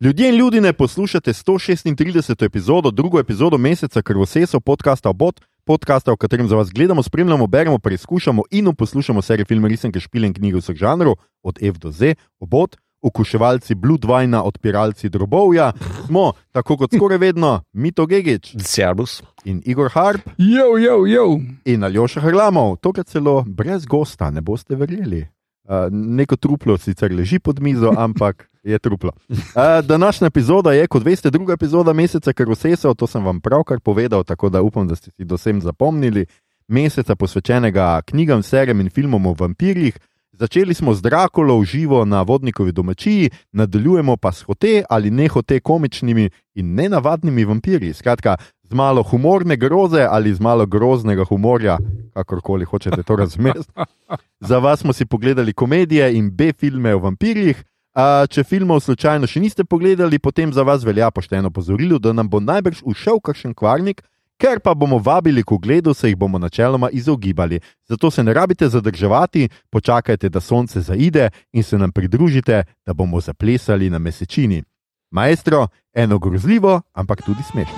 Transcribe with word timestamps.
Ljudje 0.00 0.28
in 0.28 0.34
ljudi 0.34 0.60
ne 0.60 0.72
poslušate 0.72 1.32
136. 1.32 2.44
epizodo, 2.44 2.90
drugo 2.90 3.18
epizodo 3.18 3.58
meseca 3.58 4.02
Krvosesov 4.02 4.60
podcasta 4.60 5.10
Obot, 5.10 5.40
podcasta, 5.64 6.12
v 6.12 6.16
katerem 6.16 6.48
za 6.48 6.56
vas 6.56 6.70
gledamo, 6.70 7.02
spremljamo, 7.02 7.46
beremo, 7.46 7.78
preizkušamo 7.78 8.42
in 8.50 8.74
poslušamo 8.74 9.22
serije 9.22 9.44
filmov, 9.44 9.68
resenke, 9.70 10.00
špile 10.00 10.26
in 10.26 10.34
knjige 10.34 10.56
vseh 10.56 10.76
žanrov, 10.76 11.14
od 11.42 11.58
F 11.62 11.78
do 11.78 11.90
Z, 11.90 12.14
Obot, 12.40 12.76
okuševalci 13.02 13.74
Blood 13.74 14.04
Vina, 14.04 14.44
odpiralci 14.44 15.08
drobovja. 15.08 15.72
Smo, 16.06 16.32
tako 16.52 16.76
kot 16.76 16.94
skoraj 16.94 17.18
vedno, 17.18 17.60
Mito 17.72 18.06
Gigič 18.06 18.54
Servus. 18.60 19.22
in 19.44 19.62
Igor 19.64 19.90
Harp 19.94 20.20
Jo, 20.38 20.78
jo, 20.78 21.06
jo. 21.06 21.40
in 21.64 21.84
Aljoša 21.84 22.20
Hrlamov, 22.20 22.76
tokrat 22.76 23.06
celo 23.06 23.44
brez 23.48 23.86
gosta, 23.86 24.30
ne 24.30 24.40
boste 24.40 24.76
verjeli. 24.76 25.26
Uh, 25.64 25.74
neko 25.90 26.36
truplo 26.36 26.78
sicer 26.78 27.12
leži 27.12 27.38
pod 27.38 27.60
mizo, 27.60 27.92
ampak 27.96 28.50
je 28.70 28.78
truplo. 28.78 29.12
Uh, 29.28 29.36
današnja 29.84 30.26
epizoda 30.26 30.72
je, 30.72 30.86
kot 30.86 31.04
veste, 31.04 31.30
druga 31.30 31.52
epizoda 31.52 31.92
meseca, 31.92 32.32
so, 32.76 32.94
to 32.94 33.06
sem 33.06 33.24
vam 33.24 33.40
pravkar 33.40 33.80
povedal, 33.80 34.24
tako 34.24 34.48
da 34.48 34.62
upam, 34.62 34.88
da 34.88 34.96
ste 34.96 35.10
si 35.10 35.24
dosem 35.24 35.60
zapomnili. 35.60 36.26
Meseca 36.68 37.16
posvečenega 37.16 38.02
knjigam, 38.06 38.42
serijam 38.42 38.80
in 38.80 38.90
filmom 38.90 39.26
o 39.26 39.34
vampirjih. 39.38 39.98
Začeli 40.32 40.74
smo 40.74 40.94
z 40.94 41.02
Drakulo 41.02 41.58
v 41.58 41.64
živo 41.64 42.04
na 42.04 42.22
vodnikovi 42.22 42.72
domačiji, 42.72 43.30
nadaljujemo 43.52 44.16
pa 44.16 44.32
s 44.32 44.42
hote 44.42 44.84
ali 44.90 45.10
ne 45.10 45.28
hote 45.28 45.60
komičnimi 45.60 46.30
in 46.54 46.74
nenavadnimi 46.74 47.44
vampirji. 47.44 47.92
Skratka, 47.92 48.36
z 48.62 48.74
malo 48.74 49.02
humorne 49.02 49.56
groze 49.56 50.06
ali 50.10 50.34
z 50.34 50.40
malo 50.40 50.66
groznega 50.66 51.24
humorja, 51.24 51.78
kakorkoli 52.14 52.64
hočete 52.64 53.02
to 53.02 53.16
razumeti. 53.16 53.66
Za 54.48 54.58
vas 54.58 54.80
smo 54.80 54.92
si 54.92 55.06
pogledali 55.06 55.52
komedije 55.52 56.14
in 56.14 56.30
B-filme 56.30 56.94
o 56.94 56.98
vampirjih. 56.98 57.64
Če 57.98 58.44
filmov 58.46 58.78
slučajno 58.84 59.26
še 59.26 59.40
niste 59.42 59.64
pogledali, 59.66 60.20
potem 60.22 60.52
za 60.54 60.62
vas 60.62 60.84
velja 60.86 61.10
pošteno 61.10 61.50
pozorilo, 61.50 61.98
da 61.98 62.12
nam 62.14 62.28
bo 62.30 62.38
najbrž 62.38 62.84
ušel 62.86 63.18
kakšen 63.18 63.56
kvarnik, 63.58 64.04
ker 64.38 64.60
pa 64.62 64.70
bomo 64.78 65.00
vabili 65.02 65.42
k 65.42 65.50
ogledu, 65.56 65.94
se 65.94 66.08
jih 66.12 66.16
bomo 66.16 66.38
načeloma 66.38 66.92
izogibali. 66.94 67.58
Zato 67.90 68.10
se 68.10 68.22
ne 68.22 68.34
rabite 68.34 68.68
zadrževati, 68.70 69.48
počakajte, 69.70 70.28
da 70.30 70.40
sonce 70.40 70.80
zaide 70.80 71.30
in 71.52 71.62
se 71.66 71.78
nam 71.78 71.90
pridružite, 71.92 72.62
da 72.86 72.94
bomo 72.94 73.20
zaplesali 73.20 73.90
na 73.90 73.98
mesečini. 73.98 74.62
Maestro, 75.10 75.66
eno 75.94 76.18
grozljivo, 76.18 76.80
ampak 76.94 77.22
tudi 77.26 77.42
smešno. 77.42 77.74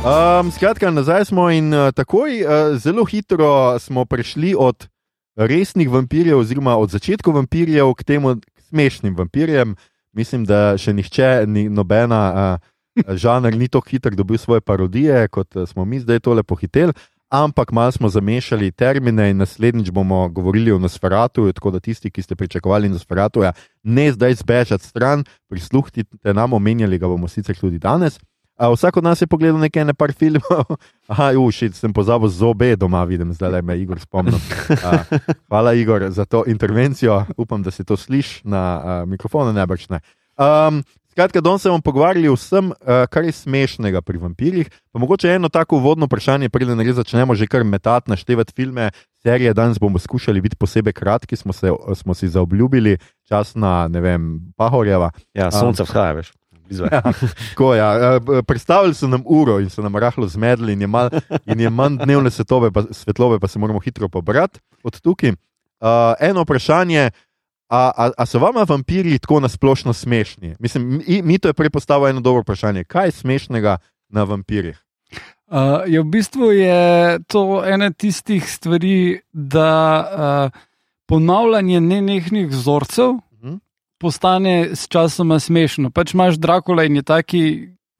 Um, 0.00 0.48
skratka, 0.50 0.90
nazaj 0.90 1.24
smo 1.24 1.50
in 1.50 1.74
uh, 1.74 1.90
takoj 1.92 2.40
uh, 2.40 2.78
zelo 2.78 3.04
hitro 3.04 3.78
smo 3.78 4.04
prišli 4.04 4.54
od 4.58 4.88
resnih 5.36 5.90
vampirjev, 5.90 6.38
oziroma 6.38 6.76
od 6.76 6.90
začetka 6.90 7.30
vampirjev 7.30 7.92
k 7.94 8.04
temu 8.04 8.34
k 8.40 8.62
smešnim 8.68 9.16
vampirjem. 9.16 9.74
Mislim, 10.16 10.46
da 10.48 10.78
še 10.80 10.94
nihče, 10.96 11.44
ni 11.46 11.68
nobena 11.68 12.20
uh, 12.32 13.12
žanr 13.22 13.52
ni 13.52 13.68
tako 13.68 13.92
hiter 13.92 14.16
dobil 14.16 14.40
svoje 14.40 14.64
parodije, 14.64 15.28
kot 15.28 15.52
smo 15.68 15.84
mi 15.84 16.00
zdaj 16.00 16.24
tole 16.24 16.42
pohiteli. 16.42 16.96
Ampak 17.28 17.68
malo 17.72 17.92
smo 17.92 18.08
zamešali 18.08 18.72
termine 18.72 19.28
in 19.30 19.36
naslednjič 19.36 19.90
bomo 19.90 20.28
govorili 20.28 20.72
o 20.72 20.78
Nosferatu, 20.78 21.52
tako 21.52 21.76
da 21.76 21.80
tisti, 21.80 22.10
ki 22.10 22.22
ste 22.22 22.34
pričakovali 22.34 22.88
Nosferatu, 22.88 23.44
ne 23.82 24.12
zdaj 24.12 24.34
zbežati 24.34 24.86
stran, 24.86 25.24
prisluhnite 25.48 26.32
nam, 26.34 26.52
omenjali 26.52 26.98
ga 26.98 27.06
bomo 27.06 27.28
sicer 27.28 27.56
tudi 27.56 27.78
danes. 27.78 28.18
A 28.60 28.68
vsak 28.68 29.00
od 29.00 29.04
nas 29.04 29.22
je 29.22 29.26
pogledal 29.26 29.56
nekaj, 29.56 29.88
ne 29.88 29.96
par 29.96 30.12
filmov. 30.12 30.68
Aha, 31.12 31.32
uši, 31.32 31.72
sem 31.72 31.92
pozabil 31.96 32.28
zobe 32.28 32.74
doma, 32.76 33.00
vidim, 33.08 33.32
zdaj 33.32 33.56
le 33.56 33.60
me 33.64 33.78
Igor 33.80 33.96
spomnim. 33.96 34.36
A, 34.84 35.00
hvala, 35.48 35.72
Igor, 35.72 36.10
za 36.12 36.28
to 36.28 36.44
intervencijo. 36.44 37.24
Upam, 37.40 37.64
da 37.64 37.72
se 37.72 37.84
to 37.88 37.96
sliši 37.96 38.44
na 38.44 38.60
a, 38.60 39.04
mikrofonu, 39.08 39.56
ne 39.56 39.64
brž 39.64 39.88
ne. 39.88 40.02
Um, 40.36 40.82
skratka, 41.08 41.40
danes 41.40 41.64
se 41.64 41.72
bomo 41.72 41.80
pogovarjali 41.80 42.28
o 42.28 42.36
vsem, 42.36 42.68
a, 42.84 43.06
kar 43.08 43.24
je 43.24 43.32
smešnega 43.32 44.04
pri 44.04 44.20
vampirjih. 44.20 44.68
Pa 44.92 45.00
mogoče 45.00 45.32
eno 45.40 45.48
tako 45.48 45.80
uvodno 45.80 46.04
vprašanje, 46.04 46.52
preden 46.52 46.84
res 46.84 47.00
začnemo 47.00 47.32
že 47.34 47.48
kar 47.48 47.64
metati, 47.64 48.12
naštevati 48.12 48.52
filme, 48.52 48.90
serije. 49.24 49.54
Danes 49.56 49.80
bomo 49.80 49.96
skušali 49.98 50.40
biti 50.40 50.60
posebej 50.60 50.92
kratki, 50.92 51.36
smo, 51.36 51.56
se, 51.56 51.72
smo 51.96 52.14
si 52.14 52.28
zaobljubili 52.28 52.98
čas 53.24 53.56
na, 53.56 53.88
ne 53.88 54.04
vem, 54.04 54.52
Pahorjeva. 54.60 55.10
Ja, 55.32 55.48
sonce 55.48 55.88
vzhaja, 55.88 56.12
veš. 56.20 56.36
Ja, 56.70 57.02
tako, 57.48 57.74
ja. 57.74 58.16
Eh, 58.16 58.42
Predstavili 58.46 58.94
so 58.94 59.08
nam 59.08 59.22
uro 59.26 59.58
in 59.60 59.70
so 59.70 59.82
nam 59.82 59.96
rahlo 59.96 60.28
zmedli, 60.28 60.72
in 60.72 60.80
je, 60.80 60.86
mal, 60.86 61.10
in 61.46 61.60
je 61.60 61.70
manj 61.70 61.98
dnevne 62.04 62.30
svetlobe, 62.30 62.70
pa, 62.70 62.84
svetlobe, 62.90 63.38
pa 63.38 63.48
se 63.48 63.58
moramo 63.58 63.80
hitro 63.80 64.08
pobrati 64.08 64.60
od 64.82 65.00
tukaj. 65.00 65.30
Uh, 65.30 65.86
eno 66.20 66.42
vprašanje, 66.42 67.10
a, 67.68 67.90
a, 67.96 68.10
a 68.18 68.26
so 68.26 68.38
vama 68.38 68.66
vampirji 68.68 69.18
tako 69.18 69.40
nasplošno 69.40 69.92
smešni? 69.92 70.56
Mislim, 70.58 71.02
mi, 71.06 71.22
mi 71.22 71.38
to 71.38 71.48
je 71.48 71.54
prepostavilo 71.54 72.08
eno 72.08 72.20
dobro 72.20 72.42
vprašanje. 72.42 72.84
Kaj 72.84 73.06
je 73.06 73.12
smešnega 73.12 73.78
na 74.08 74.24
vampirjih? 74.24 74.84
Uh, 75.50 75.82
je 75.86 76.00
v 76.00 76.04
bistvu 76.04 76.52
je 76.52 77.18
to 77.26 77.64
ena 77.66 77.90
tistih 77.90 78.44
stvari, 78.52 79.20
da 79.32 79.70
uh, 80.52 80.60
ponavljanje 81.06 81.80
nenehnih 81.80 82.48
vzorcev. 82.48 83.18
Postane 84.00 84.72
s 84.74 84.88
časoma 84.88 85.38
smešno. 85.40 85.90
Pač 85.92 86.14
imaš 86.14 86.40
Drakula 86.40 86.86
in 86.88 86.96
je 86.96 87.02
taki, 87.02 87.42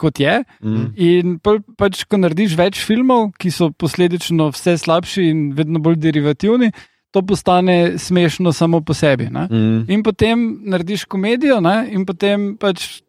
kot 0.01 0.21
je. 0.21 0.39
Mm. 0.65 0.87
In 0.97 1.37
pol, 1.45 1.61
pač, 1.77 2.07
ko 2.09 2.21
narediš 2.21 2.57
več 2.59 2.81
filmov, 2.87 3.35
ki 3.41 3.53
so 3.53 3.69
posledično 3.77 4.49
vse 4.55 4.79
slabši 4.81 5.29
in 5.29 5.45
vedno 5.57 5.83
bolj 5.85 6.01
derivativni, 6.01 6.73
to 7.11 7.23
postane 7.27 7.99
smešno 7.99 8.55
samo 8.57 8.81
po 8.81 8.97
sebi. 8.97 9.29
Ne? 9.29 9.47
Mm. 9.51 9.85
In 9.93 10.03
potem 10.07 10.49
narediš 10.73 11.05
komedijo, 11.11 11.61
ne? 11.61 11.85
in 11.93 12.07
potem 12.09 12.55
pač 12.61 13.03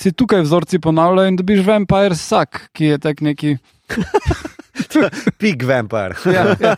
se 0.00 0.10
tukaj 0.16 0.42
vzorci 0.46 0.80
ponavljajo, 0.80 1.28
in 1.28 1.36
dobiš 1.36 1.66
Vampire 1.66 2.16
Suck, 2.16 2.64
ki 2.72 2.94
je 2.94 2.98
tak 2.98 3.20
neki. 3.20 3.58
Pig 5.40 5.62
vampir. 5.68 6.16
Ja, 6.24 6.54
ja. 6.56 6.74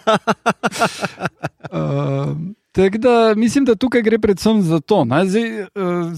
Uh, 1.71 2.35
Tako 2.73 2.99
da 2.99 3.35
mislim, 3.37 3.65
da 3.65 3.75
tukaj 3.75 4.03
gre 4.03 4.19
predvsem 4.19 4.63
za 4.63 4.81
to. 4.81 5.05
ne. 5.05 5.27
Zdaj, 5.27 5.63
uh, 5.63 5.69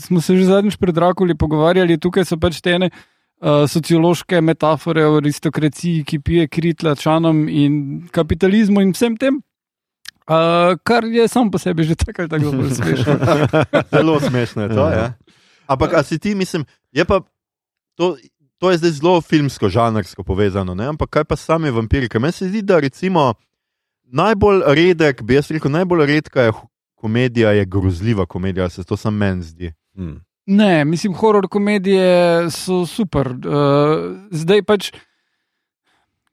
smo 0.00 0.20
se 0.20 0.36
že 0.36 0.44
zadnjič 0.44 0.76
pred 0.76 0.94
Drakuli 0.94 1.34
pogovarjali, 1.34 1.98
tukaj 1.98 2.24
so 2.24 2.38
pač 2.38 2.60
te 2.60 2.76
ene 2.78 2.90
uh, 2.90 3.66
sociološke 3.68 4.40
metafore 4.40 5.06
o 5.06 5.16
aristokraciji, 5.16 6.04
ki 6.04 6.20
pije 6.20 6.48
kri 6.48 6.74
tlačanom 6.74 7.48
in 7.48 8.06
kapitalizmu 8.10 8.82
in 8.82 8.94
vsem 8.94 9.16
tem. 9.16 9.42
Uh, 10.24 10.78
kar 10.82 11.04
je 11.04 11.28
samo 11.28 11.50
po 11.50 11.58
sebi 11.58 11.84
že 11.84 11.94
tako 11.94 12.22
ali 12.22 12.30
tako 12.30 12.50
zelo 12.50 12.70
smešno. 12.70 13.14
Zelo 13.96 14.20
smešno 14.20 14.62
je 14.62 14.68
to. 14.68 14.88
Ja. 14.88 15.12
Ampak, 15.66 15.94
a 15.94 16.02
si 16.02 16.18
ti, 16.18 16.34
mislim, 16.34 16.64
je 16.92 17.04
pa 17.04 17.20
to. 17.94 18.16
To 18.58 18.70
je 18.70 18.78
zdaj 18.78 18.90
zelo 18.90 19.20
filmsko, 19.20 19.68
žanrsko 19.68 20.22
povezano, 20.22 20.74
ne? 20.74 20.86
ampak 20.86 21.10
kaj 21.10 21.24
pa 21.24 21.36
sami 21.36 21.70
vampiri? 21.70 22.08
Ker 22.08 22.20
meni 22.22 22.32
se 22.32 22.48
zdi, 22.48 22.62
da 22.62 22.78
recimo 22.80 23.34
najbolj 24.04 24.62
redek, 24.66 25.22
bi 25.22 25.34
jaz 25.34 25.50
rekel, 25.50 25.70
najbolj 25.70 26.06
redka 26.06 26.42
je 26.42 26.52
komedija, 26.94 27.50
je 27.52 27.64
grozljiva 27.64 28.26
komedija, 28.26 28.68
se 28.68 28.84
to 28.84 28.96
samo 28.96 29.18
meni 29.18 29.42
zdi. 29.42 29.72
Mm. 29.96 30.20
Ne, 30.46 30.84
mislim, 30.84 31.14
horor 31.14 31.48
komedije 31.48 32.50
so 32.50 32.86
super. 32.86 33.28
Uh, 33.28 34.16
zdaj 34.30 34.62
pač 34.62 34.92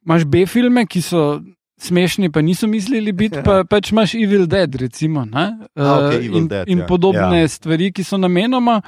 imaš 0.05 0.25
B-filme, 0.25 0.85
ki 0.85 1.01
so 1.01 1.41
smešni, 1.81 2.31
pa 2.31 2.41
niso 2.41 2.67
mislili 2.67 3.11
biti, 3.11 3.39
pa 3.45 3.63
pač 3.71 3.91
imaš 3.91 4.15
Evil 4.15 4.45
Dead, 4.47 4.75
recimo. 4.75 5.25
ne, 5.25 5.45
A, 5.75 5.93
okej, 5.97 6.17
eh, 6.17 6.25
Evil 6.25 6.37
in, 6.37 6.47
Dead, 6.47 6.69
in 6.69 6.83
ja. 6.83 6.85
podobne 6.85 7.41
ja. 7.41 7.47
stvari, 7.47 7.91
ki 7.91 8.03
so 8.03 8.17
namenoma. 8.17 8.81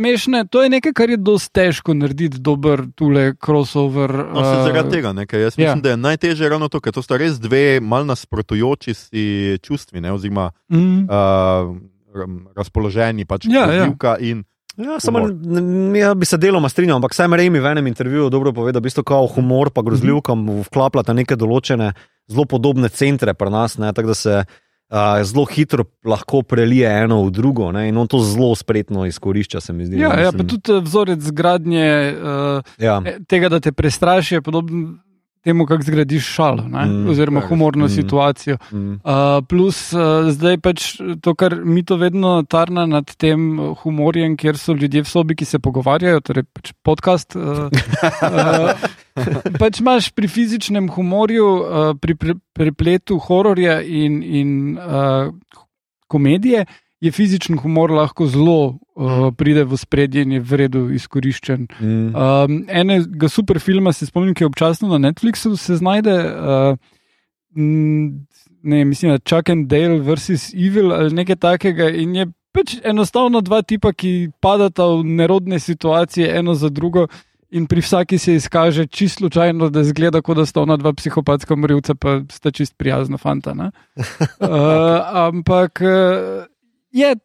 Smešne, 0.00 0.46
to 0.48 0.62
je 0.64 0.70
nekaj, 0.72 0.94
kar 0.96 1.10
je 1.12 1.18
dosti 1.20 1.52
težko 1.52 1.92
narediti, 1.92 2.40
dober 2.40 2.86
tule 2.96 3.34
crossover. 3.36 4.08
No, 4.32 4.40
se 4.40 4.54
eh, 4.54 4.62
zaradi 4.64 4.94
tega, 4.96 5.12
ne, 5.12 5.26
ker 5.28 5.42
jaz 5.44 5.58
ja. 5.58 5.66
mislim, 5.66 5.82
da 5.84 5.92
je 5.92 5.98
najtežje 6.00 6.48
ravno 6.48 6.70
to, 6.72 6.80
ker 6.80 6.94
to 6.96 7.04
sta 7.04 7.18
res 7.20 7.36
dve 7.36 7.82
mal 7.84 8.08
nasprotujoči 8.08 8.96
si 8.96 9.24
čustvi, 9.60 10.00
ne, 10.00 10.12
oziroma 10.16 10.50
Mm, 10.70 11.04
uh, 11.10 11.76
razpoloženi, 12.56 13.26
pač 13.26 13.44
Ja, 13.50 13.60
ja. 13.60 13.66
grozljivka 13.66 14.16
in 14.20 14.44
Ja, 14.80 15.00
samo, 15.00 15.18
ja, 15.98 16.14
bi 16.14 16.24
se 16.24 16.38
deloma 16.40 16.68
strinjal, 16.68 16.96
ampak 16.96 17.12
Sam 17.14 17.34
Raimi 17.34 17.60
v 17.60 17.66
enem 17.66 17.86
intervjuju 17.90 18.30
dobro 18.30 18.52
povedal, 18.52 18.78
da 18.78 18.84
bistvo 18.84 19.02
kao 19.04 19.26
humor 19.26 19.68
pa 19.74 19.82
grozljivkam 19.82 20.46
vklapljata 20.62 21.12
neke 21.12 21.36
določene 21.36 21.90
zelo 22.30 22.46
podobne 22.48 22.88
centre 22.88 23.34
pri 23.34 23.50
nas, 23.50 23.76
ne, 23.82 23.92
tako 23.92 24.14
da 24.14 24.16
se 24.16 24.44
uh, 24.90 25.24
zelo 25.24 25.44
hitro 25.44 25.84
lahko 26.04 26.42
prelije 26.42 26.90
eno 27.02 27.22
v 27.24 27.30
drugo 27.30 27.72
ne, 27.72 27.88
in 27.88 27.96
on 27.96 28.08
to 28.10 28.20
zelo 28.24 28.54
spretno 28.54 29.06
izkorišča, 29.06 29.60
zdi. 29.86 30.00
Ja, 30.00 30.14
ja, 30.20 30.32
pa 30.32 30.44
tudi 30.44 30.72
eh, 30.72 30.80
vzorec 30.80 31.30
gradnje 31.30 31.86
uh, 32.16 32.74
ja. 32.78 33.02
tega, 33.28 33.48
da 33.48 33.60
te 33.60 33.72
prestraši, 33.72 34.34
je 34.34 34.42
podoben 34.42 34.98
temu, 35.40 35.66
kako 35.66 35.82
zgradiš 35.82 36.26
šalo, 36.34 36.64
ne? 36.68 36.84
Mm, 36.86 37.08
oziroma 37.08 37.40
humorno 37.40 37.86
Mm. 37.86 37.88
situacijo. 37.88 38.56
Mm. 38.72 38.92
Uh, 38.92 39.00
plus, 39.48 39.92
uh, 39.92 40.28
zdaj 40.30 40.58
pač 40.58 40.84
to, 41.20 41.34
kar 41.34 41.56
mi 41.64 41.82
to 41.84 41.96
vedno 41.96 42.42
tarna 42.42 42.86
nad 42.86 43.14
tem 43.16 43.58
humorjem, 43.82 44.36
kjer 44.36 44.58
so 44.58 44.72
ljudje 44.72 45.02
v 45.02 45.08
sobi, 45.08 45.36
ki 45.36 45.44
se 45.44 45.58
pogovarjajo, 45.58 46.20
torej 46.20 46.44
pač 46.52 46.72
podcast. 46.82 47.36
Uh, 47.36 47.72
uh, 48.22 48.74
pač 49.60 49.80
imaš 49.80 50.10
pri 50.12 50.28
fizičnem 50.28 50.90
humorju, 50.92 51.46
uh, 51.46 51.94
pri 52.00 52.14
pre, 52.14 52.34
prepletu 52.52 53.18
hororja 53.18 53.80
in, 53.82 54.22
in 54.22 54.78
uh, 54.78 55.32
komedije, 56.08 56.66
je 57.00 57.10
fizičen 57.12 57.58
humor 57.58 57.90
lahko 57.96 58.26
zelo 58.28 58.76
uh, 58.94 59.30
pride 59.36 59.64
v 59.64 59.76
spredje 59.76 60.22
in 60.22 60.32
je 60.36 60.40
v 60.40 60.58
redu 60.60 60.82
izkoriščen. 60.92 61.66
Mm. 61.80 62.10
Um, 62.12 62.58
enega 62.68 63.28
super 63.28 63.60
filma 63.60 63.92
se 63.96 64.06
spomnim, 64.06 64.34
ki 64.34 64.44
je 64.44 64.50
občasno 64.50 64.90
na 64.92 65.00
Netflixu 65.08 65.56
se 65.56 65.78
znajde. 65.80 66.16
Uh, 66.20 66.76
ne, 68.62 68.84
mislim, 68.84 69.12
da 69.12 69.18
Chuck 69.18 69.48
and 69.50 69.66
Dale 69.68 69.98
vs. 70.04 70.52
Evil 70.54 70.92
ali 70.92 71.14
nekaj 71.14 71.36
takega. 71.36 71.88
In 71.88 72.14
je 72.16 72.28
pač 72.52 72.76
enostavno 72.84 73.40
dva 73.40 73.62
tipa, 73.62 73.92
ki 73.92 74.30
padata 74.40 74.84
v 74.84 75.04
nerodne 75.04 75.58
situacije, 75.58 76.28
eno 76.38 76.54
za 76.54 76.68
drugo. 76.68 77.08
In 77.50 77.66
pri 77.66 77.82
vsaki 77.82 78.18
se 78.18 78.34
izkaže 78.34 78.86
čisto 78.86 79.24
slučajno, 79.24 79.70
da 79.74 79.82
zgleda, 79.84 80.20
kot 80.22 80.36
da 80.36 80.46
sta 80.46 80.62
ona 80.62 80.76
dva 80.76 80.92
psihopatska 80.94 81.56
morilca, 81.56 81.94
pa 81.94 82.20
sta 82.30 82.50
čist 82.50 82.76
prijazna 82.78 83.18
fanta. 83.18 83.54
ne. 83.54 83.70
Uh, 83.96 84.06
ampak 85.26 85.80
uh, 85.82 86.46
je, 86.90 87.16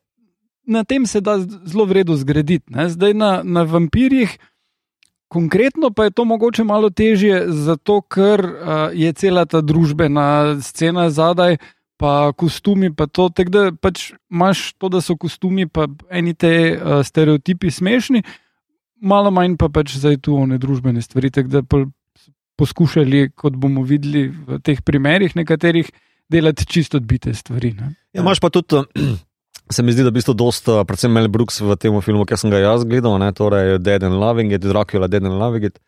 na 0.66 0.84
tem 0.84 1.06
se 1.06 1.22
da 1.22 1.40
zelo 1.40 1.86
vredno 1.86 2.16
zgraditi. 2.16 2.74
ne. 2.74 2.90
Zdaj 2.90 3.14
na, 3.14 3.42
na 3.44 3.64
vampirjih, 3.64 4.38
konkretno 5.28 5.92
pa 5.92 6.04
je 6.04 6.12
to 6.12 6.26
mogoče 6.26 6.64
malo 6.64 6.90
težje, 6.90 7.46
zato 7.48 8.02
ker 8.02 8.46
uh, 8.46 8.90
je 8.94 9.14
cela 9.14 9.46
ta 9.46 9.62
družbena 9.62 10.62
scena 10.62 11.10
zadaj. 11.10 11.58
Pa 11.98 12.34
kostumi, 12.36 12.90
pa 12.92 13.08
to, 13.08 13.30
tako 13.32 13.52
da 13.52 13.62
pač 13.72 14.10
imaš 14.28 14.74
to, 14.74 14.90
da 14.92 15.00
so 15.02 15.16
kostumi, 15.16 15.64
pa 15.68 15.88
eni 16.12 16.34
te 16.36 16.76
uh, 16.76 17.00
stereotipi 17.08 17.72
smešni, 17.72 18.20
malo 19.00 19.32
manj 19.32 19.56
pa 19.56 19.70
pač 19.72 19.94
zdaj 19.96 20.18
tu 20.28 20.36
one 20.36 20.58
družbene 20.60 21.02
stvari. 21.02 21.32
Tako 21.32 21.54
da 21.54 21.62
poskušali, 22.60 23.30
kot 23.36 23.56
bomo 23.56 23.84
videli 23.88 24.28
v 24.28 24.60
teh 24.60 24.82
primerih, 24.84 25.36
nekaterih 25.36 25.92
delati 26.30 26.66
čisto 26.66 26.98
odbite 26.98 27.34
stvari. 27.34 27.72
Ne? 27.80 27.94
Ja, 28.12 28.22
imaš 28.22 28.40
pa 28.44 28.50
tudi, 28.50 28.84
se 29.72 29.84
mi 29.84 29.92
zdi, 29.92 30.04
da 30.04 30.10
je 30.10 30.12
v 30.12 30.18
bistvu 30.20 30.34
dosta, 30.38 30.84
predvsem 30.86 31.12
Mel 31.12 31.28
Brooks 31.28 31.62
v 31.62 31.76
tem 31.76 31.96
filmu, 32.02 32.26
ki 32.26 32.38
sem 32.38 32.52
ga 32.54 32.60
jaz 32.62 32.86
gledal, 32.86 33.18
ne, 33.20 33.32
torej 33.34 33.80
Dead 33.80 34.04
and 34.04 34.20
Loving 34.22 34.54
It, 34.54 34.62
Dracula, 34.62 35.08
Dead 35.08 35.24
and 35.26 35.40
Loving 35.40 35.66
It, 35.72 35.80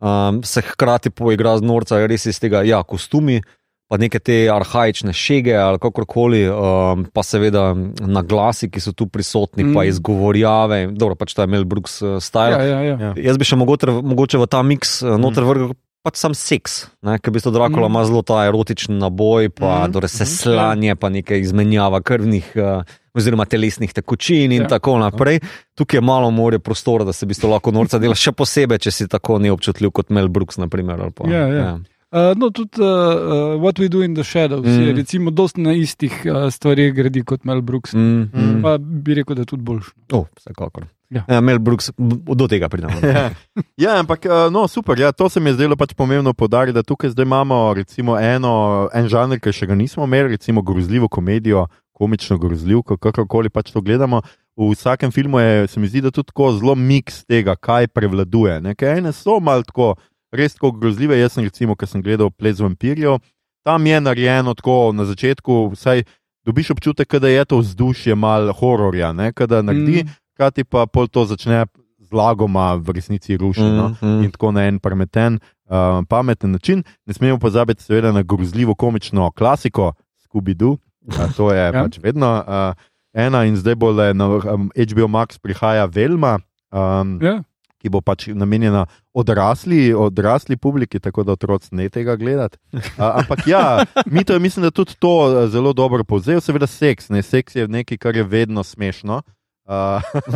um, 0.00 0.42
se 0.42 0.62
hkrati 0.62 1.10
poigra 1.10 1.58
z 1.58 1.62
norca, 1.66 2.00
res 2.06 2.26
iz 2.26 2.38
tega, 2.40 2.64
ja, 2.64 2.82
kostumi. 2.82 3.42
Pa 3.86 4.00
neke 4.02 4.18
te 4.18 4.48
arhajične 4.50 5.12
šege 5.14 5.52
ali 5.54 5.78
kakorkoli, 5.78 6.40
um, 6.50 7.04
pa 7.14 7.22
seveda 7.22 7.68
na 8.02 8.22
glasi, 8.26 8.66
ki 8.66 8.80
so 8.82 8.90
tu 8.90 9.06
prisotni, 9.06 9.62
mm. 9.62 9.74
pa 9.76 9.84
Mm. 9.84 9.88
izgovorjave. 9.92 10.78
Dobro, 10.90 11.14
pač 11.14 11.36
ta 11.38 11.44
je 11.46 11.52
Mel 11.54 11.62
Brooks 11.64 12.02
uh, 12.02 12.16
style. 12.18 12.58
Ja, 12.58 12.64
ja, 12.66 12.80
ja. 12.82 12.96
Ja. 12.98 13.10
Jaz 13.14 13.38
bi 13.38 13.46
še 13.46 13.54
mogoče, 13.54 13.86
mogoče 14.02 14.42
v 14.42 14.48
ta 14.50 14.64
miks 14.66 15.04
mm. 15.06 15.22
noter 15.22 15.46
vrgel 15.46 15.70
pač 16.02 16.18
sam 16.18 16.34
seks, 16.34 16.90
ne? 17.06 17.20
ker 17.22 17.30
v 17.30 17.38
bistvu 17.38 17.54
Dracula 17.54 17.86
Mm. 17.86 17.94
ima 17.94 18.02
zelo 18.10 18.22
ta 18.26 18.42
erotičen 18.50 18.98
naboj, 18.98 19.54
pa 19.54 19.86
Mm. 19.86 19.94
torej 19.94 20.10
seslanje, 20.18 20.98
pa 20.98 21.06
nekaj 21.06 21.46
izmenjava 21.46 22.02
krvnih. 22.02 22.50
Uh, 22.58 22.82
Oziroma, 23.16 23.46
telesnih 23.48 23.92
tekočin 23.96 24.52
in 24.52 24.60
Ja. 24.60 24.66
ja. 24.66 24.68
tako 24.76 24.98
naprej. 25.00 25.40
Tukaj 25.74 25.98
je 25.98 26.04
malo 26.04 26.30
more 26.30 26.58
prostora, 26.58 27.04
da 27.04 27.12
se 27.12 27.26
bi 27.26 27.34
to 27.34 27.48
lahko 27.48 27.72
norca 27.72 27.98
dela, 27.98 28.14
še 28.14 28.32
posebej, 28.32 28.78
če 28.78 28.90
si 28.90 29.08
tako 29.08 29.38
neobčutljiv 29.38 29.92
kot 29.92 30.10
Mel 30.10 30.28
Brooks. 30.28 30.60
Naprimer, 30.60 31.00
ali 31.00 31.12
pa, 31.12 31.28
Ja, 31.30 31.46
ja. 31.48 31.76
Uh, 32.06 32.32
no, 32.38 32.50
tudi 32.54 32.78
uh, 32.78 32.86
uh, 32.86 33.60
What 33.60 33.80
We 33.82 33.88
Do 33.88 34.02
in 34.02 34.14
the 34.14 34.22
Shadows 34.24 34.64
mm. 34.64 34.82
je 34.82 34.92
recimo 34.92 35.30
dosti 35.30 35.60
na 35.60 35.72
istih 35.74 36.12
uh, 36.24 36.46
stvareh 36.54 36.94
gradi 36.94 37.24
kot 37.26 37.44
Mel 37.44 37.60
Brooks. 37.62 37.92
Mm. 37.94 38.30
Mm. 38.32 38.60
Pa 38.62 38.78
bi 38.78 39.14
rekel, 39.14 39.34
da 39.34 39.42
je 39.42 39.46
tudi 39.46 39.62
boljši. 39.62 39.90
Oh, 40.12 40.24
vsekakor. 40.38 40.86
Ja. 41.10 41.24
Ja, 41.28 41.40
Mel 41.40 41.58
Brooks, 41.58 41.90
do 42.34 42.48
tega 42.48 42.68
pridemo. 42.68 42.94
Ja. 43.06 43.30
ja, 43.76 43.98
ampak 43.98 44.24
uh, 44.24 44.46
no, 44.52 44.68
super. 44.68 44.98
Ja, 44.98 45.12
to 45.12 45.28
se 45.28 45.40
mi 45.40 45.50
je 45.50 45.54
zdelo 45.54 45.76
pač 45.76 45.94
pomembno 45.94 46.32
podariti, 46.34 46.74
da 46.74 46.82
tukaj 46.82 47.10
zdaj 47.10 47.26
imamo 47.26 47.74
recimo 47.74 48.18
eno, 48.18 48.88
en 48.94 49.10
žanr, 49.10 49.42
ki 49.42 49.52
še 49.52 49.66
ga 49.66 49.74
nismo 49.74 50.06
imeli, 50.06 50.34
recimo 50.38 50.62
grozljivo 50.62 51.08
komedijo, 51.08 51.66
komično 51.96 52.36
grozljivko, 52.38 52.98
kakorkoli 53.00 53.48
pač 53.50 53.72
to 53.72 53.80
gledamo. 53.80 54.20
V 54.56 54.70
vsakem 54.72 55.12
filmu 55.12 55.40
je, 55.40 55.66
se 55.68 55.80
mi 55.80 55.88
zdi, 55.88 56.00
da 56.04 56.10
tudi 56.10 56.30
tako 56.32 56.50
zelo 56.56 56.74
miks 56.74 57.24
tega, 57.28 57.56
kaj 57.56 57.88
prevladuje. 57.92 58.60
Nekaj 58.64 58.98
ene 58.98 59.12
so 59.12 59.38
malo 59.40 59.64
tako, 59.64 59.94
res 60.32 60.56
tako 60.56 60.72
grozljive. 60.76 61.18
Jaz 61.18 61.36
sem 61.36 61.44
recimo, 61.44 61.76
ker 61.76 61.88
sem 61.88 62.02
gledal 62.04 62.30
Ples 62.32 62.60
vampirjev, 62.60 63.18
tam 63.64 63.86
je 63.86 64.00
narejeno 64.00 64.54
tako 64.54 64.92
na 64.96 65.04
začetku, 65.04 65.72
vsaj 65.74 66.04
dobiš 66.46 66.70
občutek, 66.76 67.16
da 67.20 67.28
je 67.28 67.44
to 67.44 67.58
vzdušje 67.58 68.14
mal 68.14 68.52
hororja, 68.52 69.12
da 69.12 69.62
naredi, 69.62 70.04
Mm. 70.04 70.14
hkrati 70.34 70.64
pa 70.64 70.86
pol 70.86 71.08
to 71.08 71.24
začne 71.24 71.66
zlagoma 71.98 72.74
v 72.78 72.92
resnici 72.94 73.36
rušiti. 73.36 73.66
No? 73.66 73.88
Mm, 73.88 74.08
mm. 74.08 74.24
In 74.24 74.30
tako 74.30 74.52
na 74.52 74.66
en 74.68 74.78
premeten, 74.78 75.40
uh, 75.66 76.04
pameten 76.08 76.52
način. 76.52 76.84
Ne 77.06 77.14
smemo 77.14 77.38
pozabiti, 77.38 77.82
seveda, 77.82 78.12
na 78.12 78.22
grozljivo 78.22 78.74
komično 78.74 79.30
klasiko 79.32 79.92
Scooby-Doo. 80.22 80.76
Uh, 81.06 81.26
to 81.36 81.52
je 81.52 81.58
Ja. 81.58 81.70
ja. 81.72 81.82
pač 81.82 81.98
vedno 82.02 82.30
uh, 82.42 82.72
ena, 83.14 83.44
in 83.46 83.56
zdaj 83.56 83.74
bo 83.78 83.90
le 83.90 84.12
na 84.14 84.26
um, 84.28 84.70
HBO 84.74 85.08
Max 85.08 85.38
prihaja 85.38 85.86
Velma. 85.86 86.38
Um, 86.72 87.18
Ja. 87.22 87.42
Ki 87.76 87.90
bo 87.92 88.00
pač 88.00 88.24
namenjena 88.32 88.86
odrasli, 89.14 89.92
odrasli 89.94 90.56
publiki, 90.56 90.96
tako 90.98 91.22
da 91.28 91.36
otroci 91.36 91.74
ne 91.76 91.90
tega 91.92 92.16
gledati. 92.16 92.56
Uh, 92.72 93.20
ampak 93.20 93.44
ja, 93.46 93.84
mi 94.12 94.24
to 94.24 94.32
je, 94.32 94.40
mislim, 94.40 94.64
da 94.64 94.70
tudi 94.72 94.96
to 94.98 95.12
uh, 95.28 95.44
zelo 95.52 95.72
dobro 95.76 96.04
povzel. 96.04 96.40
Seveda, 96.40 96.66
seks. 96.66 97.10
Ne? 97.12 97.22
Seks 97.22 97.54
je 97.54 97.68
nekaj, 97.68 97.98
kar 98.00 98.16
je 98.16 98.24
vedno 98.24 98.64
smešno. 98.64 99.20
Uh, 99.66 100.00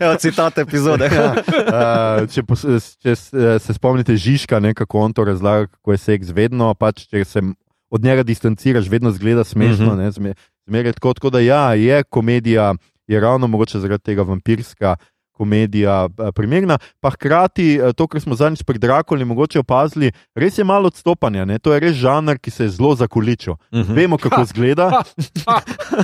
Evo, 0.00 0.14
citat 0.18 0.58
epizode. 0.58 1.06
Ja, 1.12 1.30
uh, 1.38 2.28
če, 2.30 2.42
pos, 2.42 2.64
če 3.00 3.14
eh, 3.14 3.58
se 3.62 3.74
spomnite 3.76 4.16
Žižka, 4.18 4.58
ne, 4.60 4.72
kako 4.74 5.04
on 5.06 5.14
to 5.14 5.24
razlaga, 5.24 5.68
kako 5.70 5.94
je 5.94 6.00
seks 6.02 6.32
vedno, 6.34 6.72
pač, 6.74 7.06
če 7.10 7.24
se 7.24 7.42
od 7.90 8.04
njega 8.04 8.22
distanciraš, 8.22 8.88
vedno 8.88 9.10
zgleda 9.10 9.44
smešno. 9.44 9.94
Mm 9.94 9.98
-hmm. 9.98 10.34
Zmeraj 10.66 10.92
tako, 10.92 11.14
tako 11.14 11.30
da 11.30 11.40
ja, 11.40 11.74
je 11.74 12.02
komedija, 12.02 12.74
je 13.06 13.20
ravno 13.20 13.46
mogoče 13.46 13.78
zaradi 13.78 14.02
tega 14.02 14.22
vampirska. 14.22 14.96
Komedija 15.32 16.08
eh, 16.18 16.32
primerna, 16.32 16.78
pa 17.00 17.10
hkrati 17.10 17.74
eh, 17.74 17.92
to, 17.92 18.06
kar 18.06 18.20
smo 18.20 18.34
zadnjič 18.34 18.62
pri 18.62 18.78
Drakuli 18.78 19.24
mogoče 19.24 19.58
opazili, 19.58 20.12
res 20.34 20.58
je 20.58 20.64
malo 20.64 20.86
odstopanja. 20.86 21.44
Ne? 21.44 21.58
To 21.58 21.72
je 21.74 21.80
res 21.80 21.92
žanr, 21.96 22.38
ki 22.38 22.50
se 22.50 22.64
je 22.64 22.68
zelo 22.68 22.94
zakuličil. 22.94 23.54
Mhm. 23.74 23.92
Vemo, 23.92 24.18
kako 24.18 24.44
zgleda. 24.44 24.88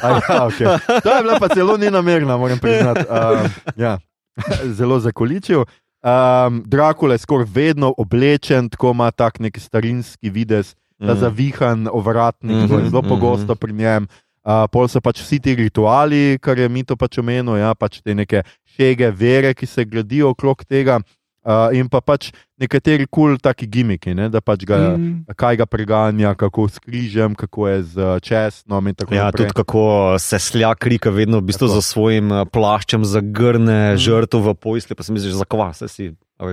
A 0.02 0.20
Ja, 0.28 0.49
okay. 0.49 0.78
To 1.02 1.16
je 1.16 1.22
bila 1.22 1.38
pa 1.38 1.49
zelo 1.54 1.76
nenamerna, 1.76 2.37
moram 2.37 2.58
priznati. 2.58 3.00
Uh, 3.00 3.50
ja. 3.76 3.99
Zelo 4.78 4.99
zakoličil. 5.00 5.64
Um, 6.06 6.62
Drakula 6.66 7.14
je 7.14 7.18
skoraj 7.18 7.46
vedno 7.49 7.94
oblečen, 7.99 8.68
tako 8.68 8.90
ima 8.90 9.11
tak 9.11 9.38
neki 9.38 9.61
starinski 9.61 10.30
videz, 10.30 10.75
ta 10.98 11.12
Mhm. 11.12 11.18
zavihan 11.18 11.88
ovratnik, 11.88 12.56
je 12.62 12.76
Mhm, 12.76 12.88
zelo 12.88 13.02
mhm. 13.02 13.08
pogosto 13.08 13.54
pri 13.54 13.72
njem. 13.72 14.06
Uh, 14.42 14.66
pol 14.66 14.86
so 14.86 15.00
pač 15.00 15.18
vsi 15.18 15.40
ti 15.40 15.54
rituali, 15.56 16.38
kar 16.38 16.54
je 16.54 16.68
mi 16.68 16.84
to 16.84 16.94
pač 16.94 17.18
omenil, 17.18 17.56
ja, 17.56 17.74
pač 17.74 17.98
te 18.00 18.14
neke 18.14 18.42
šege, 18.68 19.10
vere, 19.10 19.50
ki 19.52 19.66
se 19.66 19.84
gradijo 19.84 20.30
okrog 20.30 20.62
tega, 20.64 21.00
uh, 21.42 21.68
in 21.72 21.88
pa 21.88 21.98
pač 22.00 22.30
nekateri 22.56 23.06
kul 23.06 23.26
cool 23.26 23.38
taki 23.38 23.66
gimiki, 23.66 24.14
ne, 24.14 24.28
da 24.28 24.40
pač 24.40 24.62
ga. 24.62 24.94
Mm. 24.96 25.26
Kaj 25.28 25.56
ga 25.56 25.66
preganja, 25.66 26.34
kako 26.34 26.68
s 26.68 26.78
križem, 26.78 27.34
kako 27.34 27.68
je 27.68 27.82
z 27.84 27.98
eh, 27.98 28.20
česnom. 28.20 28.86
in 28.86 28.94
tako 28.94 29.14
Ja, 29.14 29.24
naprej. 29.24 29.36
tudi 29.42 29.52
kako 29.52 29.82
se 30.16 30.38
slja 30.38 30.74
krika, 30.74 31.10
vedno 31.10 31.38
v 31.38 31.42
bistvu 31.42 31.66
Tako. 31.66 31.74
za 31.74 31.82
svojim 31.82 32.32
eh, 32.32 32.44
plaščem 32.44 33.02
zagrne 33.04 33.92
Mm. 33.92 33.98
žrtev 33.98 34.40
v 34.40 34.54
pojsli, 34.54 34.94
pa 34.94 35.02
si 35.02 35.10
misliš, 35.10 35.32
za 35.34 35.44
kva 35.44 35.72
se 35.72 35.88
si. 35.88 36.14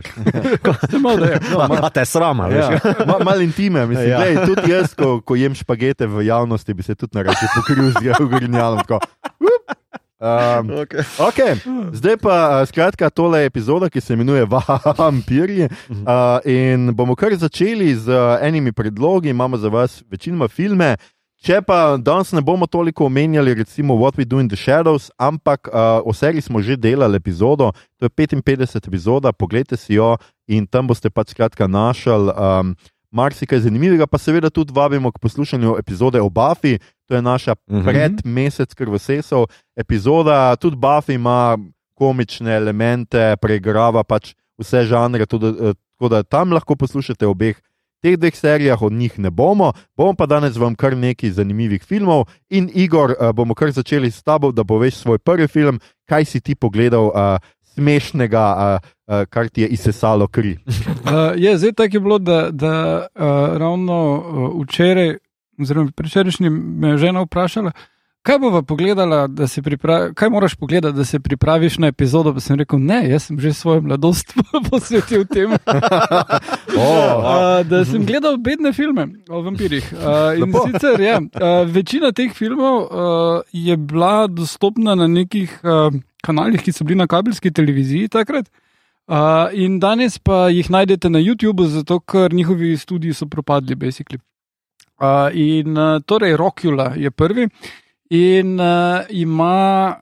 malo 0.98 1.18
da 1.18 1.26
je. 1.26 1.40
No, 1.52 1.58
ma- 1.60 1.80
A 1.82 1.90
te 1.90 2.06
srama, 2.06 2.48
Ja, 2.48 2.70
veš. 2.70 2.82
ma, 3.06 3.18
malo 3.22 3.42
intime, 3.42 3.86
mislim. 3.86 4.10
Ja. 4.10 4.18
Ja. 4.18 4.20
Lej, 4.20 4.46
tudi 4.46 4.72
jaz, 4.72 4.94
ko, 4.94 5.20
ko 5.20 5.36
jem 5.36 5.52
špagete 5.54 6.08
v 6.08 6.24
javnosti, 6.24 6.74
bi 6.74 6.84
se 6.84 6.96
tudi 6.96 7.12
naredil 7.14 7.50
pokril 7.54 7.92
z 7.92 8.16
up. 8.90 9.04
Um, 10.22 10.72
Okay. 10.72 11.04
okay. 11.20 11.52
Zdaj 11.92 12.16
pa 12.18 12.36
skratka 12.64 13.10
tole 13.10 13.44
epizoda, 13.44 13.90
ki 13.90 14.00
se 14.00 14.14
imenuje 14.14 14.46
Vampirji. 14.96 15.68
Uh, 15.90 16.40
in 16.46 16.94
bomo 16.94 17.12
kar 17.12 17.36
začeli 17.36 17.92
z 17.94 18.08
enimi 18.40 18.72
predlogi, 18.72 19.30
imamo 19.30 19.58
za 19.58 19.68
vas 19.68 20.04
večinoma 20.08 20.48
filme. 20.48 20.96
Če 21.44 21.58
pa 21.68 21.98
danes 22.00 22.32
ne 22.32 22.40
bomo 22.40 22.64
toliko 22.72 23.06
omenjali, 23.10 23.52
recimo 23.60 23.98
What 24.00 24.16
We 24.16 24.24
Do 24.24 24.40
in 24.40 24.48
the 24.48 24.56
Shadows, 24.56 25.10
ampak 25.20 25.68
uh, 25.68 26.00
o 26.08 26.14
seriji 26.16 26.42
smo 26.42 26.62
že 26.64 26.78
delali 26.80 27.20
epizodo, 27.20 27.74
to 28.00 28.06
je 28.08 28.10
55 28.10 28.78
epizoda, 28.80 29.34
pogledajte 29.36 29.76
si 29.78 30.00
jo 30.00 30.16
in 30.48 30.64
tam 30.68 30.88
boste 30.88 31.10
pač 31.12 31.36
skratka 31.36 31.68
našli 31.68 32.32
um, 32.32 32.72
marsikaj 33.12 33.60
zanimivega, 33.60 34.08
pa 34.08 34.18
seveda 34.18 34.48
tudi 34.50 34.72
vabimo 34.72 35.12
k 35.12 35.20
poslušanju 35.20 35.76
epizode 35.78 36.22
o 36.24 36.30
Buffy, 36.32 36.80
to 37.08 37.16
je 37.16 37.22
naša 37.22 37.56
Mhm. 37.68 37.84
predmesec 37.84 38.74
krvosesov 38.74 39.52
epizoda. 39.76 40.56
Tudi 40.56 40.80
Buffy 40.80 41.20
ima 41.20 41.58
komične 41.94 42.56
elemente, 42.56 43.36
preigrava 43.42 44.04
pač 44.04 44.34
vse 44.58 44.88
žanre, 44.88 45.26
tudi, 45.26 45.52
eh, 45.60 45.74
tako 46.00 46.08
da 46.10 46.24
tam 46.24 46.52
lahko 46.56 46.76
poslušate 46.76 47.28
obeh. 47.28 47.60
Teh 48.04 48.18
dveh 48.20 48.36
serijah 48.36 48.82
od 48.82 48.92
njih 48.92 49.20
ne 49.20 49.32
bomo, 49.32 49.72
bomo 49.98 50.14
pa 50.20 50.26
danes 50.28 50.58
vam 50.60 50.76
kar 50.76 50.98
nekaj 50.98 51.38
zanimivih 51.40 51.84
filmov. 51.84 52.26
In 52.50 52.70
Igor, 52.74 53.16
eh, 53.16 53.32
bomo 53.34 53.56
kar 53.56 53.72
začeli 53.72 54.12
s 54.12 54.24
tabo, 54.24 54.52
da 54.52 54.64
poveš 54.64 54.96
svoj 54.96 55.18
prvi 55.24 55.48
film, 55.48 55.80
kaj 56.06 56.26
si 56.26 56.42
ti 56.42 56.56
pogledal 56.56 57.06
uh, 57.08 57.40
smešnega, 57.74 58.46
uh, 58.58 58.90
uh, 59.08 59.26
kar 59.30 59.48
ti 59.50 59.62
je 59.62 59.68
izsesalo 59.68 60.28
kri. 60.28 60.58
Uh, 60.68 61.32
je, 61.44 61.58
zdaj 61.58 61.74
tako 61.74 61.96
je 61.96 62.00
bilo, 62.00 62.20
da, 62.20 62.50
da 62.52 63.08
uh, 63.16 63.58
ravno 63.58 63.98
uh, 64.14 64.62
včeraj, 64.64 65.18
oziroma 65.62 65.92
prejšnji, 65.96 66.50
me 66.50 66.90
je 66.90 66.98
žena 66.98 67.24
vprašala, 67.24 67.72
kaj 68.24 68.40
bova 68.40 68.62
pogledala, 68.64 69.28
da 69.28 69.48
se 69.48 69.62
pripravi, 69.62 70.14
kaj 70.14 70.30
moraš 70.30 70.56
pogledati, 70.56 70.98
da 70.98 71.06
se 71.06 71.20
pripraviš 71.20 71.78
na 71.78 71.88
epizodo. 71.88 72.34
Pa 72.34 72.40
sem 72.40 72.58
rekel, 72.60 72.80
ne, 72.80 73.02
jaz 73.10 73.28
sem 73.28 73.40
že 73.40 73.54
svojo 73.54 73.82
mladost 73.82 74.34
posvetil 74.70 75.26
temu. 75.26 75.58
Oh, 76.78 77.04
Uh, 77.24 77.68
da 77.68 77.86
sem 77.86 78.06
gledal 78.06 78.38
bedne 78.38 78.74
filme 78.74 79.08
o 79.30 79.42
vampirjih. 79.42 79.94
Uh, 79.94 80.38
in 80.38 80.44
Lepo. 80.44 80.64
sicer, 80.68 81.02
ja, 81.02 81.20
uh, 81.20 81.68
večina 81.70 82.12
teh 82.12 82.34
filmov 82.34 82.80
uh, 82.82 83.42
je 83.52 83.78
bila 83.78 84.28
dostopna 84.28 84.96
na 84.96 85.08
nekih 85.08 85.60
uh, 85.64 85.94
kanalih, 86.24 86.64
ki 86.64 86.72
so 86.72 86.84
bili 86.84 86.98
na 86.98 87.08
kabelski 87.08 87.52
televiziji 87.52 88.10
takrat. 88.10 88.50
Uh, 89.08 89.52
in 89.54 89.80
danes 89.80 90.18
pa 90.20 90.48
jih 90.50 90.70
najdete 90.72 91.10
na 91.10 91.20
YouTubu, 91.20 91.68
zato 91.68 92.00
ker 92.00 92.34
njihovi 92.34 92.78
studiji 92.78 93.14
so 93.14 93.26
propadli, 93.26 93.76
basically. 93.76 94.20
Uh, 95.00 95.30
in 95.34 95.78
uh, 95.78 96.00
torej, 96.06 96.38
Rockula 96.38 96.94
je 96.96 97.12
prvi 97.12 97.50
in 98.10 98.60
uh, 98.60 99.06
ima 99.10 100.00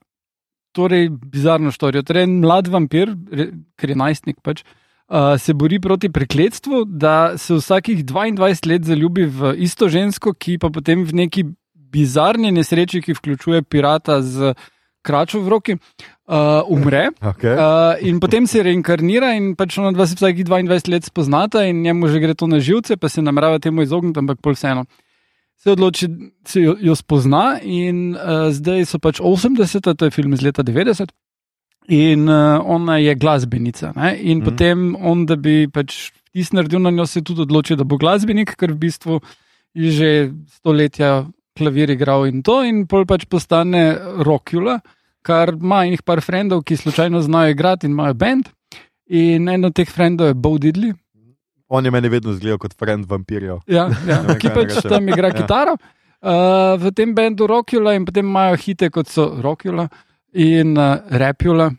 torej 0.72 1.10
bizarno 1.10 1.72
štorijo. 1.72 2.04
Torej, 2.08 2.28
mlad 2.28 2.70
vampir, 2.72 3.14
ker 3.80 3.92
je 3.92 3.98
najstnik 4.00 4.40
pač. 4.44 4.64
Uh, 5.12 5.36
se 5.36 5.54
bori 5.54 5.80
proti 5.84 6.08
prekletstvu, 6.10 6.86
da 6.86 7.38
se 7.38 7.58
vsakih 7.60 8.06
22 8.06 8.68
let 8.72 8.86
zaljubi 8.88 9.26
v 9.28 9.56
isto 9.60 9.90
žensko, 9.92 10.32
ki 10.34 10.56
pa 10.58 10.70
potem 10.72 11.04
v 11.04 11.18
neki 11.26 11.44
bizarni 11.92 12.52
nesreči, 12.56 13.02
ki 13.04 13.18
vključuje 13.18 13.66
pirata 13.68 14.22
z 14.24 14.54
kračo 15.04 15.42
v 15.44 15.52
roki, 15.52 15.76
uh, 15.76 16.64
umre. 16.72 17.10
okay. 17.32 17.58
Uh, 17.58 18.00
in 18.08 18.22
potem 18.24 18.48
se 18.48 18.64
reinkarnira 18.64 19.34
in 19.36 19.52
pač 19.60 19.76
ona 19.82 19.92
dva 19.92 20.08
se 20.08 20.16
vsakih 20.16 20.46
22 20.48 20.94
let 20.94 21.12
spoznata 21.12 21.66
in 21.68 21.82
njemu 21.84 22.08
že 22.08 22.24
gre 22.24 22.34
to 22.34 22.48
na 22.48 22.60
živce, 22.64 22.98
pa 22.98 23.10
se 23.10 23.22
namerava 23.22 23.60
temu 23.60 23.84
izogniti, 23.84 24.20
ampak 24.20 24.40
pol 24.40 24.56
vseeno. 24.56 24.86
Se 25.62 25.72
odloči, 25.76 26.08
se 26.48 26.62
jo, 26.64 26.74
jo 26.82 26.96
spozna 26.98 27.60
in 27.62 28.16
uh, 28.16 28.48
zdaj 28.50 28.88
so 28.90 29.00
pač 29.02 29.20
80, 29.22 29.92
to 29.94 30.08
je 30.08 30.14
film 30.14 30.34
iz 30.34 30.42
leta 30.42 30.66
90. 30.66 31.12
In 31.94 32.26
uh, 32.30 32.62
ona 32.66 32.98
je 32.98 33.14
glasbenica. 33.16 33.92
Ne? 33.96 34.16
In 34.18 34.40
mm. 34.40 34.48
potem 34.48 34.96
on, 34.96 35.28
da 35.30 35.38
bi 35.38 35.68
pač 35.70 36.10
tisti 36.34 36.58
naredil 36.58 36.82
na 36.82 36.90
njo, 36.96 37.06
se 37.06 37.22
tudi 37.22 37.46
odločil, 37.46 37.78
da 37.78 37.86
bo 37.86 38.00
glasbenik, 38.02 38.56
ker 38.58 38.74
v 38.74 38.80
bistvu 38.88 39.20
je 39.78 39.92
že 39.94 40.10
stoletja 40.58 41.28
klavir 41.58 41.92
igral 41.94 42.26
in 42.28 42.42
to, 42.42 42.62
in 42.66 42.86
pol 42.90 43.06
pač 43.06 43.28
postane 43.30 43.94
rockula, 44.26 44.80
kar 45.22 45.54
ima 45.54 45.84
enih 45.86 46.02
par 46.02 46.24
frendov, 46.26 46.64
ki 46.66 46.80
slučajno 46.80 47.22
znajo 47.22 47.54
igrati 47.54 47.86
in 47.86 47.94
imajo 47.94 48.18
bend. 48.18 48.50
In 49.12 49.50
en 49.52 49.68
od 49.68 49.76
teh 49.76 49.90
frendov 49.90 50.32
je 50.32 50.40
Bo 50.40 50.56
Diddley, 50.58 50.94
On 51.72 51.86
je 51.86 51.92
meni 51.92 52.10
vedno 52.12 52.34
zgledal 52.36 52.58
kot 52.60 52.74
friend 52.76 53.06
vampirjev. 53.08 53.62
ja, 53.68 53.86
ja, 54.08 54.18
vem, 54.28 54.36
ki 54.38 54.50
pač 54.52 54.74
naj 54.74 54.76
rečem. 54.76 54.90
tam 54.92 55.08
igra 55.10 55.30
Ja. 55.32 55.34
kitaro. 55.40 55.76
Uh, 56.22 56.76
v 56.78 56.92
tem 56.94 57.16
bendu 57.16 57.48
Rockula 57.48 57.96
in 57.96 58.04
potem 58.06 58.28
imajo 58.28 58.58
hite 58.60 58.90
kot 58.92 59.08
so 59.10 59.30
Rockula 59.42 59.88
in 60.34 60.76
uh, 60.78 61.00
Rapula, 61.10 61.72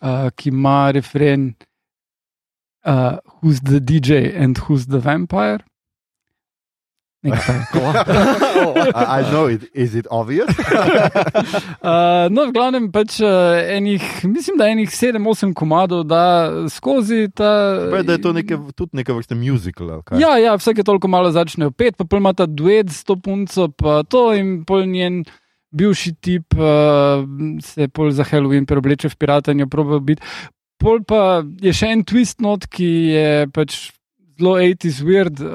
uh, 0.00 0.30
ki 0.36 0.48
ima 0.48 0.92
refren 0.94 1.50
uh, 2.86 3.18
Who's 3.42 3.60
the 3.60 3.80
DJ 3.80 4.32
and 4.34 4.56
who's 4.58 4.86
the 4.86 4.98
vampire? 4.98 5.60
Nekaj. 7.22 7.56
I, 8.94 9.20
I 9.20 9.30
know 9.30 9.46
it, 9.46 9.70
is 9.74 9.94
it 9.94 10.06
obvious? 10.10 10.50
Uh, 11.82 12.30
no, 12.30 12.46
v 12.46 12.54
glavnem 12.54 12.84
pač 12.94 13.16
uh, 13.24 13.58
enih, 13.58 14.02
mislim, 14.30 14.54
da 14.60 14.68
enih 14.70 14.90
7-8 14.90 15.50
komadov 15.58 16.04
da 16.06 16.22
skozi 16.70 17.26
ta. 17.34 17.50
Prej, 17.90 18.04
da 18.06 18.14
je 18.14 18.22
to 18.22 18.32
neke, 18.36 18.58
tudi 18.78 19.00
neka 19.00 19.16
vrsta 19.16 19.34
kaj? 19.34 20.20
Ja, 20.22 20.36
ja, 20.38 20.54
vsake 20.54 20.84
toliko 20.86 21.10
malo 21.10 21.32
začnejo 21.34 21.74
pet, 21.74 21.96
pa 21.98 22.06
pol 22.06 22.22
ima 22.22 22.32
ta 22.38 22.46
duet 22.46 22.92
s 22.94 23.02
to 23.04 23.16
punco, 23.18 23.68
pa 23.74 24.02
to 24.06 24.30
in 24.38 24.62
pol 24.64 24.86
njen 24.86 25.24
bivši 25.74 26.14
tip 26.22 26.54
uh, 26.54 27.26
se 27.60 27.88
pol 27.88 28.14
za 28.14 28.24
Halloween 28.30 28.66
preobleče 28.66 29.10
v 29.10 29.18
pirata 29.18 29.52
in 29.52 29.64
jo 29.64 29.66
proba 29.66 29.98
biti. 29.98 30.22
Pol 30.78 31.02
pa 31.02 31.42
je 31.62 31.74
še 31.74 31.90
en 31.96 32.06
twist 32.06 32.40
not, 32.42 32.68
ki 32.70 32.90
je 33.10 33.28
pač 33.54 33.90
zelo 34.42 34.58
80s 34.58 34.98
weird, 35.00 35.38
uh, 35.38 35.54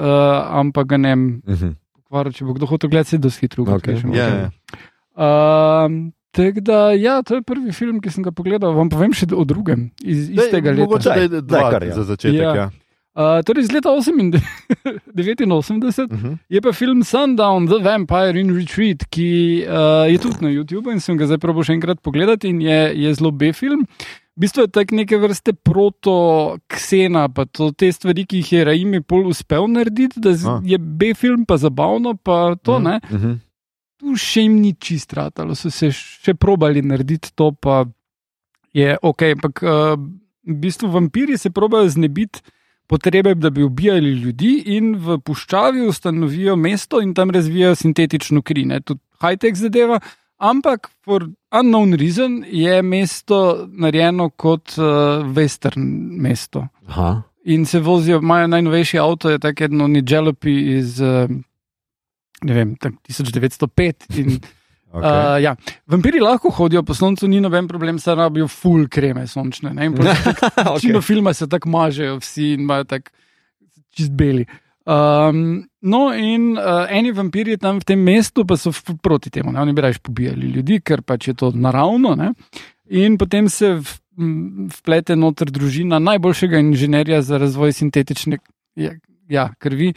ampak 0.56 0.88
ga 0.88 0.98
ne 0.98 1.10
vem, 1.10 1.25
Mhm. 1.44 1.75
pokvaril, 2.00 2.32
če 2.32 2.46
bo 2.48 2.56
kdo 2.56 2.65
hotel 2.65 2.89
gledati, 2.89 3.10
se 3.10 3.17
dosti 3.20 3.44
hitro 3.44 3.67
Okej. 3.67 4.00
ugotovi. 4.00 4.15
Ja, 4.15 4.27
ja. 4.32 4.48
Um, 5.15 6.13
Tako 6.32 6.62
da, 6.62 6.91
ja, 6.94 7.24
to 7.25 7.36
je 7.36 7.41
prvi 7.41 7.72
film, 7.74 7.98
ki 7.98 8.12
sem 8.13 8.22
ga 8.22 8.29
pogledal. 8.29 8.70
Vam 8.77 8.89
povem 8.89 9.10
še 9.12 9.25
o 9.34 9.41
drugem, 9.41 9.88
iz 10.06 10.27
Daj, 10.29 10.46
istega 10.46 10.70
leta. 10.70 10.84
Mogoče 10.84 11.10
da 11.10 11.15
je 11.17 11.41
dva 11.41 11.62
kar, 11.72 11.82
ja. 11.82 11.96
za 11.96 12.03
začetek. 12.06 12.38
Ja. 12.38 12.51
Ja. 12.53 12.65
Uh, 13.17 13.39
torej, 13.41 13.65
iz 13.65 13.72
leta 13.74 13.89
89, 13.89 14.38
Uh 16.12 16.22
-huh. 16.22 16.38
je 16.48 16.62
pa 16.62 16.72
film 16.72 17.01
Sundown, 17.03 17.65
The 17.65 17.79
Vampire 17.82 18.38
in 18.39 18.53
Retreat, 18.53 19.06
ki 19.10 19.65
uh, 19.65 20.06
je 20.06 20.17
tudi 20.17 20.38
na 20.41 20.50
YouTubu 20.50 20.91
in 20.91 21.00
sem 21.00 21.17
ga 21.17 21.25
zdaj 21.25 21.38
probo 21.38 21.63
še 21.63 21.74
enkrat 21.74 21.98
pogledati 22.01 22.48
in 22.50 22.62
je, 22.62 22.94
je 22.96 23.13
zelo 23.13 23.32
B-film. 23.32 23.86
V 24.38 24.44
bistvu 24.44 24.62
je 24.62 24.70
tak 24.70 24.91
neke 24.91 25.17
vrste 25.17 25.50
proto-ksena, 25.51 27.27
pa 27.27 27.46
to, 27.46 27.72
te 27.72 27.89
stvari, 27.89 28.22
ki 28.24 28.38
jih 28.38 28.51
je 28.51 28.63
Raimi 28.63 29.01
pol 29.01 29.27
uspel 29.27 29.65
narediti, 29.67 30.20
da 30.20 30.36
A. 30.48 30.60
je 30.63 30.77
B-film, 30.77 31.41
pa 31.44 31.58
zabavno, 31.58 32.13
pa 32.15 32.56
to 32.56 32.77
Mhm. 32.77 32.84
ne. 32.84 33.00
Mhm. 33.12 33.34
Tu 33.98 34.13
še 34.15 34.44
jim 34.44 34.60
ni 34.62 34.74
čist 34.75 35.13
ratalo, 35.13 35.56
so 35.56 35.70
se 35.70 35.89
še 35.89 36.34
probali 36.36 36.82
narediti 36.84 37.34
to, 37.34 37.51
pa 37.51 37.86
je 38.72 38.94
ok. 39.01 39.22
Ampak 39.34 39.63
uh, 39.63 39.98
v 40.44 40.56
bistvu 40.56 40.88
vampiri 40.88 41.34
se 41.36 41.50
probajo 41.50 41.89
znebiti 41.89 42.41
potrebe, 42.86 43.34
da 43.34 43.50
bi 43.50 43.63
ubijali 43.63 44.12
ljudi, 44.13 44.63
in 44.67 44.96
v 44.96 45.17
puščavi 45.17 45.82
ustanovijo 45.82 46.56
mesto 46.56 47.01
in 47.01 47.13
tam 47.13 47.32
razvijajo 47.32 47.75
sintetično 47.75 48.41
kri. 48.41 48.65
Ne? 48.65 48.79
Tudi 48.82 49.01
high-tech 49.20 49.56
zadeva. 49.56 49.98
Ampak, 50.38 50.89
for 51.06 51.25
unknown 51.51 51.96
reason, 51.98 52.44
je 52.46 52.82
mesto 52.82 53.67
narejeno 53.72 54.29
kot 54.29 54.75
uh, 54.77 55.25
western 55.34 55.88
mesto. 56.22 56.67
Aha. 56.88 57.22
In 57.46 57.65
se 57.65 57.79
vozijo, 57.79 58.20
imajo 58.22 58.48
najnovejši 58.48 59.00
avto, 59.00 59.29
je 59.29 59.39
tako 59.39 59.63
eno 59.63 59.88
Nidželopi 59.88 60.53
iz 60.77 61.00
uh, 61.01 61.32
vem, 62.44 62.75
tak 62.75 62.94
1905. 63.10 64.20
In, 64.20 64.39
Okay. 64.88 65.36
Uh, 65.36 65.44
ja. 65.44 65.56
Vampiri 65.88 66.20
lahko 66.24 66.50
hodijo 66.50 66.82
po 66.84 66.96
soncu, 66.96 67.27
ni 67.27 67.41
noben 67.44 67.67
problem, 67.67 68.00
saj 68.00 68.15
rabijo 68.15 68.48
full 68.48 68.88
kreme 68.89 69.25
sončne. 69.27 69.74
Večino 69.75 71.01
filma 71.10 71.34
se 71.34 71.48
tako 71.50 71.70
mažejo, 71.70 72.15
vsi 72.24 72.53
imajo 72.53 72.84
tako 72.84 73.12
čist 73.91 74.12
beli. 74.15 74.46
Um, 74.88 75.67
no, 75.82 76.13
in 76.15 76.53
uh, 76.56 76.88
eni 76.88 77.12
vampiri 77.12 77.58
tam 77.60 77.82
v 77.82 77.88
tem 77.89 78.00
mestu 78.00 78.46
pa 78.48 78.56
so 78.56 78.72
proti 79.03 79.27
temu, 79.29 79.51
ne? 79.51 79.60
oni 79.60 79.74
bi 79.75 79.84
raje 79.84 80.00
pobijali 80.00 80.48
ljudi, 80.48 80.79
ker 80.79 81.01
pač 81.03 81.27
je 81.27 81.34
to 81.36 81.51
naravno. 81.51 82.13
Ne? 82.15 82.32
In 82.96 83.17
potem 83.20 83.50
se 83.51 83.74
v, 83.84 83.98
m, 84.15 84.70
vplete 84.72 85.17
noter 85.20 85.51
družina 85.51 86.00
najboljšega 86.00 86.62
inženirja 86.63 87.20
za 87.22 87.36
razvoj 87.41 87.75
sintetične 87.75 88.39
ja, 88.79 88.94
ja, 89.27 89.50
krvi. 89.60 89.91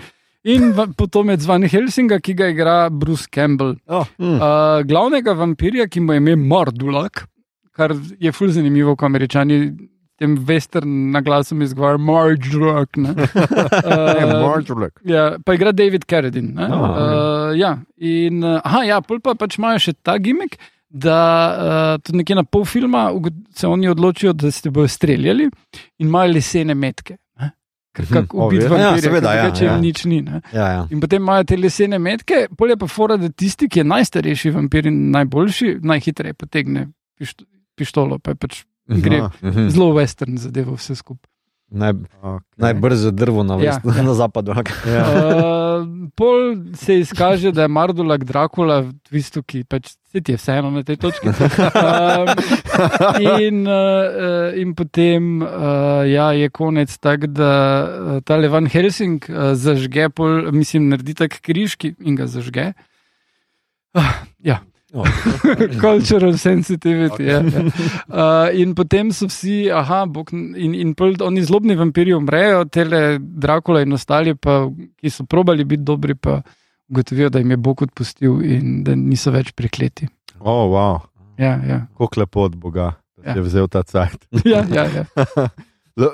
In 0.50 0.72
potomec 0.96 1.44
Van 1.46 1.62
Helsinga, 1.68 2.18
ki 2.18 2.34
ga 2.34 2.48
igra 2.50 2.76
Bruce 2.90 3.28
Campbell. 3.30 3.76
Oh, 3.86 4.08
Mm. 4.18 4.40
Uh, 4.42 4.82
glavnega 4.88 5.36
vampirja, 5.38 5.86
ki 5.86 6.00
mu 6.00 6.16
je 6.16 6.24
ime 6.24 6.34
Mordulak, 6.36 7.28
kar 7.76 7.94
je 8.18 8.32
fulj 8.32 8.56
zanimivo, 8.58 8.96
ko 8.96 9.06
američani 9.06 9.60
tem 10.20 10.34
western 10.46 11.10
na 11.14 11.20
glasom 11.24 11.62
izgovarjajo 11.64 12.04
Mordulak. 12.04 12.96
ne. 12.96 13.14
hey, 13.16 14.24
Uh, 14.24 14.34
Marjolek. 14.42 15.00
Ja, 15.04 15.38
pa 15.44 15.54
igra 15.56 15.72
David 15.72 16.04
Carradine. 16.04 16.52
ne. 16.54 16.66
Ah, 16.66 16.90
Uh, 16.90 17.56
ja, 17.56 17.70
in 17.98 18.44
uh, 18.44 18.60
aha, 18.64 18.82
ja, 18.84 19.00
pol 19.00 19.20
pa 19.20 19.32
pač 19.34 19.56
imajo 19.58 19.80
še 19.80 19.94
ta 20.02 20.18
gimmick, 20.18 20.58
da 20.90 21.16
uh, 21.48 22.02
tudi 22.02 22.18
nekje 22.18 22.36
na 22.36 22.44
pol 22.44 22.64
filma 22.64 23.08
se 23.54 23.66
oni 23.66 23.88
odločijo, 23.88 24.32
da 24.34 24.50
se 24.50 24.70
bodo 24.70 24.88
streljali 24.88 25.48
in 25.98 26.06
imajo 26.06 26.32
lesene 26.34 26.74
metke. 26.74 27.16
ne. 27.40 27.50
Ker 27.94 28.04
Mhm. 28.04 28.14
kako 28.14 28.46
ubiti 28.46 28.64
Obvious. 28.64 28.70
Ja, 28.70 28.86
vampirje, 28.86 29.02
seveda, 29.02 29.34
ja, 29.34 29.50
če 29.50 29.64
jim 29.64 29.72
ja. 29.72 29.80
nič 29.80 30.04
ni. 30.04 30.20
Ne. 30.22 30.40
Ja, 30.52 30.66
ja. 30.68 30.82
In 30.90 31.00
potem 31.00 31.22
imajo 31.22 31.44
te 31.44 31.56
lesene 31.56 31.98
metke, 31.98 32.46
polje 32.56 32.76
pa 32.76 32.86
fora, 32.86 33.16
da 33.16 33.28
tisti, 33.28 33.68
ki 33.68 33.80
je 33.80 33.84
najstarejši 33.84 34.50
vampir 34.50 34.86
in 34.86 35.10
najboljši, 35.10 35.78
najhitreje 35.82 36.34
potegne 36.34 36.88
pišto, 37.18 37.44
pištolo, 37.76 38.18
pa 38.18 38.30
je 38.30 38.36
pač 38.36 38.60
gre 38.90 39.20
Aha. 39.20 39.30
Mhm. 39.42 39.68
zelo 39.70 39.92
western 39.94 40.38
zadevo 40.38 40.74
vse 40.74 40.98
skupaj. 40.98 41.30
Naj, 41.70 41.92
Okay. 42.18 42.58
najbrže 42.58 43.14
drvo 43.14 43.46
na, 43.46 43.54
Ja, 43.62 43.78
ja, 43.78 44.02
na 44.02 44.14
zapadu. 44.18 44.50
Ja. 44.50 45.02
Uh, 45.06 45.86
pol 46.18 46.66
se 46.74 46.98
izkaže, 46.98 47.52
da 47.54 47.62
je 47.62 47.70
Mardulak 47.70 48.24
Drakula 48.26 48.80
v 48.82 48.90
bistvu, 49.06 49.42
ki 49.46 49.62
pač 49.70 49.94
se 50.10 50.18
ti 50.18 50.34
je 50.34 50.38
vseeno 50.42 50.74
na 50.74 50.82
tej 50.82 50.98
točki. 50.98 51.30
Um, 51.30 52.26
in, 53.38 53.62
uh, 53.70 54.50
in 54.58 54.74
potem 54.74 55.46
uh, 55.46 56.02
ja, 56.10 56.34
je 56.34 56.50
konec 56.50 56.90
tak, 56.98 57.30
da 57.30 57.52
uh, 57.86 58.18
ta 58.26 58.34
Levan 58.34 58.66
Helsing 58.66 59.22
uh, 59.30 59.54
zažge, 59.54 60.10
pol, 60.10 60.50
mislim, 60.50 60.90
naredi 60.90 61.14
tak 61.14 61.38
križki 61.38 61.94
in 62.02 62.18
ga 62.18 62.26
zažge. 62.26 62.72
Uh, 63.94 64.10
ja. 64.42 64.58
Oh. 64.92 65.04
Cultural 65.80 66.34
sensitivity. 66.38 67.28
Okay. 67.30 67.36
Okay. 67.36 67.52
Ja, 67.52 67.62
ja. 67.62 68.50
Uh, 68.50 68.60
in 68.60 68.74
potem 68.74 69.12
so 69.12 69.28
vsi, 69.30 69.70
aha, 69.70 70.04
bog, 70.10 70.32
in, 70.34 70.74
in 70.74 70.94
pol, 70.98 71.14
oni 71.22 71.44
zlobni 71.46 71.76
vampiri 71.78 72.14
umrejo, 72.16 72.64
tele 72.66 73.18
Drakula 73.20 73.82
in 73.86 73.92
ostali, 73.94 74.34
pa, 74.34 74.64
ki 74.98 75.10
so 75.10 75.24
probali 75.30 75.64
biti 75.64 75.84
dobri, 75.86 76.14
pa 76.18 76.40
ugotovijo, 76.90 77.30
da 77.30 77.38
jim 77.38 77.50
je 77.50 77.56
Bog 77.56 77.82
odpustil 77.86 78.40
in 78.42 78.80
da 78.82 78.96
niso 78.98 79.30
več 79.30 79.52
prekleti. 79.54 80.08
Oh, 80.40 80.66
wow. 80.72 80.98
Ja, 81.38 81.54
ja. 81.68 81.86
Kako 81.98 82.20
lepo 82.20 82.40
od 82.48 82.56
Boga, 82.56 82.92
da 83.16 83.30
Ja. 83.30 83.36
je 83.36 83.42
vzel 83.46 83.68
ta 83.68 83.82
cajt. 83.82 84.26
ja, 84.44 84.64
ja, 84.74 84.86
ja. 84.90 85.04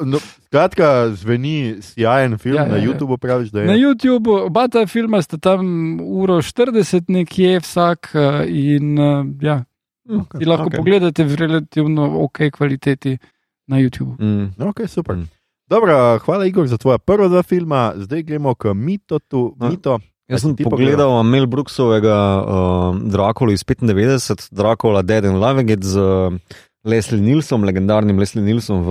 No, 0.05 0.19
skratka, 0.49 1.09
zveni 1.15 1.83
sijajen 1.83 2.39
film 2.39 2.57
Ja, 2.57 2.63
ja, 2.63 2.67
ja, 2.67 2.73
na 2.73 2.79
ja. 2.79 2.89
YouTubu, 2.89 3.19
praviš, 3.19 3.51
da 3.55 3.63
je. 3.63 3.67
Na 3.67 3.77
YouTubu, 3.79 4.35
oba 4.51 4.67
ta 4.69 4.87
filma 4.87 5.23
sta 5.23 5.39
tam 5.39 6.01
uro 6.01 6.41
40 6.43 7.09
nekje 7.09 7.61
vsak 7.61 8.13
uh, 8.15 8.43
in 8.49 8.99
uh, 8.99 9.27
ja, 9.41 9.65
Okay, 10.07 10.39
ti 10.39 10.45
lahko 10.47 10.71
okay. 10.71 10.79
pogledate 10.79 11.25
v 11.27 11.35
relativno 11.35 12.07
ok 12.23 12.47
kvaliteti 12.55 13.19
na 13.67 13.83
YouTubu. 13.83 14.15
Mm. 14.23 14.55
Ok, 14.71 14.87
super. 14.87 15.19
Mm. 15.19 15.27
Dobro, 15.67 16.19
hvala, 16.23 16.47
Igor, 16.47 16.67
za 16.71 16.79
tvoja 16.79 16.99
prva 16.99 17.27
dva 17.29 17.43
filma. 17.43 17.91
Zdaj 17.99 18.23
gremo 18.23 18.55
k 18.55 18.71
Mito. 18.75 19.19
Tu, 19.19 19.55
No. 19.59 19.71
mito. 19.71 19.99
Jaz 20.27 20.43
A 20.43 20.47
sem 20.47 20.57
ti 20.59 20.67
pogledal 20.67 21.23
Mel 21.23 21.47
Brooksovega 21.47 22.19
uh, 22.43 22.99
Drakula 22.99 23.55
iz 23.55 23.63
95, 23.63 24.51
Drakula 24.51 25.03
Dead 25.03 25.23
and 25.23 25.39
Living 25.39 25.71
It 25.71 25.87
z 25.87 25.99
uh, 25.99 26.35
Leslie 26.83 27.23
Nilsom, 27.23 27.63
legendarnim 27.63 28.19
Leslie 28.19 28.43
Nilsom 28.43 28.83
v 28.83 28.91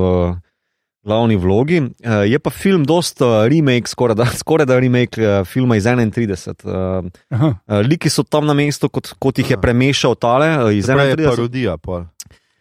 glavni 1.06 1.36
vlogi. 1.38 1.80
Uh, 1.82 2.24
je 2.26 2.40
pa 2.40 2.50
film 2.50 2.86
dosta 2.86 3.46
remake, 3.48 3.88
skoraj 3.88 4.16
da, 4.16 4.26
skoraj 4.42 4.66
da 4.66 4.80
remake 4.80 5.22
uh, 5.22 5.46
filma 5.48 5.78
iz 5.78 5.86
31. 5.86 6.66
Uh, 6.66 7.12
Aha. 7.30 7.54
uh, 7.68 7.78
liki 7.86 8.10
so 8.10 8.24
tam 8.24 8.48
na 8.50 8.54
mestu, 8.58 8.90
kot, 8.90 9.14
kot 9.20 9.38
jih 9.40 9.54
je 9.54 9.62
premešal 9.62 10.16
tale 10.16 10.50
uh, 10.58 10.74
iz 10.74 10.86
Se 10.86 10.94
pravi, 10.94 11.10
je 11.10 11.18
31. 11.18 11.30
parodija. 11.30 11.78
Pol. 11.78 12.06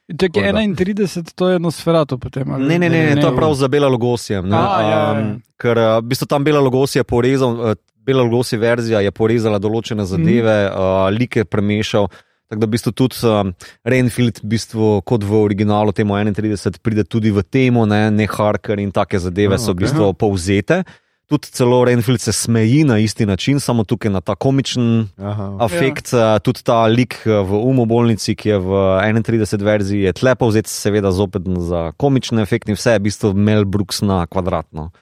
Če 0.05 0.13
je 0.13 0.19
Tako 0.29 0.41
da. 0.41 0.61
31, 0.61 1.33
to 1.35 1.49
je 1.49 1.59
Nosferatu 1.59 2.19
potem. 2.21 2.51
ali- 2.53 2.69
Ne, 2.69 2.79
ne, 2.79 2.91
ne, 2.93 3.15
ne, 3.15 3.23
to 3.23 3.31
je 3.31 3.37
prav 3.37 3.55
za 3.57 3.69
Bela 3.69 3.89
Logosijem. 3.89 4.49
ne. 4.49 4.57
A, 4.57 4.61
ja, 4.61 4.89
ja, 4.89 4.99
ja. 4.99 5.21
Um, 5.21 5.43
Ker 5.57 5.79
v 5.79 6.03
bistvu 6.05 6.29
tam 6.29 6.45
Bela 6.45 6.61
Logosija 6.61 7.01
je 7.01 7.09
porezal, 7.09 7.57
uh, 7.57 7.73
Bela 8.05 8.23
Logosija 8.23 8.61
verzija 8.61 9.01
je 9.01 9.11
porezala 9.11 9.59
določene 9.59 10.05
zadeve, 10.05 10.69
mm. 10.69 10.77
uh, 10.77 11.09
like 11.09 11.45
premešal. 11.49 12.11
Tako 12.55 12.63
da 12.63 12.71
v 12.71 12.75
bistvu 12.77 12.93
tudi 12.95 13.19
um, 13.27 13.51
Renfield, 13.83 14.39
v 14.45 14.51
bistvu, 14.55 14.91
kot 15.03 15.27
v 15.27 15.41
originalu, 15.43 15.91
temu 15.91 16.15
31, 16.15 16.79
pride 16.79 17.03
tudi 17.03 17.35
v 17.35 17.43
temo, 17.43 17.83
ne, 17.91 18.07
ne 18.15 18.29
Harker 18.31 18.79
in 18.79 18.95
take 18.95 19.19
zadeve 19.19 19.59
Ah, 19.59 19.61
so 19.61 19.75
v 19.75 19.83
bistvu 19.83 20.15
povzete. 20.15 20.85
Tudi 21.27 21.49
celo 21.51 21.81
Renfield 21.89 22.21
se 22.21 22.33
smeji 22.33 22.85
na 22.85 22.99
isti 23.01 23.27
način, 23.27 23.59
samo 23.61 23.85
tukaj 23.85 24.13
na 24.13 24.21
ta 24.21 24.35
komičen 24.37 25.09
Aha, 25.19 25.57
afekt, 25.61 26.13
ja. 26.13 26.39
tudi 26.39 26.63
ta 26.63 26.85
lik 26.87 27.17
eh, 27.27 27.41
v 27.43 27.59
umobolnici, 27.59 28.37
ki 28.37 28.49
je 28.49 28.59
v 28.61 28.71
31 29.03 29.65
verziji, 29.65 30.05
je 30.05 30.13
tle 30.13 30.37
povzet, 30.37 30.69
seveda, 30.69 31.11
zopet 31.11 31.49
za 31.59 31.91
komične 31.97 32.45
efekte 32.45 32.77
vse 32.77 32.95
je 32.95 33.01
v 33.01 33.07
bistvu 33.09 33.33
Mel 33.35 33.65
Brooks 33.65 34.05
na 34.05 34.27
kvadratno. 34.31 34.93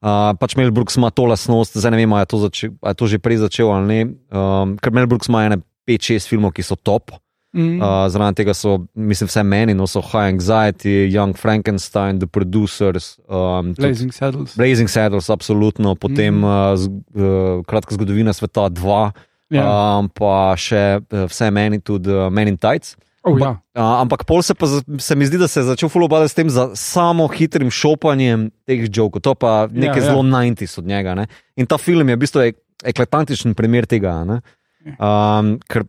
Uh, 0.00 0.32
pač 0.40 0.56
Mel 0.56 0.72
Brooks 0.72 0.96
ima 0.96 1.10
to 1.10 1.28
lastnost, 1.28 1.76
zdaj 1.76 1.92
ne 1.92 2.00
vem, 2.00 2.12
ali 2.12 2.24
je 2.24 2.30
to, 2.32 2.38
začel, 2.38 2.70
ali 2.80 2.90
je 2.90 2.98
to 2.98 3.06
že 3.06 3.18
prej 3.18 3.38
začel 3.44 3.70
ali 3.70 3.86
ne. 3.86 4.00
Um, 4.32 4.76
ker 4.80 4.96
Mel 4.96 5.06
Brooks 5.06 5.28
ima 5.28 5.44
ene 5.44 5.60
5-6 5.86 6.28
filmov, 6.28 6.52
ki 6.52 6.62
so 6.62 6.76
top. 6.76 7.10
Mm. 7.52 7.78
Uh, 7.78 8.04
Zaradi 8.06 8.36
tega 8.36 8.52
so, 8.52 8.74
mislim, 8.92 9.28
vse 9.28 9.42
meni, 9.42 9.72
no 9.72 9.86
so 9.86 10.02
High 10.02 10.28
Anxiety, 10.28 11.06
Young 11.08 11.32
Frankenstein, 11.34 12.18
The 12.18 12.26
Producers, 12.26 13.16
um, 13.24 13.72
tudi 13.72 13.80
Blazing 13.80 14.12
Saddles. 14.12 14.56
Blazing 14.56 14.88
Saddles, 14.88 15.30
absolutno, 15.30 15.94
potem 15.94 16.34
Mhm. 16.34 16.44
uh, 16.44 16.76
z, 16.76 16.84
uh, 17.14 17.64
kratka 17.64 17.94
zgodovina 17.94 18.32
sveta 18.32 18.68
2, 18.68 19.12
Ja. 19.48 19.64
um, 19.96 20.08
pa 20.10 20.52
še 20.54 21.00
uh, 21.02 21.24
vse 21.24 21.50
meni, 21.50 21.80
tudi 21.80 22.10
uh, 22.10 22.28
Men 22.28 22.48
in 22.48 22.58
Tights. 22.58 22.96
Oh, 23.22 23.34
ja. 23.36 23.56
Uh, 23.72 24.00
ampak 24.00 24.22
pol 24.22 24.42
se, 24.42 24.54
pa, 24.54 24.66
se 24.98 25.14
mi 25.14 25.24
zdi, 25.24 25.34
da 25.36 25.48
se 25.48 25.60
je 25.60 25.64
začel 25.64 25.88
fulobadati 25.88 26.30
s 26.30 26.34
tem 26.34 26.46
za 26.46 26.70
samo 26.74 27.26
hitrim 27.26 27.70
šopanjem 27.70 28.50
teh 28.64 28.86
jokov. 28.86 29.18
To 29.20 29.34
pa 29.34 29.66
nekaj 29.66 29.98
Ja, 29.98 30.04
ja. 30.04 30.10
zelo 30.12 30.22
90 30.22 30.78
od 30.78 30.84
njega. 30.84 31.14
Ne? 31.14 31.26
In 31.56 31.66
ta 31.66 31.74
film 31.76 32.06
je 32.06 32.14
v 32.14 32.20
bistvu 32.20 32.40
ek- 32.44 32.60
eklatantičen 32.84 33.54
primer 33.54 33.82
tega. 33.84 34.22
Ne? 34.24 34.40
Ja. 34.86 34.94
Um, 35.38 35.58
ker 35.66 35.84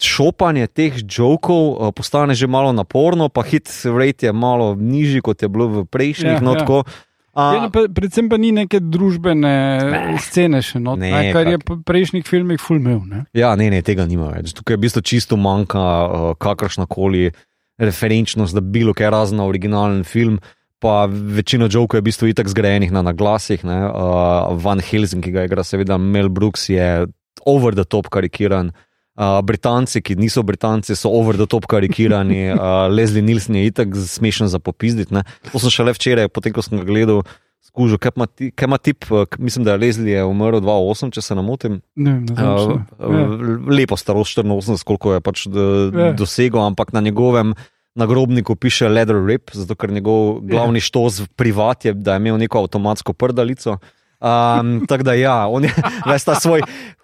šopanje 0.00 0.66
teh 0.66 0.96
jokov 1.00 1.62
uh, 1.70 1.92
postane 1.92 2.34
že 2.34 2.46
malo 2.46 2.72
naporno, 2.72 3.28
pa 3.28 3.42
hit 3.42 3.68
rate 3.86 4.26
je 4.26 4.32
malo 4.32 4.74
nižji, 4.74 5.20
kot 5.20 5.38
je 5.38 5.48
bilo 5.48 5.68
v 5.68 5.84
prejšnjih. 5.86 6.38
Ja, 6.38 6.40
no, 6.40 6.54
ja. 6.54 6.64
tako. 6.64 6.82
Ja, 6.84 6.92
A, 7.34 7.66
no, 7.66 7.70
pa, 7.70 7.90
predvsem 7.90 8.28
pa 8.30 8.38
ni 8.38 8.52
neke 8.52 8.78
družbene 8.78 9.54
Ne. 9.90 10.18
scene 10.22 10.62
še 10.62 10.78
not, 10.78 10.98
Ne, 10.98 11.10
ne, 11.10 11.32
kar 11.32 11.42
je 11.44 11.58
kak- 11.58 11.66
po 11.66 11.74
prejšnjih 11.82 12.22
filmih 12.22 12.62
fulmil. 12.62 13.00
Ne? 13.02 13.24
Ja, 13.34 13.56
ne, 13.58 13.66
ne, 13.70 13.82
tega 13.82 14.06
nima 14.06 14.30
več. 14.30 14.52
Tukaj 14.54 14.74
je 14.74 14.78
v 14.78 14.84
bistvu 14.86 15.02
čisto 15.02 15.34
manjka 15.34 15.82
uh, 15.82 16.28
kakršna 16.38 16.86
koli 16.86 17.32
referenčnost, 17.74 18.54
da 18.54 18.62
bi 18.62 18.78
bilo 18.78 18.94
kaj 18.94 19.10
razen 19.10 19.42
na 19.42 19.46
originalen 19.46 20.04
film. 20.04 20.38
Pa 20.78 21.06
večina 21.10 21.66
jokov 21.66 21.98
je 21.98 22.02
v 22.02 22.06
bistvu 22.06 22.30
itak 22.30 22.46
zgrajenih 22.46 22.92
na 22.92 23.02
naglasih. 23.02 23.64
ne. 23.64 23.82
Uh, 23.82 24.54
Van 24.54 24.78
Helsing, 24.78 25.18
ki 25.18 25.32
ga 25.32 25.42
igra 25.42 25.64
seveda 25.64 25.98
Mel 25.98 26.28
Brooks, 26.28 26.68
je 26.68 27.06
over 27.46 27.72
the 27.72 27.84
top 27.84 28.08
karikiran. 28.08 28.72
Uh, 29.14 29.38
Britanci, 29.40 30.02
ki 30.02 30.16
niso 30.16 30.42
Britanci, 30.42 30.96
so 30.96 31.08
over 31.08 31.36
the 31.36 31.46
top 31.46 31.66
karikirani. 31.66 32.50
Uh, 32.50 32.58
Leslie 32.88 33.22
Nielsen 33.22 33.54
je 33.54 33.66
itak 33.66 33.94
smešen 33.94 34.48
za 34.48 34.58
popizditi. 34.58 35.14
ne. 35.14 35.22
To 35.52 35.58
sem 35.58 35.70
šele 35.70 35.92
včeraj, 35.92 36.28
potem 36.28 36.50
ko 36.50 36.58
sem 36.60 36.78
ga 36.78 36.84
gledal, 36.84 37.22
skužil, 37.62 37.94
kaj 37.96 38.10
ima 38.12 38.26
ti- 38.26 38.50
kaj 38.50 38.66
ima 38.66 38.76
tip. 38.76 39.04
Mislim, 39.38 39.62
da 39.62 39.70
je 39.70 39.78
Leslie 39.78 40.12
je 40.12 40.24
umrl 40.24 40.58
2008, 40.58 41.10
če 41.10 41.20
se 41.20 41.34
ne 41.34 41.42
motim. 41.42 41.78
Ne 41.94 42.20
ne 42.20 42.34
Uh, 42.34 42.82
ja. 42.98 43.26
lepo 43.68 43.94
starost 43.94 44.34
84, 44.34 44.82
koliko 44.82 45.14
je 45.14 45.20
pač 45.20 45.46
do, 45.46 45.62
Ja. 45.94 46.12
dosegel, 46.12 46.58
ampak 46.60 46.90
na 46.92 47.00
njegovem 47.00 47.54
nagrobniku 47.94 48.56
piše 48.56 48.88
Leather 48.88 49.16
Rip, 49.18 49.50
zato 49.52 49.74
ker 49.74 49.90
njegov 49.90 50.40
glavni 50.42 50.80
štos 50.80 51.20
v 51.20 51.28
privat 51.30 51.84
je, 51.84 51.94
da 51.94 52.12
je 52.12 52.18
imel 52.18 52.34
neko 52.36 52.58
avtomatsko 52.58 53.12
prdalico. 53.12 53.78
Um, 54.24 54.86
tako 54.88 55.04
da 55.04 55.12
ja, 55.14 55.46
on 55.46 55.64
je 55.64 55.70
ves 56.10 56.24
ta 56.24 56.38
svoj 56.40 56.62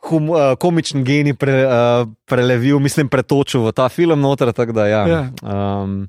hum, 0.09 0.31
uh, 0.31 0.55
komični 0.59 1.03
genij 1.05 1.35
pre, 1.37 1.67
uh, 1.67 2.09
prelevil, 2.25 2.79
mislim, 2.81 3.11
pretočil 3.13 3.67
v 3.67 3.73
ta 3.77 3.91
film 3.93 4.21
noter. 4.21 4.53
Da, 4.73 4.87
ja, 4.89 5.03
um, 5.45 6.07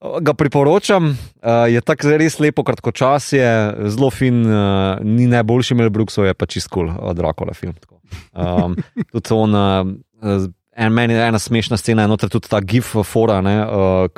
ga 0.00 0.34
priporočam, 0.34 1.12
uh, 1.12 1.66
je 1.68 1.80
tako 1.84 2.16
res 2.16 2.38
lepo, 2.40 2.64
kratkočasje, 2.64 3.44
zelo 3.92 4.08
fin, 4.10 4.40
uh, 4.48 4.96
ni 5.04 5.28
najboljši 5.28 5.76
Mel 5.76 5.92
Brooksov, 5.92 6.24
je 6.24 6.34
pa 6.34 6.48
čist 6.48 6.72
kul, 6.72 6.88
cool, 6.88 7.14
Dracula 7.16 7.52
film. 7.52 7.76
tako. 7.76 8.00
Um, 8.32 8.76
tudi 9.12 9.34
on, 9.36 9.54
uh, 9.54 10.48
en, 10.72 10.92
meni 10.92 11.16
je 11.16 11.26
ena 11.28 11.38
smešna 11.38 11.76
scena, 11.76 12.04
je 12.08 12.12
noter 12.12 12.32
tudi 12.32 12.48
ta 12.48 12.60
gif 12.64 12.94
fora, 13.04 13.42
ne, 13.44 13.58
uh, 13.64 14.08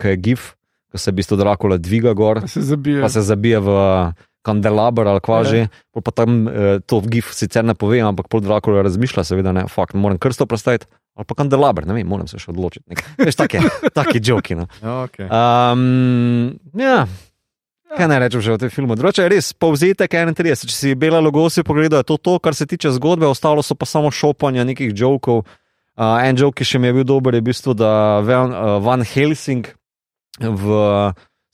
ki 0.00 0.14
je 0.14 0.16
gif, 0.16 0.54
ko 0.92 1.00
se 1.00 1.12
v 1.12 1.20
bistvu 1.20 1.36
Dracula 1.40 1.76
dviga 1.76 2.16
gor 2.16 2.40
Pa 2.40 2.48
se 2.48 2.64
zabije. 2.64 3.02
pa 3.04 3.12
se 3.12 3.20
zabije 3.20 3.60
v 3.60 3.76
kandelaber 4.46 5.10
ali 5.10 5.22
kva 5.24 5.42
Ja. 5.42 5.50
že. 5.50 5.60
Pol 5.90 6.06
Pa 6.06 6.14
tam 6.14 6.46
eh, 6.46 6.78
to 6.86 7.02
gif 7.02 7.34
sicer 7.34 7.66
ne 7.66 7.74
pove, 7.74 7.98
ampak 7.98 8.30
pol 8.30 8.44
Drakula 8.44 8.86
razmišlja, 8.86 9.26
seveda 9.26 9.52
ne, 9.56 9.66
fakt, 9.66 9.98
moram 9.98 10.20
krsto 10.22 10.46
predstaviti. 10.46 10.86
Ali 11.16 11.24
pa 11.24 11.34
kandelaber, 11.34 11.86
ne 11.88 11.96
vem, 11.96 12.04
moram 12.06 12.28
se 12.28 12.36
še 12.36 12.52
odločiti. 12.52 12.84
Nekaj. 12.92 13.14
Veš, 13.24 13.38
take, 13.40 13.62
take 13.96 14.20
joki. 14.20 14.54
No. 14.54 14.68
Okay. 15.08 15.26
Um, 15.26 16.58
ja. 16.76 17.06
Kaj 17.96 18.08
naj 18.10 18.20
rečem 18.26 18.42
že 18.44 18.52
o 18.52 18.58
tem 18.60 18.68
filmu? 18.68 18.96
Drugače 18.98 19.24
je 19.24 19.30
res 19.32 19.52
povzetek 19.56 20.12
31. 20.12 20.68
Če 20.68 20.74
si 20.74 20.92
bela 20.98 21.22
logosi 21.24 21.64
pogledal, 21.64 22.04
je 22.04 22.10
to 22.12 22.18
to, 22.20 22.36
kar 22.42 22.52
se 22.52 22.66
tiče 22.68 22.92
zgodbe, 22.98 23.24
ostalo 23.24 23.64
so 23.64 23.78
pa 23.78 23.88
samo 23.88 24.12
šopanja 24.12 24.66
nekih 24.68 24.92
jokov. 24.92 25.46
Uh, 25.96 26.20
en 26.20 26.36
jok, 26.36 26.58
ki 26.58 26.66
še 26.68 26.76
mi 26.82 26.90
je 26.90 26.98
bil 26.98 27.06
dober, 27.08 27.32
je 27.32 27.40
v 27.40 27.48
bistvu, 27.48 27.72
da 27.72 28.20
Van, 28.20 28.52
uh, 28.52 28.76
Van 28.84 29.00
Helsing 29.00 29.70
v 30.36 30.66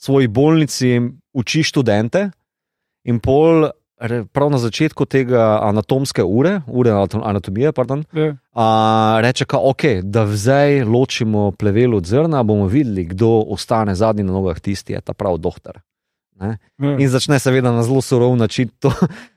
svoji 0.02 0.26
bolnici 0.26 0.98
uči 1.30 1.62
študente 1.62 2.32
in 3.04 3.18
pol. 3.18 3.70
Prav 4.32 4.50
na 4.50 4.58
začetku 4.58 5.04
tega 5.06 5.60
anatomske 5.62 6.24
ure, 6.24 6.60
ure 6.66 6.90
anato- 6.90 7.20
anatomije, 7.22 7.72
pardon, 7.72 8.04
Ja. 8.12 8.34
a, 8.52 8.64
reče, 9.22 9.44
ka, 9.44 9.56
okay, 9.58 10.02
da 10.02 10.26
zdaj 10.26 10.82
ločimo 10.84 11.52
plevel 11.52 11.94
od 11.94 12.06
zrna, 12.06 12.42
bomo 12.42 12.66
videli, 12.66 13.04
kdo 13.04 13.44
ostane 13.46 13.94
zadnji 13.94 14.22
na 14.22 14.32
nogah, 14.32 14.58
tisti 14.60 14.92
je 14.92 15.00
ta 15.00 15.12
pravi 15.14 15.38
doktor. 15.38 15.78
Ne? 16.42 16.58
Ja. 16.82 16.96
In 16.98 17.06
začne 17.08 17.38
seveda 17.38 17.70
na 17.70 17.86
zelo 17.86 18.02
surov 18.02 18.34
način 18.34 18.66
to, 18.82 18.90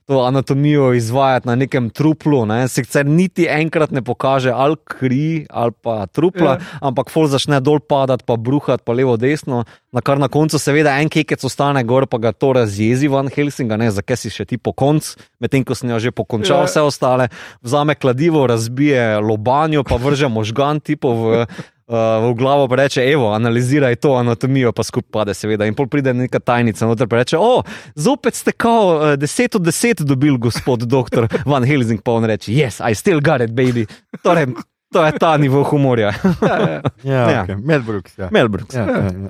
to 0.10 0.24
anatomijo 0.26 0.90
izvajati 0.98 1.46
na 1.48 1.56
nekem 1.56 1.90
truplu. 1.94 2.46
Ne? 2.50 2.66
Sicer 2.68 3.06
niti 3.06 3.46
enkrat 3.46 3.94
ne 3.94 4.02
pokaže 4.02 4.50
ali 4.50 4.74
kri 4.82 5.46
ali 5.50 5.72
pa 5.82 6.06
trupla, 6.10 6.58
Ja. 6.58 6.80
ampak 6.82 7.14
fol 7.14 7.30
začne 7.30 7.62
dol 7.62 7.78
padati, 7.80 8.26
pa 8.26 8.34
bruhati, 8.38 8.82
pa 8.82 8.94
levo, 8.94 9.14
desno. 9.18 9.64
Na 9.94 10.02
kar 10.02 10.18
na 10.20 10.28
koncu, 10.28 10.58
seveda, 10.60 10.98
en 11.00 11.08
kekec 11.08 11.40
ostane 11.46 11.84
gor, 11.86 12.10
pa 12.10 12.18
ga 12.18 12.34
to 12.34 12.50
razjezi 12.58 13.08
van 13.08 13.30
Helsinga, 13.32 13.78
ne, 13.78 13.88
zakaj 13.94 14.18
si 14.18 14.34
še 14.34 14.44
ti 14.44 14.58
po 14.58 14.74
koncu, 14.74 15.14
medtem 15.40 15.64
ko 15.64 15.78
sem 15.78 15.88
jo 15.94 16.00
že 16.02 16.12
pokončal, 16.12 16.66
Ja. 16.66 16.68
vse 16.68 16.82
ostale, 16.84 17.30
vzame 17.62 17.96
kladivo, 17.96 18.44
razbije 18.50 19.22
lobanjo, 19.22 19.86
pa 19.86 19.96
vrže 19.96 20.28
možgan 20.28 20.82
tipo 20.82 21.14
v. 21.14 21.46
Uh, 21.88 22.32
v 22.32 22.34
glavo 22.34 22.66
pa 22.68 22.76
reče, 22.76 23.04
evo, 23.12 23.28
analiziraj 23.34 23.96
to 24.02 24.16
anatomijo, 24.18 24.72
pa 24.74 24.84
skupaj 24.84 25.12
pade, 25.12 25.34
seveda. 25.38 25.68
In 25.70 25.76
pol 25.78 25.86
pride 25.88 26.14
neka 26.18 26.40
tajnica 26.42 26.88
noter 26.90 27.06
in 27.06 27.20
reče, 27.22 27.38
o, 27.38 27.62
zopet 27.96 28.34
ste 28.34 28.52
kao 28.52 28.96
uh, 28.96 29.02
10 29.22 29.56
od 29.56 29.62
10 29.62 30.02
dobil, 30.02 30.38
gospod 30.42 30.88
doktor 30.90 31.28
Van 31.52 31.64
Helsing, 31.64 32.02
pa 32.02 32.12
on 32.18 32.26
reče, 32.26 32.52
yes, 32.52 32.82
I 32.82 32.96
still 32.96 33.22
got 33.22 33.42
it, 33.46 33.54
baby. 33.54 33.86
Torej, 34.24 34.48
to 34.94 35.06
je 35.06 35.12
ta 35.20 35.38
nivo 35.38 35.64
humorja. 35.64 36.14
Ja, 36.42 36.58
ja. 36.58 36.82
Ja, 37.04 37.30
Ja. 37.32 37.46
okay. 37.46 37.62
Mel 37.66 37.82
Brooks. 37.86 38.18
Ja. 38.18 38.30
Mel 38.32 38.50
Brooks. 38.50 38.74
Ja, 38.76 38.86
ja, 38.90 39.04
ja. 39.06 39.30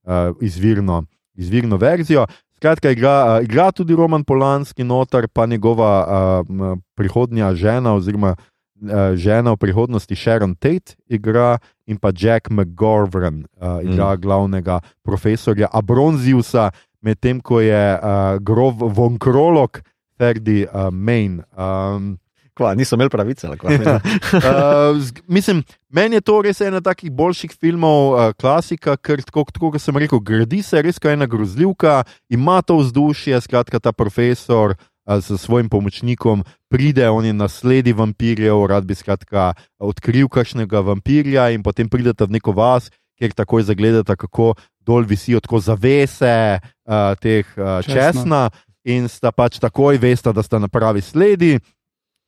uh, 0.04 0.36
izvirno, 0.42 1.04
izvirno 1.36 1.78
verzijo. 1.78 2.26
Skratka, 2.58 2.90
igra, 2.90 3.40
igra 3.46 3.72
tudi 3.72 3.94
Roman 3.96 4.24
Polanski, 4.24 4.84
notar 4.84 5.28
pa 5.30 5.46
njegova 5.46 5.92
uh, 6.02 6.78
prihodnja 6.98 7.54
žena, 7.54 7.94
oziroma 7.94 8.34
uh, 8.34 9.14
žena 9.14 9.54
v 9.54 9.62
prihodnosti 9.62 10.16
Sharon 10.16 10.56
Tate, 10.56 10.98
igra 11.06 11.60
in 11.86 12.02
pa 12.02 12.10
Jack 12.10 12.50
McGovern, 12.50 13.46
uh, 13.62 13.78
igra 13.86 14.16
mm. 14.16 14.22
glavnega 14.22 14.80
profesorja 15.06 15.70
Abronziusa, 15.70 16.72
medtem 17.02 17.40
ko 17.46 17.62
je 17.62 17.78
uh, 17.94 18.42
grov 18.42 18.82
von 18.82 19.22
Krolok, 19.22 19.84
Ferdi 20.18 20.66
uh, 20.66 20.90
Main. 20.90 21.44
Um, 21.54 22.18
Kva, 22.58 22.74
niso 22.74 22.98
imeli 22.98 23.14
pravice. 23.14 23.50
kva? 23.58 23.72
Ja. 23.88 24.00
Uh, 24.34 24.98
mislim, 25.28 25.62
meni 25.94 26.18
je 26.18 26.26
to 26.26 26.42
res 26.42 26.62
ena 26.66 26.82
takih 26.82 27.12
boljših 27.14 27.54
filmov, 27.54 28.14
uh, 28.14 28.34
klasika, 28.34 28.98
ker 28.98 29.22
tako, 29.22 29.46
tako 29.54 29.72
kot 29.76 29.84
sem 29.84 29.98
rekel, 29.98 30.20
gradi 30.20 30.64
se 30.66 30.82
res 30.82 30.98
kot 31.00 31.14
ena 31.14 31.30
grozljivka, 31.30 32.02
ima 32.34 32.62
to 32.66 32.80
vzdušje, 32.82 33.42
skratka, 33.46 33.80
ta 33.80 33.94
profesor 33.94 34.74
uh, 34.74 35.20
s 35.22 35.38
svojim 35.42 35.70
pomočnikom 35.70 36.44
pride, 36.70 37.10
on 37.10 37.26
je 37.26 37.34
nasledi 37.34 37.94
vampirjev, 37.94 38.66
rad 38.68 38.86
bi 38.86 38.98
skratka 38.98 39.54
odkril 39.80 40.28
kakšnega 40.28 40.82
vampirja 40.82 41.50
in 41.54 41.64
potem 41.64 41.90
pridete 41.90 42.26
v 42.26 42.40
neko 42.40 42.58
vas, 42.58 42.90
kjer 43.18 43.34
takoj 43.34 43.64
zagledate, 43.70 44.16
kako 44.16 44.56
dol 44.80 45.06
visijo 45.06 45.40
tako 45.40 45.60
zavese 45.60 46.60
uh, 46.60 47.14
teh 47.22 47.46
uh, 47.58 47.82
Česna. 47.86 47.94
česna 47.94 48.42
in 48.88 49.08
sta 49.12 49.34
pač 49.36 49.60
takoj 49.60 50.00
veste, 50.00 50.32
da 50.34 50.44
sta 50.44 50.60
na 50.60 50.72
pravi 50.72 51.02
sledi. 51.02 51.58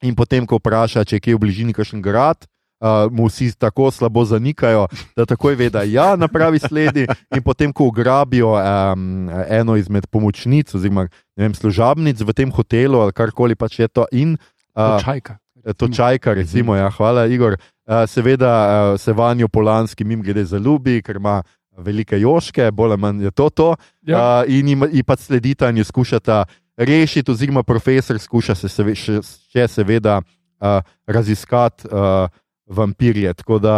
In 0.04 0.16
potem, 0.16 0.46
ko 0.48 0.60
vpraša, 0.62 1.04
če 1.04 1.18
je 1.18 1.24
kje 1.26 1.36
v 1.36 1.44
bližini 1.44 1.76
kakšen 1.76 2.02
grad, 2.02 2.48
uh, 2.80 3.12
mu 3.12 3.28
vsi 3.28 3.52
tako 3.60 3.92
slabo 3.92 4.24
zanikajo, 4.26 4.88
da 5.16 5.26
takoj 5.26 5.56
ve, 5.60 5.70
da 5.70 5.84
je 5.84 5.98
ja, 5.98 6.16
na 6.16 6.28
pravi 6.28 6.60
sledi. 6.60 7.08
In 7.36 7.44
potem, 7.44 7.74
ko 7.74 7.90
ugrabijo 7.92 8.56
um, 8.56 9.30
eno 9.50 9.76
izmed 9.76 10.08
pomočnic, 10.08 10.72
oziroma 10.76 11.10
vem, 11.36 11.54
služabnic 11.54 12.24
v 12.24 12.36
tem 12.36 12.52
hotelu 12.52 13.04
ali 13.04 13.16
karkoli 13.16 13.60
pač 13.60 13.80
je 13.80 13.88
to, 13.88 14.08
in 14.12 14.38
uh, 14.76 15.00
Čajka. 15.04 15.38
to 15.78 15.88
čajka, 15.92 16.34
recimo, 16.34 16.76
ja, 16.76 16.90
hvala, 16.90 17.28
Igor. 17.28 17.60
Uh, 17.90 18.06
seveda 18.08 18.52
uh, 18.94 19.00
se 19.00 19.14
vanjo 19.14 19.48
Polanski 19.48 20.04
mim 20.04 20.22
grede 20.22 20.46
zaljubi, 20.46 21.02
ker 21.04 21.18
ima 21.20 21.42
velike 21.80 22.20
joške, 22.20 22.72
bolj 22.72 22.92
ali 22.92 23.02
manj 23.02 23.24
je 23.24 23.32
to 23.32 23.50
to. 23.50 23.76
Ja. 24.02 24.44
Uh, 24.44 24.52
in 24.52 24.68
jim 24.68 24.84
in 24.92 25.04
pač 25.06 25.28
sledita 25.28 25.70
in 25.70 25.78
jo 25.82 25.88
skušata 25.88 26.46
rešiti, 26.80 27.32
oziroma 27.32 27.64
profesor 27.64 28.20
skuša 28.20 28.56
se 28.56 28.70
seve, 28.70 28.96
še, 28.96 29.20
še 29.52 29.68
seveda 29.68 30.20
uh, 30.22 30.80
raziskati 31.08 31.88
uh, 31.92 32.32
vampirje. 32.66 33.34
Tako 33.34 33.60
da 33.60 33.76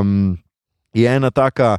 um, 0.00 0.38
je 0.92 1.08
ena 1.16 1.30
taka. 1.30 1.76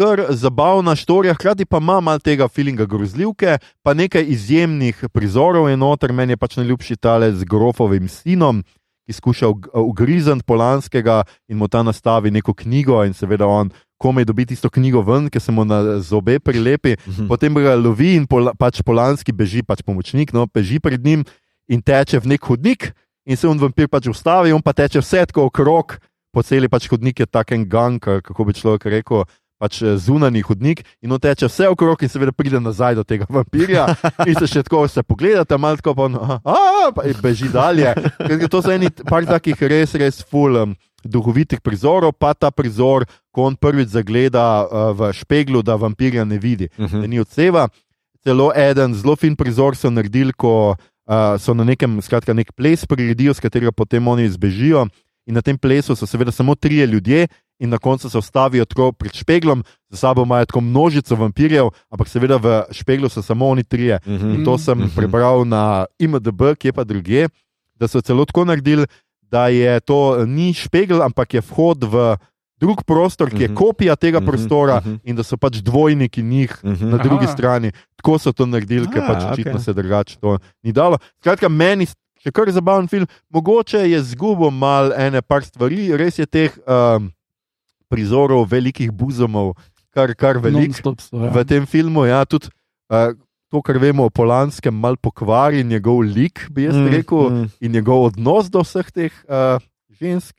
Kar 0.00 0.22
zabavna 0.30 0.94
štorija, 0.96 1.34
hkrati 1.34 1.66
pa 1.68 1.76
ima 1.78 2.00
malo 2.00 2.18
tega 2.18 2.48
feelinga 2.48 2.86
grozljivke, 2.88 3.58
pa 3.82 3.94
nekaj 3.94 4.24
izjemnih 4.32 5.04
prizorov 5.12 5.68
je 5.68 5.76
noter. 5.76 6.12
Meni 6.12 6.32
je 6.32 6.40
pač 6.40 6.56
najljubši 6.56 6.96
tale 6.96 7.32
z 7.32 7.44
grofovim 7.44 8.08
sinom, 8.08 8.62
ki 9.06 9.12
skuša 9.12 9.50
ug- 9.52 9.68
ugrizniti 9.74 10.46
Polanskega 10.46 11.22
in 11.48 11.60
mu 11.60 11.68
ta 11.68 11.82
nastavi 11.82 12.30
neko 12.30 12.54
knjigo, 12.54 13.04
in 13.04 13.12
seveda 13.12 13.46
on 13.46 13.70
komaj 14.00 14.24
dobi 14.24 14.46
tisto 14.48 14.70
knjigo 14.72 15.02
ven, 15.04 15.28
ki 15.28 15.40
se 15.40 15.52
mu 15.52 15.66
na 15.68 16.00
zobe 16.00 16.38
prilepi. 16.40 16.96
Mhm. 17.04 17.28
Potem 17.28 17.54
ga 17.60 17.76
lovi 17.76 18.14
in 18.16 18.26
pola, 18.26 18.54
pač 18.56 18.80
Polanski 18.82 19.32
beži, 19.32 19.62
pač 19.62 19.84
pomočnik, 19.84 20.32
no, 20.32 20.46
beži 20.48 20.80
pred 20.80 21.04
njim 21.04 21.24
in 21.68 21.82
teče 21.84 22.18
v 22.24 22.34
nek 22.34 22.48
hodnik, 22.48 22.90
in 23.28 23.36
se 23.36 23.48
on 23.48 23.60
vampir 23.60 23.88
pač 23.88 24.08
ustavi, 24.10 24.54
on 24.56 24.64
pa 24.64 24.72
teče 24.72 25.02
vse 25.04 25.26
tako 25.30 25.50
okrog, 25.50 26.00
po 26.32 26.42
celi 26.42 26.70
pač 26.70 26.88
hodnik 26.90 27.20
je 27.20 27.26
taken 27.26 27.68
gang, 27.68 28.00
kako 28.00 28.48
bi 28.48 28.56
človek 28.56 28.88
rekel. 28.90 29.28
Pač 29.60 29.82
eh, 29.84 29.92
zunanji 30.00 30.40
hodnik 30.40 30.80
in 31.04 31.12
on 31.12 31.20
teče 31.20 31.44
vse 31.50 31.68
okrog, 31.68 32.00
in 32.00 32.08
seveda 32.08 32.32
pride 32.32 32.56
nazaj 32.64 32.96
do 32.96 33.04
tega 33.04 33.26
vampirja. 33.28 33.90
In 34.28 34.32
se 34.32 34.48
še 34.48 34.62
tako 34.64 34.86
se 34.88 35.04
pogledate, 35.04 35.58
malo 35.60 35.76
tako 35.76 35.92
pa, 35.98 36.06
on, 36.08 36.16
a, 36.16 36.38
a, 36.40 36.86
pa 36.96 37.04
beži 37.20 37.50
dalje. 37.52 37.92
Ker 38.24 38.48
to 38.48 38.62
so 38.64 38.72
eni 38.72 38.88
par 39.04 39.28
takih 39.28 39.60
res, 39.68 39.92
res 40.00 40.22
full 40.24 40.56
um, 40.56 40.72
duhovitih 41.04 41.60
prizorov, 41.60 42.12
pa 42.18 42.34
ta 42.34 42.50
prizor, 42.50 43.04
ko 43.32 43.42
on 43.42 43.56
prvič 43.56 43.88
zagleda 43.88 44.64
uh, 44.64 44.92
v 44.92 45.12
špeglu, 45.12 45.62
da 45.62 45.74
vampirja 45.76 46.24
ne 46.24 46.38
vidi 46.38 46.68
Mhm. 46.78 47.00
da 47.00 47.06
ni 47.06 47.18
odseva. 47.18 47.68
Celo 48.24 48.52
en 48.54 48.94
zelo 48.94 49.16
fin 49.16 49.36
prizor 49.36 49.76
so 49.76 49.90
naredili, 49.90 50.32
ko 50.32 50.76
uh, 51.08 51.38
so 51.38 51.54
na 51.54 51.64
nekem, 51.64 52.00
skratka, 52.02 52.34
nek 52.34 52.52
ples 52.52 52.84
priredijo, 52.86 53.34
s 53.34 53.40
katerega 53.40 53.72
potem 53.72 54.08
oni 54.08 54.24
izbežijo. 54.24 54.88
In 55.26 55.34
na 55.34 55.42
tem 55.42 55.58
plesu 55.58 55.94
so 55.96 56.06
seveda 56.06 56.32
samo 56.32 56.54
trije 56.54 56.86
ljudje, 56.86 57.28
in 57.60 57.68
na 57.68 57.78
koncu 57.78 58.10
se 58.10 58.18
ustavijo 58.18 58.64
tako 58.64 58.92
pred 58.92 59.12
špeglom, 59.12 59.64
za 59.90 59.96
sabo 59.96 60.22
imajo 60.22 60.44
tako 60.46 60.60
množico 60.60 61.14
vampirjev, 61.14 61.68
ampak 61.90 62.08
seveda 62.08 62.36
v 62.36 62.64
špeglu 62.72 63.08
so 63.08 63.22
samo 63.22 63.48
oni 63.48 63.62
trije. 63.64 63.98
Mhm. 64.06 64.30
In 64.30 64.44
to 64.44 64.58
sem 64.58 64.78
Mhm. 64.78 64.94
prebral 64.96 65.44
na 65.44 65.86
IMDB, 65.98 66.54
kje 66.56 66.72
pa 66.72 66.84
druge, 66.84 67.28
da 67.74 67.88
so 67.88 68.00
celo 68.00 68.24
tako 68.24 68.44
naredili, 68.44 68.86
da 69.30 69.46
je 69.48 69.80
to 69.80 69.98
ni 70.26 70.50
špegel, 70.52 71.00
ampak 71.00 71.34
je 71.34 71.40
vhod 71.42 71.84
v 71.84 72.16
drug 72.56 72.84
prostor, 72.84 73.30
ki 73.30 73.36
je 73.38 73.48
Mhm. 73.48 73.56
kopija 73.56 73.96
tega 73.96 74.18
Mhm, 74.18 74.26
prostora, 74.26 74.80
mhm. 74.80 74.94
in 75.02 75.16
da 75.16 75.22
so 75.22 75.36
pač 75.36 75.56
dvojniki 75.58 76.22
njih 76.22 76.52
Mhm. 76.62 76.90
na 76.90 76.96
drugi 76.98 77.24
Aha. 77.24 77.32
strani. 77.32 77.68
Tako 77.96 78.18
so 78.18 78.32
to 78.32 78.44
naredili, 78.44 78.84
ker 78.86 79.00
pač 79.02 79.22
očitno 79.24 79.52
okej. 79.52 79.60
se 79.60 79.72
drugače 79.72 80.16
to 80.16 80.38
ni 80.62 80.72
dalo. 80.72 80.98
Skratka, 81.18 81.48
meni 81.48 81.86
še 82.16 82.30
kar 82.30 82.50
zabaven 82.50 82.84
film. 82.86 83.06
Mogoče 83.30 83.80
je 83.80 84.02
zgubil 84.04 84.50
mal 84.50 84.92
ene 84.92 85.22
par 85.22 85.40
stvari, 85.40 85.96
res 85.96 86.18
je 86.18 86.26
teh 86.26 86.52
um, 86.60 87.08
prizorov 87.88 88.44
velikih 88.46 88.90
buzomov, 88.90 89.56
kar, 89.90 90.14
kar 90.14 90.36
veliko 90.38 90.92
ja. 91.10 91.30
v 91.30 91.44
tem 91.44 91.64
filmu. 91.64 92.04
Ja, 92.04 92.24
tudi 92.24 92.48
uh, 92.88 93.16
to, 93.50 93.62
kar 93.62 93.78
vemo 93.82 94.06
o 94.06 94.10
Polanskem, 94.10 94.74
mal 94.74 94.96
pokvari 94.96 95.64
njegov 95.66 96.04
lik, 96.06 96.46
bi 96.50 96.68
jaz 96.68 96.76
mm, 96.76 96.90
rekel, 96.94 97.30
mm. 97.30 97.48
in 97.60 97.72
njegov 97.74 98.04
odnos 98.10 98.50
do 98.50 98.62
vseh 98.62 98.90
teh 98.94 99.14
uh, 99.26 99.58
žensk. 100.00 100.36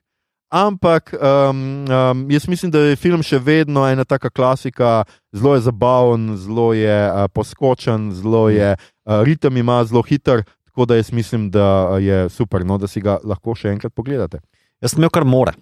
Ampak 0.52 1.13
um, 1.15 1.88
um, 1.88 2.24
jaz 2.32 2.47
mislim, 2.52 2.71
da 2.71 2.80
je 2.80 2.95
film 3.00 3.21
še 3.24 3.39
vedno 3.39 3.86
ena 3.88 4.04
taka 4.04 4.28
klasika, 4.30 5.04
zelo 5.32 5.56
je 5.56 5.62
zabaven, 5.63 6.34
zelo 6.36 6.74
je 6.76 6.97
uh, 7.08 7.28
poskočen, 7.32 8.10
zelo 8.12 8.50
je 8.52 8.74
uh, 8.76 9.21
ritem 9.24 9.58
ima 9.58 9.80
zelo 9.88 10.04
hiter. 10.04 10.43
Tako 10.71 10.86
da 10.88 10.95
jaz 11.00 11.12
mislim, 11.12 11.50
da 11.52 11.95
je 12.00 12.30
super, 12.32 12.65
no, 12.67 12.78
da 12.80 12.88
si 12.88 13.00
ga 13.04 13.17
lahko 13.24 13.56
še 13.56 13.71
enkrat 13.71 13.95
pogledate. 13.95 14.39
Jaz 14.84 14.91
sem 14.95 15.00
imel 15.04 15.12
kar 15.12 15.28
more. 15.28 15.56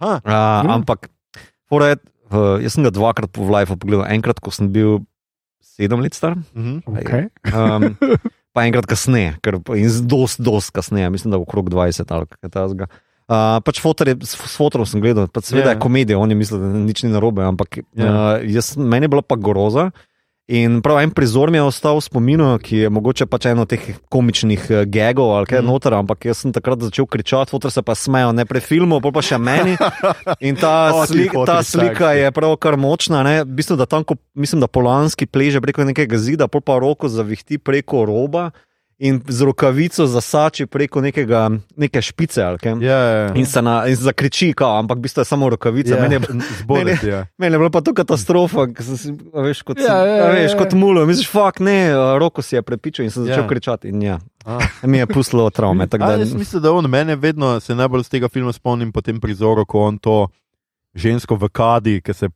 Aha, 0.00 0.20
Uh, 0.24 0.32
Mm. 0.64 0.70
ampak, 0.80 1.08
fora 1.68 1.92
je, 1.92 1.96
uh, 2.32 2.60
jaz 2.60 2.76
sem 2.76 2.84
ga 2.84 2.90
dvakrat 2.92 3.32
v 3.36 3.48
Life 3.48 3.76
pogledal. 3.76 4.04
Enkrat, 4.12 4.40
ko 4.40 4.52
sem 4.52 4.68
bil 4.68 5.04
sedem 5.64 6.04
let 6.04 6.14
star, 6.16 6.36
mhm. 6.54 6.84
Okay. 7.00 7.28
um, 7.50 7.96
pa 8.54 8.66
enkrat 8.68 8.86
kasneje, 8.86 9.34
ker 9.42 9.58
in 9.74 9.90
dost, 10.06 10.40
dost 10.44 10.70
kasneje, 10.76 11.10
mislim, 11.10 11.34
da 11.34 11.40
okrog 11.42 11.72
20 11.72 12.12
ali 12.14 12.30
kaj 12.30 12.52
takega. 12.54 12.88
Uh, 13.24 13.56
pač 13.64 13.80
fotor 13.80 14.10
je, 14.12 14.18
s, 14.20 14.36
fotorom 14.36 14.84
sem 14.84 15.00
gledal, 15.00 15.30
pač 15.32 15.48
seveda 15.48 15.70
Ja. 15.70 15.72
yeah. 15.72 15.78
je 15.78 15.84
komedija, 15.86 16.18
oni 16.20 16.36
mislijo, 16.36 16.60
da 16.60 16.76
nič 16.76 17.02
ni 17.06 17.10
narobe, 17.14 17.40
ampak 17.42 17.80
Ja. 17.80 17.84
yeah. 17.96 18.12
uh, 18.44 18.50
jaz, 18.52 18.76
meni 18.76 19.08
je 19.08 19.14
bila 19.16 19.24
pa 19.24 19.40
groza. 19.40 19.90
In 20.44 20.82
prav 20.84 20.98
en 21.00 21.08
prizor 21.10 21.48
mi 21.48 21.56
je 21.56 21.64
ostal 21.64 21.96
v 21.96 22.04
spominu, 22.04 22.46
ki 22.60 22.82
je 22.82 22.88
mogoče 22.92 23.24
pač 23.32 23.46
eno 23.48 23.64
od 23.64 23.70
teh 23.72 23.80
komičnih 24.12 24.66
eh, 24.68 24.82
gagov 24.84 25.32
ali 25.32 25.48
kaj 25.48 25.62
mm. 25.62 25.70
noter, 25.72 25.96
ampak 25.96 26.26
jaz 26.28 26.42
sem 26.44 26.52
takrat 26.52 26.84
začel 26.84 27.08
kričati, 27.08 27.48
fotor 27.48 27.72
se 27.72 27.80
pa 27.80 27.96
smejo, 27.96 28.34
ne 28.36 28.44
pre 28.44 28.60
filmov, 28.60 29.00
pol 29.00 29.14
pa 29.16 29.22
še 29.24 29.38
meni. 29.40 29.72
In 30.46 30.60
ta, 30.60 30.92
O, 30.92 31.06
ti 31.08 31.16
sli, 31.16 31.30
ta 31.32 31.62
fotri 31.62 31.64
slika 31.64 32.12
je 32.12 32.28
prav 32.36 32.58
kar 32.60 32.76
močna. 32.76 33.24
Ne? 33.24 33.40
V 33.40 33.56
bistvu, 33.56 33.78
da 33.80 33.88
tam, 33.88 34.04
ko, 34.04 34.18
mislim, 34.36 34.60
da 34.60 34.68
Polanski 34.68 35.24
pleže 35.24 35.64
preko 35.64 35.88
nekega 35.88 36.20
zida, 36.20 36.44
pa 36.52 36.76
roko 36.76 37.08
zavihti 37.08 37.56
preko 37.56 38.04
roba 38.04 38.50
in 39.04 39.20
z 39.20 39.42
rokavico 39.42 40.06
zasači 40.06 40.64
preko 40.64 41.00
nekega, 41.00 41.42
neke 41.76 42.00
špice. 42.00 42.40
ali 42.42 42.58
kaj. 42.58 42.72
Ja, 42.80 42.98
ja, 42.98 43.34
In 43.34 43.44
se 43.44 43.60
na, 43.60 43.84
in 43.84 43.96
zakriči, 43.96 44.52
kao, 44.52 44.78
ampak 44.78 44.96
v 44.96 45.02
bistvu 45.02 45.20
je 45.20 45.24
samo 45.26 45.48
rokavica. 45.48 45.94
ja. 45.94 46.00
Meni 46.00 46.14
je, 46.14 46.20
Zboleti, 46.60 47.06
ja. 47.06 47.26
Meni 47.36 47.52
je 47.52 47.58
bila 47.58 47.70
pa 47.70 47.80
to 47.80 47.92
katastrofa, 47.92 48.64
si, 48.96 49.12
a 49.30 49.40
veš, 49.42 49.60
kot, 49.62 49.76
Ja, 49.78 49.98
ja, 50.00 50.22
a 50.22 50.30
veš, 50.30 50.50
ja, 50.50 50.56
kot 50.56 50.72
ja. 50.72 50.78
mulo. 50.78 51.04
Misliš, 51.04 51.28
fuck, 51.28 51.60
ne, 51.60 51.92
roko 52.16 52.40
si 52.40 52.54
je 52.54 52.62
prepičil 52.62 53.04
in 53.04 53.10
sem 53.10 53.24
začel 53.24 53.42
Ja. 53.42 53.48
kričati. 53.48 53.88
In 53.88 54.02
ja, 54.02 54.16
A. 54.42 54.58
mi 54.82 54.98
je 54.98 55.06
pustilo 55.06 55.50
travme. 55.50 55.84
tako 55.86 56.04
A, 56.04 56.06
Da, 56.08 56.16
jaz 56.16 56.32
mislim, 56.34 56.62
da 56.62 56.72
on 56.72 56.84
mene 56.86 57.16
vedno 57.16 57.60
se 57.60 57.74
najbolj 57.74 58.02
z 58.02 58.08
tega 58.10 58.28
filma 58.28 58.52
spomnim 58.52 58.88
po 58.88 59.00
tem 59.00 59.20
prizoru, 59.20 59.64
ko 59.64 59.80
on 59.82 59.98
to 59.98 60.28
žensko 60.94 61.36
v 61.36 61.48
kadi, 61.48 62.00
ki 62.00 62.14
se 62.14 62.26
uh, 62.26 62.32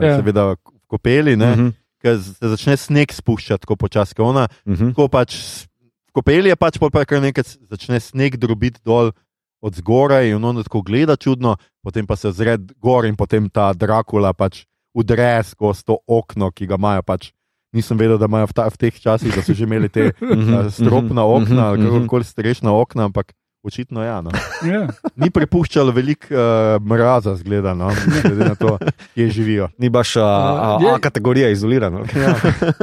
Ja. 0.00 0.16
seveda 0.16 0.56
kopeli, 0.86 1.36
ne, 1.36 1.46
Mhm, 1.48 1.68
ki 1.98 2.08
se 2.18 2.48
začne 2.48 2.76
sneg 2.76 3.08
spuščati 3.08 3.60
tako 3.60 3.76
počasi. 3.78 4.10
ker 4.12 4.24
Ona, 4.24 4.48
mhm. 4.66 4.90
ko 4.90 5.06
pač 5.06 5.30
s- 5.32 5.66
v 6.10 6.18
kopeli 6.18 6.50
je 6.50 6.58
pač 6.58 6.82
pol 6.82 6.90
pa 6.90 7.06
kar 7.06 7.22
nekaj 7.22 7.54
začne 7.70 8.02
sneg 8.02 8.34
drobiti 8.34 8.82
dol. 8.82 9.14
Od 9.60 9.76
zgoraj 9.76 10.32
in 10.32 10.40
on 10.40 10.56
tako 10.64 10.80
gleda 10.80 11.20
čudno, 11.20 11.58
potem 11.84 12.06
pa 12.08 12.16
se 12.16 12.32
zre 12.32 12.56
gor 12.80 13.04
in 13.04 13.12
potem 13.12 13.44
ta 13.52 13.74
Drakula 13.76 14.32
pač 14.32 14.64
udre 14.96 15.44
skozi 15.44 15.84
to 15.84 15.98
okno, 16.08 16.48
ki 16.48 16.64
ga 16.64 16.80
imajo. 16.80 17.04
Pač. 17.04 17.28
Nisem 17.76 18.00
vedel, 18.00 18.16
da 18.16 18.24
imajo 18.24 18.48
v, 18.48 18.54
ta, 18.56 18.64
v 18.72 18.80
teh 18.80 18.96
časih, 18.96 19.28
da 19.36 19.44
so 19.44 19.52
že 19.52 19.68
imeli 19.68 19.92
te 19.92 20.08
uh, 20.16 20.72
stropna 20.72 21.22
okna 21.28 21.68
ali 21.70 21.84
kakorkoli 21.84 22.24
strešna 22.24 22.72
okna, 22.72 23.12
ampak 23.12 23.36
očitno 23.62 24.02
ja. 24.02 24.20
No. 24.20 24.30
Ja. 24.64 24.86
Ni 25.16 25.30
prepuščalo 25.30 25.92
veliko 25.92 26.32
uh, 26.32 26.76
mraza, 26.82 27.34
zgleda, 27.36 27.74
no, 27.74 27.90
glede 28.22 28.44
na 28.44 28.54
to, 28.54 28.78
kje 29.14 29.26
živijo. 29.30 29.68
Ni 29.78 29.88
baš 29.88 30.16
a, 30.16 30.24
a, 30.24 30.68
je- 30.80 30.92
a 30.92 30.98
kategorija 30.98 31.50
izolirana. 31.50 32.04
Ja. 32.14 32.34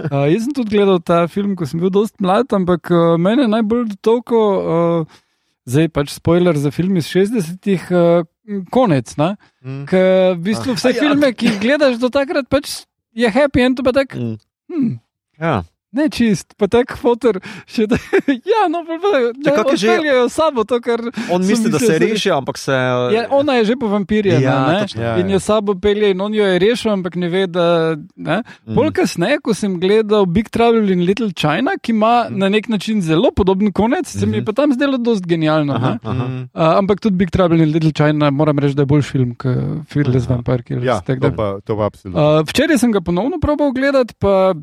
Uh, 0.08 0.26
jaz 0.30 0.46
sem 0.46 0.54
tudi 0.54 0.76
gledal 0.76 1.00
ta 1.02 1.24
film, 1.28 1.56
ko 1.56 1.66
sem 1.66 1.80
bil 1.80 1.90
dosti 1.90 2.22
mlad, 2.22 2.50
ampak 2.54 2.92
uh, 2.92 3.16
mene 3.18 3.46
je 3.46 3.54
najbolj 3.54 3.88
dotoko, 3.96 4.42
uh, 4.58 5.22
zdaj 5.68 5.90
pač 5.90 6.14
spoiler 6.16 6.56
za 6.58 6.72
film 6.72 6.98
iz 6.98 7.10
60-ih, 7.10 7.88
uh, 7.92 8.28
konec. 8.72 9.16
Ne? 9.20 9.34
Mm. 9.60 9.82
Ker 9.90 10.38
v 10.38 10.44
bistvu 10.46 10.78
vse 10.78 10.90
A 10.90 10.96
ja. 10.96 11.02
filme, 11.02 11.34
ki 11.36 11.50
jih 11.50 11.58
gledaš 11.60 11.98
do 12.00 12.08
takrat, 12.10 12.46
pač 12.48 12.84
je 13.18 13.28
happy 13.28 13.66
end, 13.66 13.82
pa 13.84 13.92
tak, 13.92 14.14
Mm. 14.16 14.38
hm, 14.72 14.94
Ja. 15.38 15.62
Ne 15.98 16.08
čist, 16.14 16.54
pa 16.58 16.70
tak 16.72 16.94
fotor 16.98 17.40
še 17.66 17.88
da. 17.90 17.98
ja, 18.54 18.68
no, 18.72 18.84
pa, 18.88 18.98
pa, 19.02 19.12
da 19.34 19.56
kako 19.58 19.76
je 19.76 19.82
že- 19.82 19.92
odpeljejo 19.92 20.30
sabo 20.30 20.64
to, 20.64 20.80
kar. 20.84 21.02
On 21.34 21.42
misli, 21.42 21.72
da 21.74 21.82
se 21.82 21.98
reši, 22.00 22.32
ampak 22.32 22.58
se. 22.62 22.78
Ja, 23.16 23.26
ona 23.34 23.58
je 23.60 23.72
že 23.74 23.76
po 23.80 23.90
vampirju, 23.92 24.38
Ja, 24.42 24.56
ne, 24.68 24.80
točno. 24.86 25.02
Ja, 25.04 25.16
in 25.18 25.32
ja. 25.32 25.38
jo 25.38 25.40
sabo 25.44 25.76
pelje, 25.76 26.12
in 26.14 26.22
on 26.22 26.36
jo 26.36 26.46
je 26.46 26.60
rešil, 26.62 26.92
ampak 26.94 27.18
ne 27.20 27.30
ve, 27.34 27.48
da. 27.48 27.96
Ne? 28.16 28.42
Mm. 28.66 28.76
Pol 28.78 28.92
kasneje, 28.96 29.40
ko 29.44 29.54
sem 29.58 29.80
gledal 29.82 30.26
Big 30.30 30.50
Trouble 30.54 30.94
in 30.94 31.04
Little 31.08 31.32
China, 31.34 31.76
ki 31.82 31.96
ima 31.96 32.28
na 32.30 32.50
nek 32.50 32.70
način 32.70 33.02
zelo 33.02 33.32
podoben 33.36 33.72
konec, 33.72 34.08
se 34.08 34.26
mi 34.26 34.38
je 34.42 34.46
pa 34.46 34.54
tam 34.54 34.74
zdelo 34.76 34.98
dosti 35.02 35.28
genialno. 35.28 35.74
Aha, 35.74 35.98
aha. 36.04 36.28
Mm. 36.28 36.44
Uh, 36.54 36.72
ampak 36.78 37.02
tudi 37.04 37.18
Big 37.18 37.32
Trouble 37.34 37.64
in 37.64 37.72
Little 37.74 37.92
China, 37.96 38.30
moram 38.32 38.60
reči, 38.60 38.76
da 38.78 38.86
je 38.86 38.92
boljši 38.94 39.12
film 39.12 39.36
kot 39.36 39.86
Fearless 39.92 40.30
Vampire 40.30 40.64
Killers. 40.64 40.86
Ja, 40.86 41.00
to 41.02 41.32
pa, 41.36 41.58
to 41.66 41.78
pa 41.78 41.90
absolutno. 41.90 42.18
Uh, 42.22 42.42
včeraj 42.48 42.78
sem 42.78 42.92
ga 42.92 43.02
ponovno 43.02 43.40
probal 43.42 43.72
gledati, 43.72 44.14
pa 44.20 44.54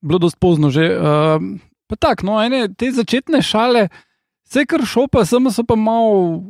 bilo 0.00 0.18
dosti 0.18 0.38
pozno 0.40 0.70
že. 0.70 0.86
Uh, 0.96 1.58
pa 1.90 1.96
tako, 1.96 2.26
no, 2.26 2.38
ene 2.42 2.68
te 2.78 2.92
začetne 2.94 3.42
šale, 3.42 3.88
vse 4.46 4.66
kar 4.66 4.84
šopa, 4.86 5.24
samo 5.26 5.50
so 5.50 5.64
pa 5.66 5.74
malo, 5.74 6.42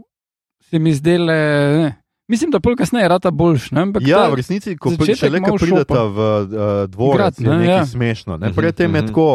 se 0.69 0.79
mi 0.79 0.93
zdele. 0.95 1.37
Ne. 1.81 1.97
Mislim, 2.31 2.53
da 2.55 2.61
pol 2.63 2.77
kasneje 2.79 3.09
rata 3.11 3.31
boljš. 3.31 3.71
Ne? 3.75 3.89
Ampak 3.89 4.05
Ja, 4.07 4.29
v 4.31 4.39
resnici, 4.39 4.77
ko 4.79 4.93
začetek 4.95 5.19
šele 5.19 5.41
ko 5.43 5.57
šopa. 5.59 6.05
v 6.07 6.19
uh, 6.21 6.85
dvorec, 6.87 7.19
Grad, 7.19 7.41
je 7.41 7.49
ne, 7.49 7.57
nekaj 7.59 7.75
ja. 7.75 7.87
smešno. 7.87 8.37
Ne? 8.37 8.53
Mhm, 8.53 8.57
Predtem 8.57 8.95
je 8.95 9.03
mhm. 9.03 9.09
tako. 9.11 9.31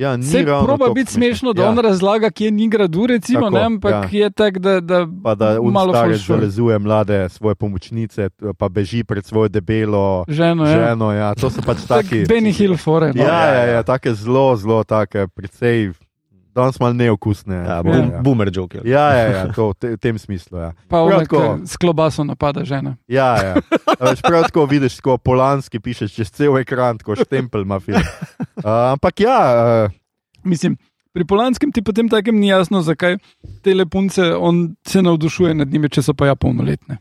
Ja, 0.00 0.22
Se 0.22 0.44
proba 0.64 0.92
biti 0.94 1.12
smešno, 1.12 1.52
da 1.52 1.62
ja. 1.62 1.68
on 1.68 1.78
razlaga, 1.78 2.30
kje 2.30 2.50
ni 2.50 2.68
gradu, 2.68 3.06
recimo, 3.06 3.40
Tako, 3.40 3.50
ne, 3.50 3.64
ampak 3.64 4.12
ja. 4.12 4.20
je 4.20 4.30
tako, 4.30 4.58
da, 4.58 4.80
da, 4.80 5.06
Pa 5.24 5.34
da 5.34 5.58
malo 5.62 5.92
falšuje. 5.92 6.18
zalezuje 6.18 6.78
mlade 6.78 7.28
svoje 7.28 7.54
pomočnice, 7.54 8.30
pa 8.58 8.68
beži 8.68 9.04
pred 9.04 9.24
svojo 9.24 9.48
debelo 9.48 10.24
ženo 10.28 10.66
je. 10.66 10.72
ženo. 10.72 11.12
Ja. 11.12 11.34
To 11.34 11.50
so 11.50 11.60
pač 11.62 11.76
Tak 11.88 12.04
taki. 12.04 12.24
Benny 12.24 12.52
Hill 12.52 12.76
fore. 12.76 13.12
No. 13.14 13.22
Ja, 13.22 13.44
ja, 13.44 13.64
ja, 13.66 13.82
take 13.82 14.14
zelo, 14.14 14.56
zelo 14.56 14.84
take, 14.84 15.26
precej, 15.28 15.92
danes 16.54 16.80
malo 16.80 16.96
neokusne. 16.98 17.54
Ja, 17.54 17.76
Ja, 17.76 17.82
boom, 17.82 18.10
ja. 18.12 18.20
boomer 18.24 18.50
joke. 18.52 18.80
Ja, 18.84 19.06
ja, 19.14 19.24
ja 19.30 19.44
to, 19.54 19.70
v 19.70 19.78
te, 19.78 19.92
v 19.94 20.00
tem 20.00 20.18
smislu. 20.18 20.58
Ja. 20.58 20.70
Pa 20.90 21.04
tako. 21.06 21.40
ki 21.62 21.70
s 21.70 21.80
klobaso 21.80 22.24
napada 22.24 22.64
žena. 22.64 22.96
Ja, 23.08 23.34
ja. 23.38 23.54
A 23.98 24.10
Veš, 24.10 24.22
prav 24.26 24.48
tako 24.48 24.66
vidiš, 24.66 25.00
ko 25.00 25.18
polanski 25.18 25.80
pišeš 25.80 26.14
čez 26.14 26.30
cel 26.34 26.58
ekran, 26.58 26.98
ko 26.98 27.16
štempelj 27.18 27.66
ima 27.66 27.80
film. 27.80 28.02
Uh, 28.60 28.92
ampak 28.92 29.24
ja, 29.24 29.38
uh, 29.88 29.92
Mislim, 30.44 30.76
pri 31.12 31.24
Polanskem 31.24 31.72
ti 31.72 31.82
potem 31.82 32.08
takem 32.08 32.36
ni 32.36 32.48
jasno, 32.48 32.82
zakaj 32.82 33.16
te 33.62 33.74
lepunce 33.74 34.34
on 34.36 34.76
se 34.86 35.02
navdušuje 35.02 35.54
nad 35.54 35.68
njimi, 35.68 35.88
če 35.88 36.02
so 36.02 36.14
pa 36.14 36.30
ja 36.30 36.36
polnoletne. 36.36 36.98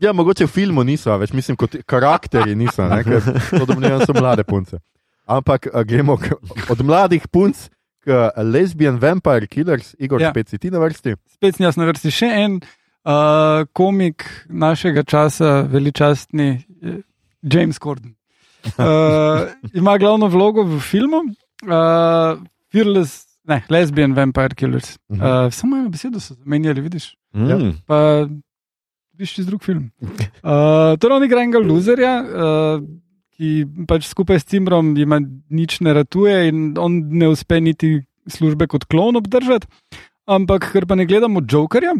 ja, 0.00 0.12
mogoče 0.12 0.46
v 0.46 0.50
filmu 0.50 0.84
niso, 0.84 1.14
več 1.20 1.34
mislim, 1.36 1.56
kot 1.60 1.76
karakteri 1.86 2.56
niso, 2.58 2.86
ne, 2.88 3.02
ker 3.06 3.22
to 3.58 3.66
domnevam 3.68 4.02
so 4.06 4.16
mlade 4.16 4.44
punce. 4.48 4.80
Ampak 5.26 5.68
uh, 5.70 5.82
gremo 5.86 6.16
k, 6.16 6.34
od 6.70 6.82
mladih 6.82 7.28
punc 7.30 7.68
k 8.02 8.30
lesbian 8.42 8.98
vampire 8.98 9.46
killers, 9.46 9.94
Igor, 9.98 10.20
Ja. 10.20 10.26
ja. 10.26 10.30
spet 10.34 10.48
si 10.48 10.58
ti 10.58 10.70
na 10.70 10.78
vrsti. 10.82 11.14
Spet 11.38 11.56
sem 11.56 11.66
jaz 11.66 11.76
na 11.78 11.86
vrsti 11.86 12.10
še 12.10 12.26
en 12.26 12.58
uh, 12.58 13.62
komik 13.72 14.26
našega 14.50 15.04
časa, 15.06 15.62
veličastni 15.70 16.48
eh, 16.82 16.98
James 17.42 17.78
Corden. 17.78 18.16
Uh, 18.74 19.46
ima 19.78 19.94
glavno 19.98 20.26
vlogo 20.30 20.64
v 20.66 20.80
filmu 20.82 21.22
uh, 21.26 22.38
Fearless, 22.74 23.26
ne, 23.46 23.62
Lesbian 23.70 24.14
Vampire 24.18 24.54
Killers. 24.58 24.96
Uh, 25.06 25.46
samo 25.54 25.78
eno 25.78 25.90
besedo 25.90 26.20
so 26.20 26.34
zamenjali, 26.34 26.80
vidiš. 26.80 27.14
Mm. 27.34 27.78
pa 27.86 28.26
viš 29.18 29.34
čez 29.34 29.46
drug 29.46 29.62
film. 29.62 29.90
Uh, 30.02 30.98
torej, 30.98 31.16
on 31.16 31.24
igra 31.24 31.42
enega 31.42 31.62
loserja, 31.62 32.12
uh, 32.22 32.82
ki 33.42 33.66
pač 33.90 34.06
skupaj 34.06 34.38
s 34.38 34.46
Cimrom 34.46 34.94
jima 34.94 35.18
nič 35.50 35.80
ne 35.82 35.90
ratuje 35.96 36.46
in 36.52 36.78
on 36.78 37.00
ne 37.10 37.32
uspe 37.32 37.58
niti 37.58 38.04
službe 38.30 38.68
kot 38.70 38.86
klon 38.86 39.18
obdržati. 39.18 39.66
Ampak, 40.30 40.68
ker 40.70 40.86
pa 40.86 40.94
ne 40.94 41.08
gledamo 41.10 41.42
Jokerja, 41.42 41.96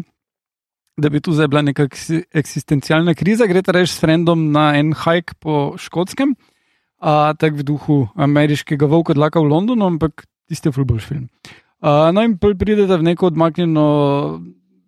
da 0.95 1.11
bi 1.11 1.19
tu 1.19 1.33
zdaj 1.35 1.49
bila 1.51 1.65
neka 1.67 1.89
eksi- 1.89 2.23
eksistencialna 2.31 3.11
kriza, 3.19 3.49
gre 3.51 3.59
ta 3.59 3.75
reči 3.75 3.91
s 3.91 3.99
frendom 3.99 4.53
na 4.55 4.71
en 4.79 4.93
hajk 4.95 5.35
po 5.43 5.75
škotskem, 5.75 6.31
uh, 6.31 7.35
tako 7.35 7.59
v 7.59 7.67
duhu 7.67 7.97
ameriškega 8.15 8.87
volka 8.87 9.11
dlaka 9.17 9.43
v 9.43 9.51
Londonu, 9.51 9.91
ampak 9.91 10.23
tisti 10.47 10.71
je 10.71 10.77
fulboljš 10.79 11.09
film. 11.11 11.27
Uh, 11.83 12.15
no, 12.15 12.23
in 12.23 12.39
pridete 12.39 12.95
v 12.95 13.03
neko 13.03 13.27
odmaknjeno 13.33 13.85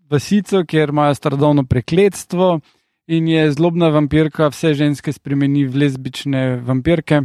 vasico, 0.07 0.63
kjer 0.63 0.95
imajo 0.95 1.19
starodavno 1.19 1.67
prekletstvo 1.67 2.61
in 3.07 3.27
je 3.27 3.51
zlobna 3.51 3.89
vampirka 3.93 4.49
vse 4.53 4.73
ženske 4.73 5.13
spremeni 5.13 5.65
v 5.65 5.85
lezbične 5.85 6.61
vampirke. 6.65 7.21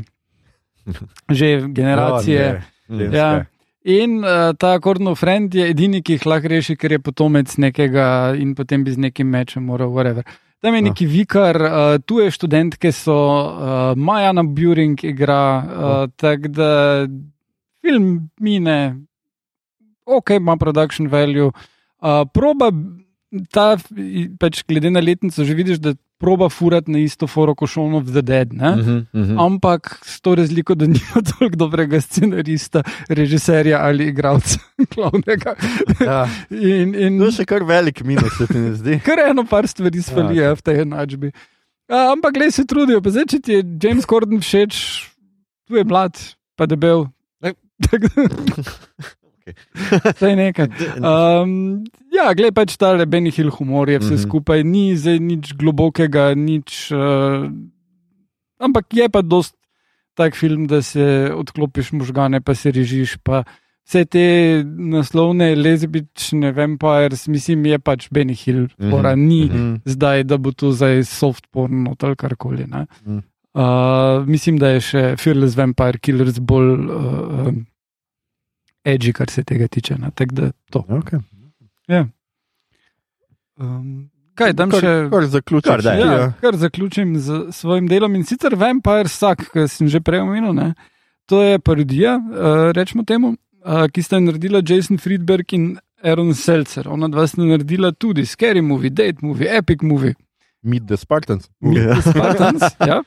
Že 1.38 1.68
generacije. 1.68 2.62
Ne, 2.88 3.08
Ja. 3.14 3.44
In 3.84 4.18
uh, 4.20 4.52
ta 4.58 4.76
Gordon 4.78 5.14
Friend 5.16 5.54
je 5.54 5.70
edini, 5.70 6.02
ki 6.02 6.18
jih 6.18 6.26
lahko 6.28 6.50
reši, 6.52 6.76
ker 6.76 6.92
je 6.92 7.00
potomec 7.00 7.54
nekega 7.56 8.34
in 8.36 8.52
potem 8.54 8.84
bi 8.84 8.92
z 8.92 9.00
nekim 9.00 9.30
mečem 9.32 9.64
moral, 9.64 9.88
whatever. 9.94 10.26
Tam 10.60 10.74
je 10.76 10.82
neki 10.84 11.06
vikar, 11.08 11.56
uh, 11.56 11.96
tu 12.04 12.18
je 12.20 12.28
študent, 12.28 12.76
ki 12.76 12.92
so 12.92 13.16
uh, 13.16 13.96
Majana 13.96 14.44
Buring 14.44 15.00
igra, 15.00 15.44
uh, 15.56 16.02
tako 16.20 16.52
da 16.52 16.72
film 17.80 18.28
mine, 18.36 19.00
ok, 20.04 20.36
ima 20.36 20.58
production 20.60 21.08
value. 21.08 21.48
Uh, 21.48 22.28
proba 22.28 22.68
ta, 23.50 23.76
pač 24.38 24.62
glede 24.68 24.90
na 24.90 25.00
letnico, 25.00 25.44
že 25.44 25.54
vidiš, 25.54 25.78
da 25.82 25.94
proba 26.20 26.50
furati 26.52 26.92
na 26.92 27.00
isto 27.00 27.26
foro 27.26 27.54
kot 27.56 27.70
Shaun 27.70 27.94
of 27.96 28.10
the 28.12 28.22
Dead. 28.22 28.52
Uh 28.52 28.76
Mhm, 28.76 29.06
mhm. 29.12 29.38
Ampak 29.40 30.00
s 30.04 30.20
to 30.20 30.34
razliko, 30.34 30.74
da 30.74 30.86
nima 30.86 31.22
toliko 31.30 31.56
dobrega 31.56 32.00
scenarista, 32.00 32.82
režiserja 33.08 33.80
ali 33.80 34.08
igralca 34.08 34.58
glavnega. 34.94 35.54
Ja. 36.00 36.28
In, 36.50 36.94
in 36.94 37.18
To 37.18 37.30
je 37.30 37.32
še 37.40 37.46
kar 37.48 37.64
velik 37.64 38.04
minus, 38.04 38.36
se 38.36 38.46
ti 38.46 38.58
ne 38.58 38.74
zdi. 38.74 39.00
kar 39.08 39.22
eno 39.30 39.46
par 39.48 39.68
stvari 39.68 40.02
svalijo 40.02 40.44
ja, 40.44 40.54
v 40.54 40.62
tej 40.62 40.82
enačbi. 40.82 41.32
A, 41.90 42.12
ampak, 42.12 42.34
glej, 42.34 42.52
se 42.54 42.66
trudijo. 42.66 43.00
Pa 43.02 43.10
zdaj, 43.10 43.26
če 43.32 43.38
ti 43.40 43.56
je 43.56 43.64
James 43.82 44.06
Corden 44.06 44.38
všeč, 44.44 44.76
tu 45.66 45.80
je 45.80 45.84
mlad, 45.84 46.20
pa 46.54 46.68
debel. 46.70 47.08
To 50.18 50.26
je 50.26 50.36
nekaj. 50.36 50.68
Um, 51.00 51.84
ja, 52.12 52.32
gled 52.34 52.54
pač 52.54 52.76
ta 52.76 52.92
Benny 53.06 53.30
Hill 53.30 53.50
humor 53.50 53.88
je 53.88 53.98
vse 53.98 54.14
Mhm. 54.14 54.22
skupaj, 54.22 54.64
ni 54.64 54.96
zdaj 54.96 55.18
nič 55.18 55.54
globokega, 55.54 56.34
nič. 56.34 56.90
Uh, 56.92 57.48
ampak 58.58 58.86
je 58.92 59.08
pa 59.08 59.22
dost 59.22 59.54
tak 60.14 60.34
film, 60.34 60.66
da 60.66 60.82
se 60.82 61.00
odklopiš 61.32 61.92
možgane, 61.92 62.40
pa 62.40 62.54
se 62.54 62.70
režiš. 62.70 63.16
Pa 63.24 63.44
vse 63.82 64.04
te 64.04 64.24
naslovne 64.66 65.54
lezbične 65.54 66.52
vampires, 66.52 67.26
mislim, 67.26 67.64
je 67.66 67.78
pač 67.78 68.08
Benny 68.10 68.34
Hill, 68.34 68.68
pora, 68.90 69.14
ni 69.14 69.44
Mhm. 69.46 69.74
zdaj, 69.84 70.24
da 70.24 70.36
bo 70.36 70.52
to 70.52 70.72
zdaj 70.72 71.04
soft 71.04 71.46
porn 71.50 71.88
ali 71.88 72.16
karkoli. 72.16 72.66
Mhm. 72.66 73.18
Uh, 73.50 74.22
mislim, 74.26 74.58
da 74.58 74.68
je 74.68 74.80
še 74.80 75.16
Fearless 75.16 75.56
Vampire 75.56 75.98
Killers 75.98 76.38
bolj 76.38 76.70
uh, 76.70 77.48
um, 77.48 77.66
edgy, 78.84 79.12
kar 79.12 79.30
se 79.30 79.42
tega 79.44 79.68
tiče. 79.68 79.98
ne. 79.98 80.10
Tako 80.14 80.34
da 80.34 80.50
to. 80.70 80.84
Okay. 80.88 81.20
Um, 83.60 84.10
kaj, 84.34 84.52
dam 84.56 84.70
Kar, 84.70 84.80
še. 84.80 84.92
kar 85.12 85.26
zaključim. 85.26 85.68
Kar 85.70 85.82
daj. 85.84 86.00
ti, 86.00 86.06
Ja, 86.08 86.32
kar 86.40 86.56
zaključim 86.56 87.18
z 87.20 87.40
svojim 87.52 87.88
delom 87.88 88.14
in 88.14 88.24
sicer 88.24 88.54
Vampire 88.56 89.08
Suck, 89.08 89.50
ki 89.52 89.66
sem 89.68 89.88
že 89.88 90.00
prej 90.00 90.22
omenil. 90.24 90.54
Ne? 90.56 90.72
To 91.28 91.42
je 91.42 91.58
parodija, 91.58 92.16
uh, 92.16 92.70
rečemo 92.74 93.04
temu, 93.04 93.34
uh, 93.64 93.86
ki 93.92 94.02
sta 94.02 94.16
jo 94.16 94.26
naredila 94.30 94.62
Jason 94.66 94.98
Friedberg 94.98 95.52
in 95.52 95.76
Aaron 96.02 96.32
Seltzer. 96.34 96.88
Ona 96.88 97.08
dva 97.12 97.26
sta 97.28 97.42
naredila 97.44 97.92
tudi 97.92 98.24
Scary 98.26 98.62
Movie, 98.64 98.90
Date 98.90 99.20
Movie, 99.22 99.46
Epic 99.50 99.82
Movie. 99.82 100.14
Meet 100.62 100.88
the 100.88 100.96
Spartans. 100.96 101.50
Ja. 101.76 102.00
Spartans, 102.02 102.62
ja. 102.80 103.02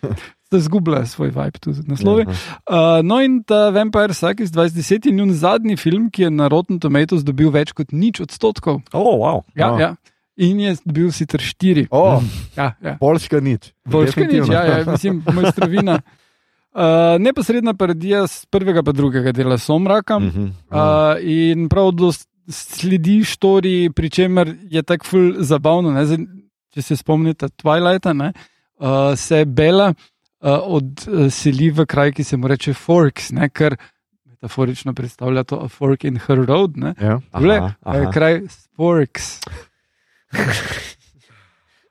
Sta 0.53 0.61
zgubila 0.61 1.01
svoj 1.01 1.29
vibe 1.29 1.57
tu 1.57 1.73
z 1.73 1.81
naslovi. 1.83 2.29
Uh, 2.29 3.01
no, 3.01 3.17
in 3.17 3.41
ta 3.41 3.69
Vampire 3.69 4.13
Suck 4.13 4.37
iz 4.39 4.51
2010 4.51 5.07
je 5.07 5.11
njun 5.11 5.33
zadnji 5.33 5.73
film, 5.75 6.07
ki 6.07 6.21
je 6.21 6.29
na 6.29 6.45
Rotten 6.45 6.77
Tomatoes 6.77 7.23
dobil 7.23 7.49
več 7.49 7.73
kot 7.73 7.89
nič 7.91 8.21
odstotkov. 8.21 8.85
Oh, 8.91 9.17
wow. 9.17 9.41
Ja, 9.53 9.67
Oh. 9.67 9.79
ja. 9.79 9.95
In 10.35 10.59
je 10.59 10.75
dobil 10.83 11.09
sicer 11.09 11.37
štiri. 11.39 11.87
O, 11.89 12.21
Ja, 12.53 12.77
ja. 12.77 12.97
Polska 12.97 13.37
nič. 13.39 13.73
Boljška 13.83 14.21
nič, 14.23 14.45
ja, 14.47 14.61
ja, 14.63 14.77
mislim, 14.83 15.23
mojstrovina. 15.35 15.99
Uh, 16.71 17.17
neposredna 17.17 17.73
parodija 17.73 18.27
z 18.27 18.45
prvega 18.45 18.81
pa 18.81 18.91
drugega 18.91 19.31
dela 19.31 19.57
Somraka. 19.57 20.19
Mhm. 20.19 20.43
Uh, 20.69 21.17
in 21.21 21.69
prav 21.69 21.91
do 21.91 22.09
s- 22.09 22.25
sledi 22.45 23.23
štori, 23.23 23.89
pri 23.89 24.09
čemer 24.11 24.55
je 24.63 24.83
tako 24.83 25.05
ful 25.05 25.33
zabavno. 25.39 25.91
Ne? 25.91 26.05
Zdaj, 26.05 26.25
če 26.69 26.81
se 26.83 26.95
spomnite 26.95 27.49
Twilighta, 27.51 28.13
ne? 28.13 28.33
uh, 28.79 29.13
se 29.15 29.45
Bela 29.45 29.89
uh, 29.89 29.95
odseli 30.43 31.71
v 31.71 31.85
kraj, 31.87 32.11
ki 32.17 32.23
se 32.23 32.37
mu 32.37 32.47
reče 32.51 32.73
Forks, 32.73 33.31
ne? 33.31 33.49
kar 33.49 33.77
metaforično 34.43 34.93
predstavlja 34.93 35.43
to 35.43 35.59
a 35.63 35.67
fork 35.67 36.03
in 36.03 36.17
her 36.17 36.45
road. 36.47 36.77
Ne? 36.77 36.93
Ja. 37.01 37.19
Aha, 37.31 37.55
uh, 37.55 37.71
aha. 37.81 38.11
kraj 38.11 38.41
Forks. 38.75 39.39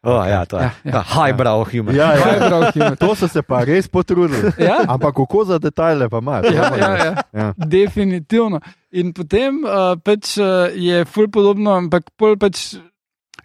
Oh, 0.05 0.29
ja, 0.29 0.45
to 0.45 0.59
je. 0.59 0.62
Ja, 0.62 0.71
ja. 0.85 0.93
Ja, 0.93 1.03
highbrow 1.03 1.65
humor. 1.73 1.95
Ja, 1.95 2.09
Kaj 2.19 2.33
je 2.33 2.38
ja. 2.43 2.49
prav, 2.49 2.62
humor? 2.75 2.97
To 2.97 3.15
so 3.15 3.29
se 3.29 3.43
pa 3.43 3.61
res 3.65 3.88
potrudili. 3.88 4.51
Ja? 4.59 4.81
Ampak 4.88 5.15
kako 5.15 5.45
za 5.45 5.59
detajle 5.59 6.09
pa 6.11 6.19
imaš? 6.19 6.45
Ja, 6.51 6.73
ja, 6.77 7.05
ja. 7.05 7.23
Ja. 7.33 7.55
Definitivno. 7.57 8.59
In 8.91 9.12
potem 9.15 9.62
uh, 9.62 9.95
pač 10.03 10.35
uh, 10.43 10.75
je 10.75 11.05
ful 11.05 11.31
podobno, 11.31 11.77
ampak 11.79 12.11
pol 12.19 12.35
pač. 12.35 12.75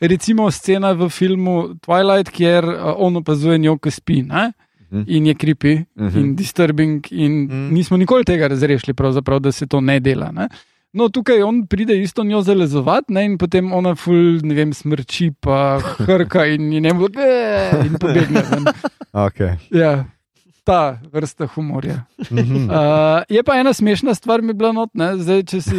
Recimo 0.01 0.49
scena 0.51 0.95
v 0.97 1.09
filmu 1.13 1.77
Twilight, 1.85 2.33
kjer 2.33 2.65
uh, 2.65 2.89
on 3.05 3.21
opazuje 3.21 3.61
njo, 3.61 3.77
ki 3.77 3.93
spi 3.93 4.23
ne? 4.25 4.49
Mhm. 4.91 5.03
in 5.07 5.25
je 5.25 5.33
creepy 5.35 5.85
Mhm. 5.95 6.19
in 6.19 6.35
disturbing, 6.35 7.07
in 7.11 7.43
Mhm. 7.43 7.73
nismo 7.73 7.97
nikoli 7.97 8.23
tega 8.23 8.47
razrešili, 8.47 8.93
da 9.39 9.51
se 9.51 9.67
to 9.67 9.81
ne 9.81 9.99
dela. 9.99 10.31
Ne? 10.31 10.47
No, 10.93 11.09
tukaj 11.09 11.41
on 11.43 11.67
pride 11.67 12.01
isto 12.01 12.23
njo 12.23 12.41
zalezovati 12.41 13.13
ne? 13.13 13.25
in 13.25 13.37
potem 13.37 13.73
ona 13.73 13.95
ful, 13.95 14.15
ne 14.43 14.55
vem, 14.55 14.73
smrči, 14.73 15.31
pa 15.39 15.79
hrka 15.79 16.45
in 16.45 16.73
je 16.73 16.81
ne 16.81 16.93
bo, 16.93 17.07
in 17.85 17.93
pobegne. 17.93 18.41
Okay. 19.13 19.55
Ja, 19.71 20.05
ta 20.63 20.99
vrsta 21.13 21.45
humorja. 21.47 22.03
Mhm. 22.31 22.69
Uh, 22.69 23.21
je 23.29 23.43
pa 23.43 23.55
ena 23.55 23.73
smešna 23.73 24.13
stvar, 24.13 24.41
mi 24.41 24.47
je 24.47 24.53
bila 24.53 24.71
not, 24.71 24.89
ne? 24.93 25.17
zdaj 25.17 25.43
če 25.43 25.61
si. 25.61 25.75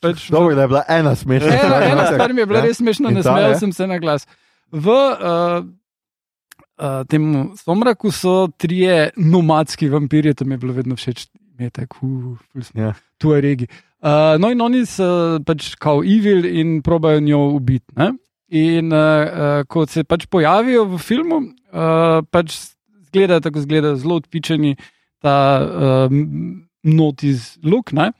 Pač 0.00 0.28
Dobro, 0.30 0.54
da 0.54 0.62
je 0.62 0.68
bila 0.68 0.82
ena 0.88 1.14
smešna. 1.14 1.48
ena, 1.48 1.58
stvar. 1.58 1.82
ena 1.82 2.06
stvar 2.06 2.32
mi 2.32 2.40
je 2.40 2.46
bila 2.46 2.58
Ja. 2.58 2.64
res 2.64 2.76
smešna, 2.76 3.10
ne 3.10 3.22
smejal 3.22 3.58
sem 3.58 3.72
se 3.72 3.86
na 3.86 3.98
glas. 3.98 4.26
V 4.72 4.86
uh, 4.86 5.64
uh, 6.80 7.04
tem 7.08 7.52
somraku 7.56 8.10
so 8.10 8.48
trije 8.58 9.10
nomadski 9.16 9.88
vampirji, 9.88 10.34
to 10.34 10.44
mi 10.44 10.54
je 10.54 10.58
bilo 10.58 10.72
vedno 10.72 10.96
všeč, 10.96 11.26
je 11.58 11.70
tako, 11.70 12.06
uh, 12.06 12.66
Ja. 12.74 12.94
tu 13.18 13.32
je 13.32 13.40
regi. 13.40 13.66
Uh, 14.00 14.40
no, 14.40 14.48
in 14.50 14.60
oni 14.60 14.86
so 14.88 15.38
pač 15.44 15.74
kao 15.76 16.00
evil 16.04 16.46
in 16.48 16.80
probajo 16.82 17.20
njo 17.20 17.38
ubiti. 17.56 17.86
ne. 17.96 18.12
In 18.50 18.92
uh, 18.92 18.98
uh, 18.98 19.64
ko 19.68 19.86
se 19.86 20.02
pač 20.04 20.24
pojavijo 20.26 20.84
v 20.84 20.98
filmu, 20.98 21.36
uh, 21.70 22.24
pač 22.30 22.56
zgledajo 23.06 23.40
tako, 23.40 23.60
zgledajo 23.60 23.96
zelo 23.96 24.16
odpičeni, 24.18 24.72
ta 25.22 25.60
uh, 25.62 26.10
notiz 26.82 27.58
look. 27.62 27.92
Ne? 27.92 28.10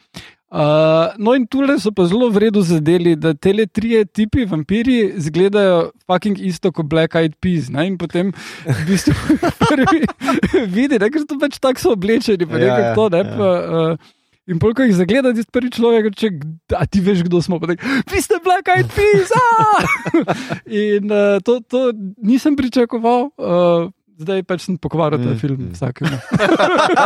Uh, 0.50 1.14
no, 1.14 1.30
in 1.38 1.44
tukaj 1.46 1.76
so 1.78 1.92
pa 1.94 2.08
zelo 2.10 2.26
v 2.34 2.42
redu 2.42 2.62
zadeli, 2.66 3.14
da 3.14 3.30
te 3.38 3.54
trije 3.66 4.04
tipi 4.04 4.44
vampiri 4.50 4.96
izgledajo 5.14 5.92
fucking 6.10 6.40
isto 6.42 6.72
kot 6.74 6.88
Black 6.90 7.14
Eyed 7.14 7.36
Peas. 7.38 7.68
Ne? 7.70 7.86
In 7.86 7.98
potem 7.98 8.32
v 8.66 8.80
bistvu 8.88 9.14
prvi 9.70 10.02
vidi, 10.76 10.98
ne, 10.98 11.10
ker 11.10 11.22
so 11.22 11.38
pač 11.38 11.60
tako 11.62 11.78
so 11.78 11.92
oblečeni, 11.94 12.50
pa 12.50 12.58
nekako 12.58 12.82
ja, 12.82 12.94
to. 12.98 13.08
Ne, 13.14 13.22
ja. 13.22 13.36
pa, 13.36 13.50
uh, 13.94 14.16
In 14.50 14.58
polk 14.58 14.80
jih 14.82 14.96
zagleda, 14.98 15.30
ti 15.30 15.44
prvi 15.46 15.70
človek, 15.70 16.08
če 16.18 16.32
a 16.74 16.82
ti 16.82 16.98
veš, 17.04 17.22
kdo 17.28 17.38
smo. 17.38 17.60
Pa 17.62 17.70
Vi 17.70 18.18
ste 18.18 18.40
Black 18.42 18.66
Eyed 18.66 18.90
Peas! 18.90 19.30
aah!" 19.30 19.84
in 20.66 21.06
uh, 21.06 21.38
to, 21.46 21.60
to 21.62 21.92
nisem 22.18 22.58
pričakoval. 22.58 23.30
Uh, 23.38 23.94
Zdaj 24.20 24.42
pač 24.44 24.66
sem 24.66 24.76
pokvaril 24.76 25.22
ta 25.22 25.32
Mm, 25.32 25.38
film 25.40 25.60
mm. 25.64 25.72
vsakemu. 25.72 26.16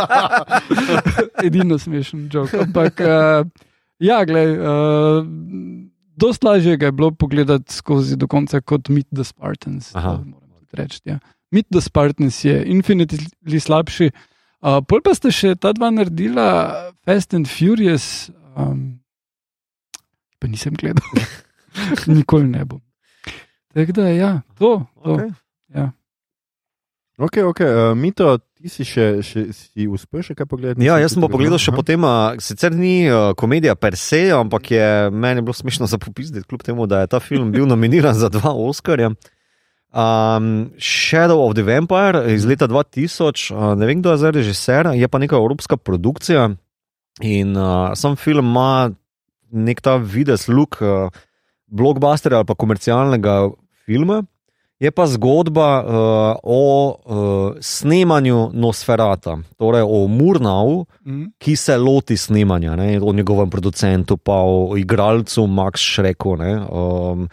Edino 1.47 1.77
smešen 1.79 2.27
jok. 2.33 2.51
Ampak, 2.65 2.99
uh, 2.99 3.47
ja, 4.03 4.19
gled, 4.27 4.59
uh, 4.59 5.23
dost 6.19 6.43
lažje 6.43 6.75
ga 6.77 6.91
je 6.91 6.95
bilo 6.95 7.11
pogledati 7.15 7.71
skozi 7.73 8.19
do 8.19 8.27
konca 8.27 8.59
kot 8.59 8.89
Meet 8.91 9.07
the 9.15 9.23
Spartans. 9.23 9.93
Reči, 10.75 10.99
ja. 11.07 11.19
Meet 11.55 11.71
the 11.71 11.81
Spartans 11.81 12.43
je 12.43 12.63
infinitely 12.67 13.59
slabši. 13.59 14.11
Uh, 14.65 14.81
pol 14.83 14.99
pa 15.05 15.13
ste 15.15 15.31
še 15.31 15.53
ta 15.55 15.71
dva 15.77 15.91
naredila, 15.93 16.91
Fast 17.05 17.35
and 17.37 17.45
Furious, 17.47 18.31
um, 18.57 18.97
pa 20.41 20.49
nisem 20.49 20.73
gledal, 20.73 21.05
nikoli 22.09 22.49
ne 22.49 22.65
bom. 22.65 22.81
Tako 23.75 23.93
da, 23.93 24.09
ja, 24.09 24.31
to. 24.57 24.81
to. 25.03 25.15
Okay. 25.15 25.29
Ja. 25.75 25.91
Ok, 27.17 27.37
ok, 27.47 27.59
uh, 27.63 27.93
Mito, 27.95 28.27
ti 28.59 28.67
si 28.67 28.83
še, 28.83 29.23
še 29.23 29.45
si 29.55 29.85
uspel 29.87 30.19
še 30.25 30.33
kaj 30.35 30.47
pogledati? 30.51 30.83
Ja, 30.83 30.97
jaz 30.99 31.13
sem 31.15 31.23
pa 31.23 31.29
pogledal 31.31 31.55
gledal. 31.55 31.63
še 31.63 31.71
Aha. 31.71 31.79
potem, 31.79 32.03
a, 32.03 32.15
sicer 32.43 32.75
ni 32.75 33.07
uh, 33.07 33.31
komedija 33.39 33.75
per 33.79 33.95
se, 33.95 34.27
ampak 34.35 34.67
je 34.75 34.89
meni 35.15 35.43
bilo 35.45 35.55
smešno 35.55 35.87
za 35.87 35.99
popizditi, 36.01 36.43
kljub 36.43 36.65
temu, 36.67 36.89
da 36.91 37.05
je 37.05 37.13
ta 37.15 37.21
film 37.23 37.53
bil 37.55 37.69
nominiran 37.71 38.17
za 38.19 38.27
dva 38.33 38.51
Oscarja. 38.51 39.13
Um, 39.95 40.75
Shadow 40.75 41.45
of 41.45 41.55
the 41.55 41.63
Vampire 41.63 42.25
iz 42.33 42.43
leta 42.43 42.67
2000, 42.67 43.47
uh, 43.55 43.71
ne 43.79 43.87
vem, 43.87 44.03
kdo 44.03 44.11
je 44.11 44.19
zdaj 44.19 44.35
režiser, 44.35 44.91
je 44.91 45.07
pa 45.07 45.23
neka 45.23 45.39
evropska 45.39 45.79
produkcija 45.79 46.49
in 47.23 47.55
uh, 47.55 47.95
sam 47.95 48.19
film 48.19 48.51
ima 48.51 48.91
nek 49.55 49.79
ta 49.79 49.95
vides, 49.95 50.49
look 50.51 50.81
uh, 50.83 51.07
blockbusterja 51.71 52.43
ali 52.43 52.51
pa 52.51 52.59
komercialnega 52.59 53.37
filma. 53.87 54.25
Je 54.79 54.91
pa 54.91 55.07
zgodba 55.07 55.69
uh, 55.79 55.87
o 56.43 56.63
uh, 56.91 57.55
snemanju 57.61 58.49
Nosferata, 58.53 59.37
torej 59.57 59.81
o 59.87 60.07
Murnau, 60.07 60.85
Mhm. 61.05 61.25
ki 61.39 61.55
se 61.55 61.77
loti 61.77 62.17
snemanja, 62.17 62.75
ne, 62.75 62.99
o 63.01 63.13
njegovem 63.13 63.49
producentu, 63.49 64.17
pa 64.17 64.33
o 64.33 64.77
igralcu 64.77 65.47
Max 65.47 65.79
Šreku. 65.79 66.35
Ne, 66.37 66.59
um, 66.59 67.29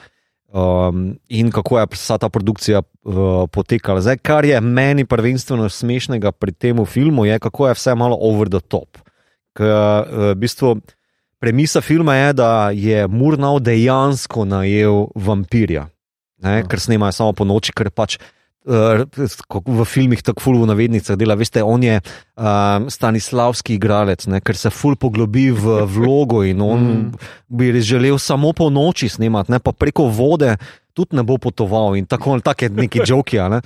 um, 0.52 1.18
in 1.28 1.50
kako 1.50 1.78
je 1.78 1.86
vsa 1.92 2.18
ta 2.18 2.28
produkcija 2.28 2.78
uh, 2.78 3.14
potekala. 3.50 4.00
Zdaj, 4.00 4.16
kar 4.22 4.44
je 4.44 4.60
meni 4.60 5.04
prvenstveno 5.04 5.68
smešnega 5.68 6.32
pri 6.32 6.52
tem 6.52 6.84
filmu, 6.86 7.24
je 7.24 7.38
kako 7.38 7.68
je 7.68 7.74
vse 7.74 7.94
malo 7.94 8.18
over 8.20 8.48
the 8.48 8.60
top. 8.60 8.98
Ker, 9.56 9.66
uh, 9.66 10.30
v 10.30 10.34
bistvu, 10.34 10.76
premisa 11.40 11.80
filma 11.80 12.14
je, 12.14 12.32
da 12.32 12.70
je 12.70 13.08
Murnau 13.08 13.58
dejansko 13.58 14.44
najel 14.44 15.06
vampirja, 15.14 15.88
ne, 16.42 16.62
ker 16.68 16.80
snemajo 16.80 17.16
samo 17.16 17.36
po 17.36 17.48
noči, 17.48 17.74
ker 17.76 17.90
pač. 17.94 18.18
Uh, 18.62 19.02
v 19.66 19.82
filmih 19.82 20.20
tako 20.22 20.38
ful 20.38 20.56
v 20.62 20.68
navednicah 20.70 21.18
dela, 21.18 21.34
veste, 21.34 21.58
on 21.66 21.82
je 21.82 21.96
um, 21.98 22.86
stanislavski 22.86 23.74
igralec, 23.74 24.28
ne, 24.30 24.38
ker 24.38 24.54
se 24.54 24.70
ful 24.70 24.94
poglobi 24.94 25.48
v 25.50 25.80
vlogo 25.94 26.44
in 26.46 26.62
on 26.62 26.82
Mm. 26.82 27.10
bi 27.50 27.74
želel 27.82 28.18
samo 28.22 28.52
po 28.54 28.70
noči 28.70 29.08
snemati, 29.10 29.50
ne, 29.50 29.58
pa 29.58 29.74
preko 29.74 30.06
vode 30.06 30.54
tudi 30.94 31.16
ne 31.18 31.22
bo 31.26 31.38
potoval 31.42 31.96
in 31.98 32.06
tako 32.06 32.38
tak 32.38 32.62
je 32.62 32.68
neki 32.70 33.02
joki. 33.08 33.42
Uh, 33.42 33.58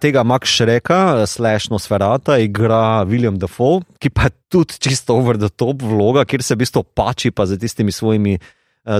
tega 0.00 0.24
Max 0.24 0.48
Šreka, 0.48 1.26
slash 1.26 1.68
Nosferata, 1.68 2.38
igra 2.40 3.04
William 3.04 3.36
Dafoe, 3.36 3.84
ki 4.00 4.10
pa 4.10 4.28
je 4.28 4.36
tudi 4.48 4.80
čisto 4.80 5.16
over 5.16 5.36
the 5.36 5.48
top 5.48 5.84
vloga, 5.84 6.24
kjer 6.24 6.40
se 6.40 6.56
v 6.56 6.64
bistvu 6.64 6.84
pači 6.96 7.30
pa 7.30 7.44
za 7.44 7.56
tistimi 7.60 7.92
svojimi 7.92 8.36
uh, 8.36 8.48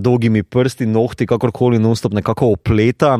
dolgimi 0.03 0.43
prsti, 0.43 0.87
nohti, 0.91 1.26
kakorkoli 1.26 1.78
non-stop 1.78 2.14
nekako 2.18 2.53
opleta, 2.57 3.16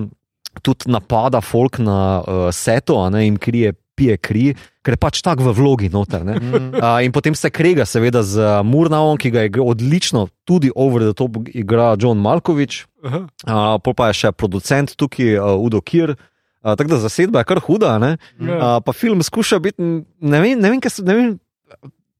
tudi 0.63 0.91
napada 0.91 1.41
folk 1.41 1.79
na 1.79 1.99
uh, 2.21 2.47
seto, 2.55 3.01
a 3.05 3.11
ne 3.11 3.27
jim 3.27 3.41
krije. 3.41 3.75
Pije 3.97 4.19
kri, 4.21 4.51
ker 4.85 4.93
je 4.93 4.99
pač 5.01 5.23
tako 5.25 5.47
v 5.47 5.53
vlogi 5.57 5.89
noter. 5.89 6.21
ne. 6.21 6.35
Uh, 6.37 6.99
in 7.01 7.15
potem 7.17 7.33
se 7.33 7.49
krega, 7.49 7.87
seveda, 7.89 8.21
z 8.21 8.61
Murnavom, 8.61 9.17
ki 9.17 9.31
ga 9.33 9.47
je 9.47 9.63
odlično, 9.65 10.27
tudi 10.45 10.69
over 10.77 11.01
the 11.01 11.15
top 11.17 11.39
igra 11.49 11.95
John 11.97 12.21
Malkovič, 12.21 12.85
Aha. 13.09 13.23
uh, 13.25 13.79
pol 13.81 13.97
pa 13.97 14.11
je 14.13 14.19
še 14.21 14.33
producent 14.37 14.93
tukaj, 15.01 15.39
uh, 15.41 15.57
Udo 15.57 15.81
Kir. 15.81 16.13
Uh, 16.61 16.77
tako 16.77 16.93
da 16.93 17.01
zasedba 17.07 17.41
je 17.41 17.49
kar 17.49 17.63
huda. 17.65 17.97
ne. 17.97 18.19
Ja. 18.37 18.77
Uh, 18.77 18.85
pa 18.85 18.93
film 18.93 19.25
skuša 19.25 19.63
biti, 19.65 19.81
ne 20.21 20.45
vem, 20.45 20.61
ne 20.61 20.75
vem, 20.77 20.81
kaj 20.85 20.99
se, 20.99 21.01
ne 21.01 21.17
vem. 21.17 21.33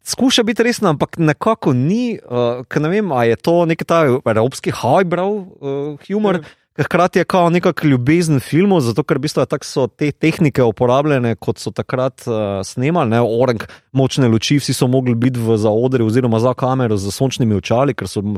Skuša 0.07 0.43
biti 0.47 0.63
resno, 0.63 0.89
ampak 0.89 1.19
nekako 1.19 1.73
ni. 1.75 2.19
Uh, 2.23 2.63
ker 2.71 2.83
ne 2.83 2.89
vem, 2.93 3.13
ali 3.13 3.33
je 3.33 3.37
to 3.43 3.65
nek 3.67 3.83
ta 3.85 4.05
evropski 4.07 4.71
highbrow 4.71 5.33
uh, 5.35 6.07
humor, 6.07 6.39
Ja. 6.77 6.85
hkrati 6.85 7.19
je 7.19 7.25
kao 7.25 7.51
nekak 7.51 7.85
ljubezen 7.85 8.41
filmov, 8.41 8.81
zato 8.85 9.03
ker 9.03 9.17
v 9.19 9.25
bistvu 9.25 9.47
tako 9.49 9.65
so 9.65 9.87
te 9.89 10.13
tehnike 10.13 10.63
uporabljene, 10.63 11.35
kot 11.41 11.59
so 11.59 11.73
takrat 11.73 12.23
uh, 12.29 12.61
snemali, 12.65 13.11
ne 13.11 13.21
orang, 13.21 13.65
močne 13.93 14.29
luči, 14.29 14.59
vsi 14.61 14.75
so 14.77 14.87
mogli 14.87 15.15
biti 15.15 15.41
v 15.41 15.57
zaodri 15.57 16.05
oziroma 16.05 16.39
za 16.39 16.55
kamero 16.55 16.97
z 17.01 17.11
sončnimi 17.11 17.57
očali, 17.57 17.95
ker 17.97 18.07
so 18.07 18.21
uh, 18.21 18.37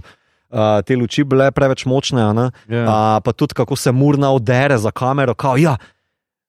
te 0.87 0.97
luči 0.97 1.25
bile 1.25 1.51
preveč 1.51 1.85
močne. 1.85 2.23
a 2.23 2.33
ne. 2.33 2.51
Ja. 2.69 2.85
A, 2.87 3.21
pa 3.21 3.33
tudi 3.33 3.55
kako 3.55 3.77
se 3.77 3.93
murna 3.93 4.31
odere 4.33 4.79
za 4.79 4.91
kamero, 4.91 5.35
kao, 5.35 5.57
ja, 5.59 5.77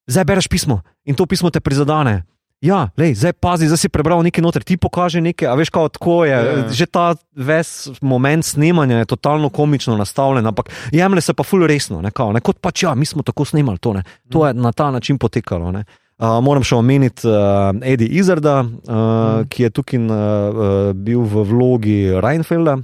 zdaj 0.08 0.24
bereš 0.26 0.48
pismo 0.48 0.82
in 1.06 1.16
to 1.16 1.26
pismo 1.26 1.50
te 1.50 1.60
prizadene. 1.60 2.24
Ja, 2.60 2.90
lej, 3.00 3.14
zdaj 3.16 3.34
pazi, 3.40 3.70
zdaj 3.72 3.80
si 3.80 3.90
prebral 3.92 4.20
nekaj 4.20 4.44
noter, 4.44 4.64
ti 4.68 4.76
pokaže 4.76 5.22
nekaj, 5.24 5.48
a 5.48 5.56
veš, 5.56 5.72
kako 5.72 5.92
tako 5.96 6.16
je. 6.28 6.32
Ja. 6.36 6.40
Yeah. 6.44 6.74
Že 6.76 6.86
ta 6.92 7.06
ves 7.32 7.88
moment 8.04 8.44
snemanja 8.44 9.00
je 9.00 9.08
totalno 9.16 9.48
komično 9.50 9.96
nastavljen, 9.98 10.44
ampak 10.44 10.68
jemlje 10.92 11.24
se 11.24 11.34
pa 11.34 11.48
ful 11.48 11.64
resno, 11.64 12.02
ne, 12.04 12.12
kao, 12.12 12.34
ne 12.36 12.44
kot 12.44 12.60
pač 12.60 12.84
ja, 12.84 12.92
mi 13.00 13.08
smo 13.08 13.24
tako 13.24 13.48
snemali 13.48 13.80
to. 13.80 13.96
Ne. 13.96 14.04
To 14.36 14.44
je 14.48 14.54
na 14.54 14.72
ta 14.76 14.92
način 14.92 15.18
potekalo. 15.18 15.72
Ne. 15.72 15.86
Uh, 16.20 16.42
moram 16.44 16.64
še 16.68 16.76
omeniti 16.76 17.24
uh, 17.32 17.72
Eddie 17.80 18.12
Izarda, 18.20 18.60
uh, 18.60 18.68
mm. 18.68 19.48
ki 19.48 19.64
je 19.64 19.70
tukaj 19.72 20.04
uh, 20.04 20.12
uh, 20.12 20.92
bil 20.92 21.24
v 21.24 21.48
vlogi 21.48 22.00
Reinfelda. 22.12 22.76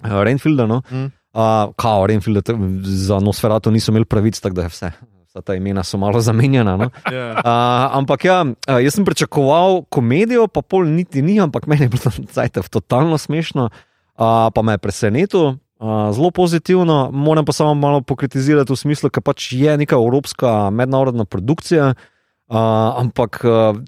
Uh, 0.00 0.22
Reinfelda 0.24 0.64
no? 0.64 0.80
Mm. 0.88 1.10
Uh, 1.30 1.74
kao, 1.76 2.06
Renfield, 2.06 2.48
za 2.82 3.20
Nosferatu 3.20 3.70
niso 3.70 3.92
imeli 3.92 4.04
pravic, 4.04 4.40
tako 4.40 4.56
da 4.56 4.62
je 4.62 4.68
vse. 4.68 4.90
Vsa 5.30 5.44
ta 5.46 5.54
imena 5.54 5.84
so 5.86 5.94
malo 5.94 6.18
zamenjana. 6.18 6.74
No? 6.76 6.90
Ja. 7.14 7.38
Uh, 7.38 7.98
ampak 8.02 8.24
ja, 8.26 8.42
jaz 8.66 8.96
sem 8.96 9.06
pričakoval 9.06 9.84
komedijo, 9.86 10.48
pa 10.50 10.58
pol 10.62 10.88
niti 10.90 11.22
ni, 11.22 11.38
ampak 11.38 11.68
meni 11.70 11.86
je 11.86 11.92
bilo 11.94 12.10
zajte, 12.34 12.62
totalno 12.66 13.18
smešno, 13.18 13.68
uh, 13.70 14.50
pa 14.50 14.62
me 14.62 14.74
je 14.74 14.82
presenetilo. 14.82 15.56
Uh, 15.78 16.10
zelo 16.12 16.32
pozitivno, 16.34 17.10
moram 17.14 17.46
pa 17.46 17.54
samo 17.54 17.74
malo 17.78 18.02
pokritizirati 18.02 18.72
v 18.72 18.76
smislu, 18.76 19.08
da 19.14 19.22
pač 19.22 19.52
je 19.54 19.76
neka 19.78 19.94
evropska 19.94 20.70
mednarodna 20.74 21.24
produkcija, 21.24 21.94
uh, 21.94 22.56
ampak 22.98 23.40
uh, 23.46 23.78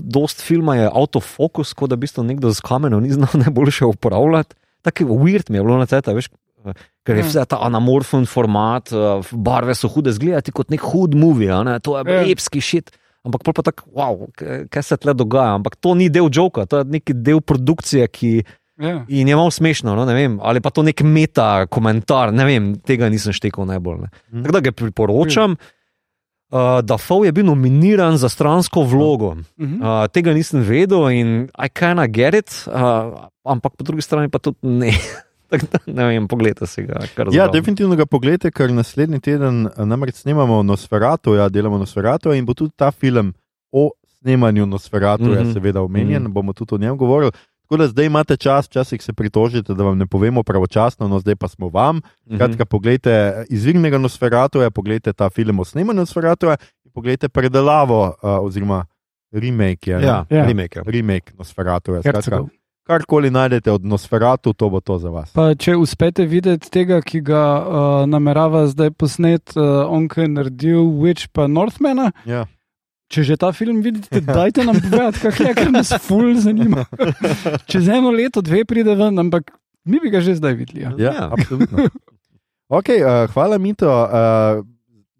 dost 0.00 0.40
filma 0.40 0.80
je 0.80 0.88
autofokus, 0.88 1.76
kot 1.76 1.92
da 1.92 1.96
bi 1.96 2.08
to 2.08 2.24
nekdo 2.24 2.50
z 2.50 2.64
kamenom 2.64 3.04
ni 3.04 3.12
znal 3.12 3.36
najboljše 3.44 3.84
uporabljati. 3.84 4.56
Tako 4.82 5.04
weird 5.04 5.52
mi 5.52 5.60
je 5.60 5.62
bilo 5.62 5.76
na 5.76 5.86
ceta, 5.86 6.16
veš. 6.16 6.32
Uh, 6.64 6.72
Ker 7.04 7.16
je 7.16 7.22
Ja. 7.22 7.28
vse 7.28 7.44
ta 7.48 7.56
anamorfen 7.60 8.26
format, 8.26 8.92
uh, 8.92 9.22
barve 9.32 9.74
so 9.74 9.88
hude, 9.88 10.12
zgledati 10.12 10.52
kot 10.52 10.70
nek 10.70 10.80
hud 10.80 11.14
movie, 11.14 11.50
ne? 11.64 11.80
to 11.80 11.98
je 11.98 12.04
Ja. 12.06 12.22
epski 12.30 12.60
šit. 12.60 12.90
Ampak 13.24 13.42
pa 13.44 13.62
tako, 13.62 13.86
wow, 13.94 14.26
kaj 14.70 14.82
se 14.82 14.96
tle 14.96 15.14
dogaja. 15.14 15.54
Ampak 15.54 15.76
to 15.76 15.94
ni 15.94 16.08
del 16.10 16.26
joka, 16.26 16.66
to 16.66 16.78
je 16.78 16.84
neki 16.84 17.14
del 17.14 17.38
produkcije, 17.40 18.08
ki 18.08 18.44
Ja. 18.82 19.04
in 19.08 19.28
je 19.28 19.36
malo 19.36 19.50
smešno. 19.50 19.94
No, 19.94 20.04
vem, 20.06 20.38
ali 20.42 20.60
pa 20.60 20.70
to 20.70 20.82
nek 20.82 21.02
meta 21.02 21.66
komentar, 21.66 22.32
ne 22.34 22.44
vem, 22.44 22.74
tega 22.82 23.06
nisem 23.08 23.32
štekal 23.32 23.66
najbolj. 23.66 24.00
Ne. 24.00 24.08
Mhm. 24.32 24.42
Tako 24.42 24.52
da 24.52 24.60
ga 24.60 24.72
priporočam. 24.72 25.56
Uh, 26.52 26.80
da 26.84 26.98
Fov 26.98 27.24
je 27.24 27.32
bil 27.32 27.46
nominiran 27.46 28.16
za 28.16 28.28
stransko 28.28 28.82
vlogo. 28.84 29.36
Mhm. 29.58 29.80
Uh, 29.80 30.04
tega 30.12 30.34
nisem 30.34 30.60
vedel 30.60 31.08
in 31.10 31.48
I 31.56 31.68
kinda 31.68 32.06
get 32.06 32.34
it, 32.34 32.50
uh, 32.68 33.24
ampak 33.44 33.72
po 33.78 33.84
drugi 33.84 34.02
strani 34.02 34.28
pa 34.28 34.38
tudi 34.38 34.58
ne. 34.62 34.90
Tako 35.52 35.66
da, 35.72 35.78
ne 35.86 36.04
vem, 36.08 36.28
pogledajte 36.28 36.66
si 36.66 36.82
ga. 36.88 37.00
Ja, 37.32 37.48
definitivno 37.52 37.96
ga 37.96 38.06
pogledajte, 38.08 38.50
ker 38.56 38.72
naslednji 38.72 39.20
teden 39.20 39.66
eh, 39.66 39.84
namreč 39.84 40.22
snemamo 40.22 40.62
Nosferatu, 40.64 41.34
ja, 41.36 41.48
delamo 41.52 41.78
Nosferatu 41.78 42.32
in 42.32 42.46
bo 42.48 42.54
tudi 42.56 42.72
ta 42.76 42.88
film 42.90 43.34
o 43.72 43.90
snemanju 44.18 44.66
Nosferatu, 44.66 45.24
mm 45.24 45.32
-hmm. 45.32 45.46
Je 45.46 45.52
seveda 45.52 45.82
omenjen, 45.82 46.22
mm. 46.22 46.26
-hmm. 46.26 46.32
bomo 46.32 46.52
tudi 46.52 46.74
o 46.74 46.78
njem 46.78 46.96
govorili. 46.96 47.32
Tako 47.62 47.76
da 47.76 47.88
zdaj 47.88 48.06
imate 48.06 48.36
čas, 48.36 48.66
včasih 48.66 49.02
se 49.02 49.12
pritožite, 49.12 49.74
da 49.74 49.84
vam 49.84 49.98
ne 49.98 50.06
povemo 50.06 50.42
pravočasno, 50.42 51.08
no 51.08 51.18
zdaj 51.18 51.36
pa 51.36 51.48
smo 51.48 51.68
vam. 51.68 52.00
Mhm. 52.26 52.36
Kratka, 52.36 52.64
poglejte 52.64 53.44
izvirnega 53.48 53.98
Nosferatu, 53.98 54.60
pogledajte 54.74 55.12
ta 55.12 55.30
film 55.30 55.60
o 55.60 55.64
snemanju 55.64 56.00
Nosferatu 56.00 56.46
in 56.84 56.90
pogledajte 56.94 57.28
predelavo 57.28 58.06
uh, 58.06 58.14
oziroma 58.22 58.86
remake. 59.32 59.90
Je, 59.90 59.98
ne? 59.98 60.06
Ja, 60.06 60.26
Ja. 60.30 60.46
remake. 60.46 60.78
ja. 60.78 60.82
remake 60.86 61.32
Nosferatu. 61.38 62.00
Skratka. 62.00 62.44
Karkoli 62.82 63.30
najdete 63.30 63.70
od 63.70 63.84
Nosferatu, 63.84 64.52
to 64.52 64.68
bo 64.68 64.80
to 64.80 64.98
za 64.98 65.10
vas. 65.10 65.30
Pa 65.32 65.54
če 65.54 65.76
uspete 65.76 66.26
videti 66.26 66.70
tega, 66.70 67.00
ki 67.00 67.20
ga 67.20 67.42
uh, 67.56 67.66
namerava 68.06 68.66
zdaj 68.66 68.90
posnet, 68.92 69.54
uh, 69.54 69.86
on 69.86 70.08
ki 70.08 70.20
je 70.20 70.28
naredil 70.28 70.82
Witch 70.98 71.28
pa 71.28 71.46
Northmana, 71.46 72.10
Ja. 72.24 72.46
če 73.08 73.22
že 73.22 73.36
ta 73.36 73.52
film 73.52 73.82
vidite, 73.82 74.20
dajte 74.40 74.64
nam 74.64 74.80
povedati, 74.80 75.20
kak 75.20 75.40
je, 75.40 75.54
ker 75.54 75.70
nas 75.70 75.92
ful 76.00 76.34
zanima. 76.34 76.84
Čez 77.70 77.88
eno 77.88 78.10
leto, 78.10 78.40
dve 78.40 78.64
pride 78.64 78.94
ven, 78.94 79.18
ampak 79.18 79.52
mi 79.84 79.98
bi 79.98 80.10
ga 80.10 80.20
že 80.20 80.34
zdaj 80.34 80.54
videli. 80.54 80.82
Ja. 80.82 80.90
Ja, 80.98 81.12
Ja. 81.12 81.24
absolutno. 81.30 81.86
Okay, 82.72 82.98
uh, 82.98 83.28
hvala, 83.28 83.58
Mito. 83.58 83.84
Uh, 83.84 84.64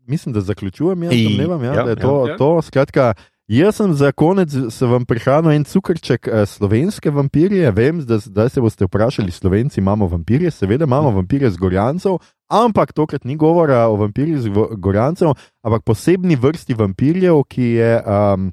mislim, 0.07 0.33
da 0.33 0.41
zaključujem. 0.41 1.03
Jaz 1.03 1.13
domnevam, 1.13 1.61
ja, 1.61 1.75
ja, 1.75 1.83
da 1.85 1.91
je 1.91 1.97
to, 1.97 2.27
Ja. 2.27 2.37
to. 2.37 2.63
Skratka, 2.63 3.13
jaz 3.59 3.77
sem 3.77 3.95
za 3.95 4.13
konec 4.13 4.53
se 4.71 4.87
vam 4.87 5.05
prihranil 5.05 5.53
en 5.53 5.65
cukrček 5.65 6.29
uh, 6.29 6.45
slovenske 6.49 7.11
vampirje. 7.11 7.71
Vem, 7.71 8.01
da 8.07 8.19
zdaj 8.19 8.49
se 8.49 8.61
boste 8.61 8.85
vprašali, 8.85 9.31
slovenci 9.31 9.81
imamo 9.81 10.07
vampirje, 10.07 10.51
seveda 10.51 10.85
imamo 10.85 11.11
vampirje 11.11 11.51
z 11.51 11.57
Gorjancev, 11.57 12.17
ampak 12.49 12.93
tokrat 12.93 13.25
ni 13.25 13.37
govora 13.37 13.89
o 13.89 13.97
vampirjih 13.97 14.39
z 14.41 14.49
Go- 14.49 14.71
Gorjancev, 14.77 15.35
ampak 15.63 15.83
posebni 15.83 16.37
vrsti 16.37 16.75
vampirjev, 16.75 17.43
ki 17.49 17.63
je 17.63 17.93
um, 18.01 18.53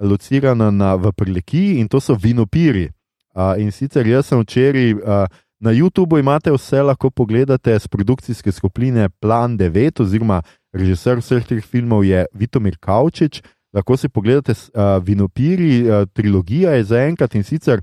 locirana 0.00 0.70
na, 0.70 0.94
v 0.94 1.12
Prlekiji 1.12 1.76
in 1.80 1.88
to 1.88 2.00
so 2.00 2.14
vinopiri. 2.14 2.88
Uh, 3.34 3.58
in 3.58 3.70
sicer 3.72 4.06
jaz 4.06 4.26
sem 4.26 4.40
včeraj. 4.40 4.94
Uh, 4.94 5.26
Na 5.60 5.74
YouTubu 5.76 6.16
imate 6.18 6.48
vse, 6.52 6.80
lahko 6.82 7.10
pogledate 7.10 7.78
z 7.78 7.88
produkcijske 7.88 8.52
skupine 8.52 9.08
Plan 9.20 9.58
9, 9.58 10.00
oziroma 10.00 10.40
režiser 10.72 11.20
vseh 11.20 11.44
teh 11.44 11.60
filmov 11.60 12.04
je 12.04 12.24
Vitomir 12.32 12.78
Kavčič. 12.80 13.42
Lahko 13.70 13.96
si 13.96 14.08
pogledate 14.08 14.50
uh, 14.50 14.98
Vinopiri, 14.98 15.82
uh, 15.82 16.04
trilogija 16.06 16.70
je 16.72 16.84
zaenkrat 16.86 17.34
in 17.34 17.42
sicer 17.42 17.80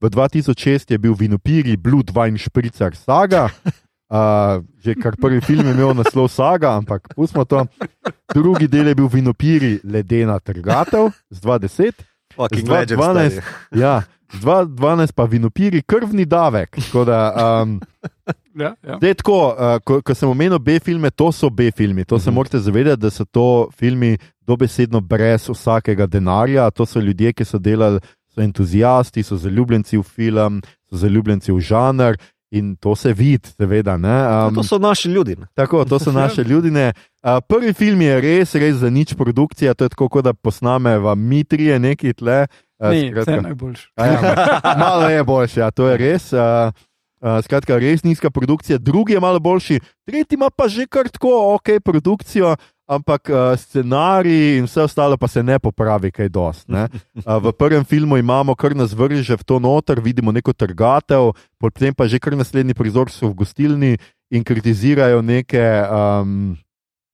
v 0.00 0.08
2006 0.08 0.56
je 0.88 0.98
bil 0.98 1.12
Vinopiri 1.14 1.76
Blood 1.76 2.10
Wine 2.10 2.38
Špricer 2.38 2.96
Saga. 2.96 3.48
Uh, 4.10 4.16
že 4.76 4.94
kar 4.96 5.14
prvi 5.14 5.38
film 5.40 5.62
je 5.62 5.70
imel 5.70 5.92
naslov 5.94 6.26
Saga, 6.26 6.72
ampak 6.72 7.14
pustimo 7.14 7.44
to. 7.44 7.66
Drugi 8.28 8.66
del 8.66 8.88
je 8.88 8.94
bil 8.96 9.06
Vinopiri 9.06 9.78
Ledena 9.84 10.38
trgatev 10.38 11.12
z 11.28 11.38
2010. 11.38 11.94
Fucking 12.32 12.58
Z 12.58 12.64
dva- 12.64 12.80
legend, 12.80 12.98
12. 12.98 13.30
stari. 13.30 13.46
Ja, 13.76 13.94
z 14.30 14.40
2012 14.40 15.12
pa 15.12 15.24
vinopiri 15.24 15.82
krvni 15.82 16.24
davek. 16.24 16.74
Tako 16.80 17.04
Da, 17.04 17.20
um, 17.60 17.80
Ja, 18.52 18.74
ja. 18.80 18.96
Zdaj, 18.96 19.14
tako, 19.14 19.36
uh, 19.48 19.78
ko, 19.80 20.02
ko 20.02 20.10
sem 20.12 20.28
omenil 20.28 20.58
B-filme, 20.58 21.10
to 21.10 21.30
so 21.30 21.46
B-filmi. 21.48 22.02
To 22.04 22.18
se 22.18 22.26
Mhm. 22.26 22.34
morate 22.34 22.58
zavedati, 22.58 22.98
da 22.98 23.10
so 23.10 23.24
to 23.24 23.46
filmi 23.72 24.18
dobesedno 24.50 25.00
brez 25.02 25.46
vsakega 25.46 26.06
denarja. 26.08 26.70
To 26.70 26.82
so 26.84 27.00
ljudje, 27.00 27.32
ki 27.32 27.44
so 27.44 27.58
delali, 27.60 28.00
so 28.28 28.42
entuzijasti, 28.42 29.22
so 29.22 29.36
zaljubljenci 29.36 29.96
v 29.96 30.04
film, 30.04 30.60
so 30.84 30.98
zaljubljenci 30.98 31.52
v 31.52 31.60
žanr. 31.62 32.18
In 32.50 32.74
to 32.74 32.96
se 32.96 33.12
vidi, 33.12 33.46
seveda. 33.48 33.94
ne. 33.96 34.10
Um, 34.48 34.54
To 34.54 34.62
so 34.64 34.78
naši 34.80 35.08
ljudje. 35.08 35.36
Tako, 35.54 35.84
to 35.84 35.98
so 35.98 36.10
naše 36.12 36.42
ljudine. 36.42 36.92
Uh, 37.22 37.38
prvi 37.40 37.70
film 37.72 38.00
je 38.00 38.16
res, 38.20 38.54
res 38.54 38.74
za 38.76 38.90
nič 38.90 39.14
produkcija, 39.14 39.74
to 39.74 39.84
je 39.84 39.88
tako, 39.88 40.08
kot 40.08 40.24
da 40.24 40.32
posnameva 40.34 41.14
mi 41.14 41.44
trije 41.44 41.78
neki 41.78 42.10
tle. 42.12 42.46
Uh, 42.76 42.90
Ne, 42.90 43.12
vse 43.14 43.32
je 43.32 43.42
najboljše. 43.44 43.86
Ja, 44.00 44.18
ma- 44.18 44.74
malo 44.76 45.06
je 45.06 45.22
boljše, 45.24 45.60
ja, 45.60 45.70
to 45.70 45.86
je 45.86 45.96
res. 45.96 46.32
Uh, 46.32 46.74
uh, 47.20 47.38
skratka, 47.38 47.78
res 47.78 48.02
nizka 48.02 48.30
produkcija, 48.30 48.78
drugi 48.80 49.14
je 49.14 49.20
malo 49.20 49.38
boljši, 49.38 49.78
tretji 50.02 50.34
ima 50.34 50.50
pa 50.50 50.66
že 50.66 50.86
kar 50.86 51.06
tako 51.06 51.54
ok 51.54 51.78
produkcijo, 51.78 52.56
ampak 52.90 53.30
uh, 53.30 53.54
scenarij 53.54 54.58
in 54.58 54.66
vse 54.66 54.82
ostalo 54.82 55.14
pa 55.14 55.28
se 55.30 55.42
ne 55.42 55.58
popravi, 55.62 56.10
kaj 56.10 56.28
dost. 56.28 56.66
ne. 56.68 56.88
Uh, 57.22 57.38
v 57.38 57.54
prvem 57.54 57.84
filmu 57.86 58.18
imamo 58.18 58.54
kar 58.58 58.74
nas 58.74 58.90
vrže 58.90 59.38
v 59.38 59.46
to 59.46 59.62
noter, 59.62 60.02
vidimo 60.02 60.34
neko 60.34 60.50
trgatev, 60.50 61.30
potem 61.54 61.94
pa 61.94 62.10
že 62.10 62.18
kar 62.18 62.34
naslednji 62.34 62.74
prizor 62.74 63.06
so 63.10 63.30
v 63.30 63.46
gostilni 63.46 63.92
in 64.30 64.42
kritizirajo 64.42 65.22
neke 65.22 65.62
um, 65.86 66.58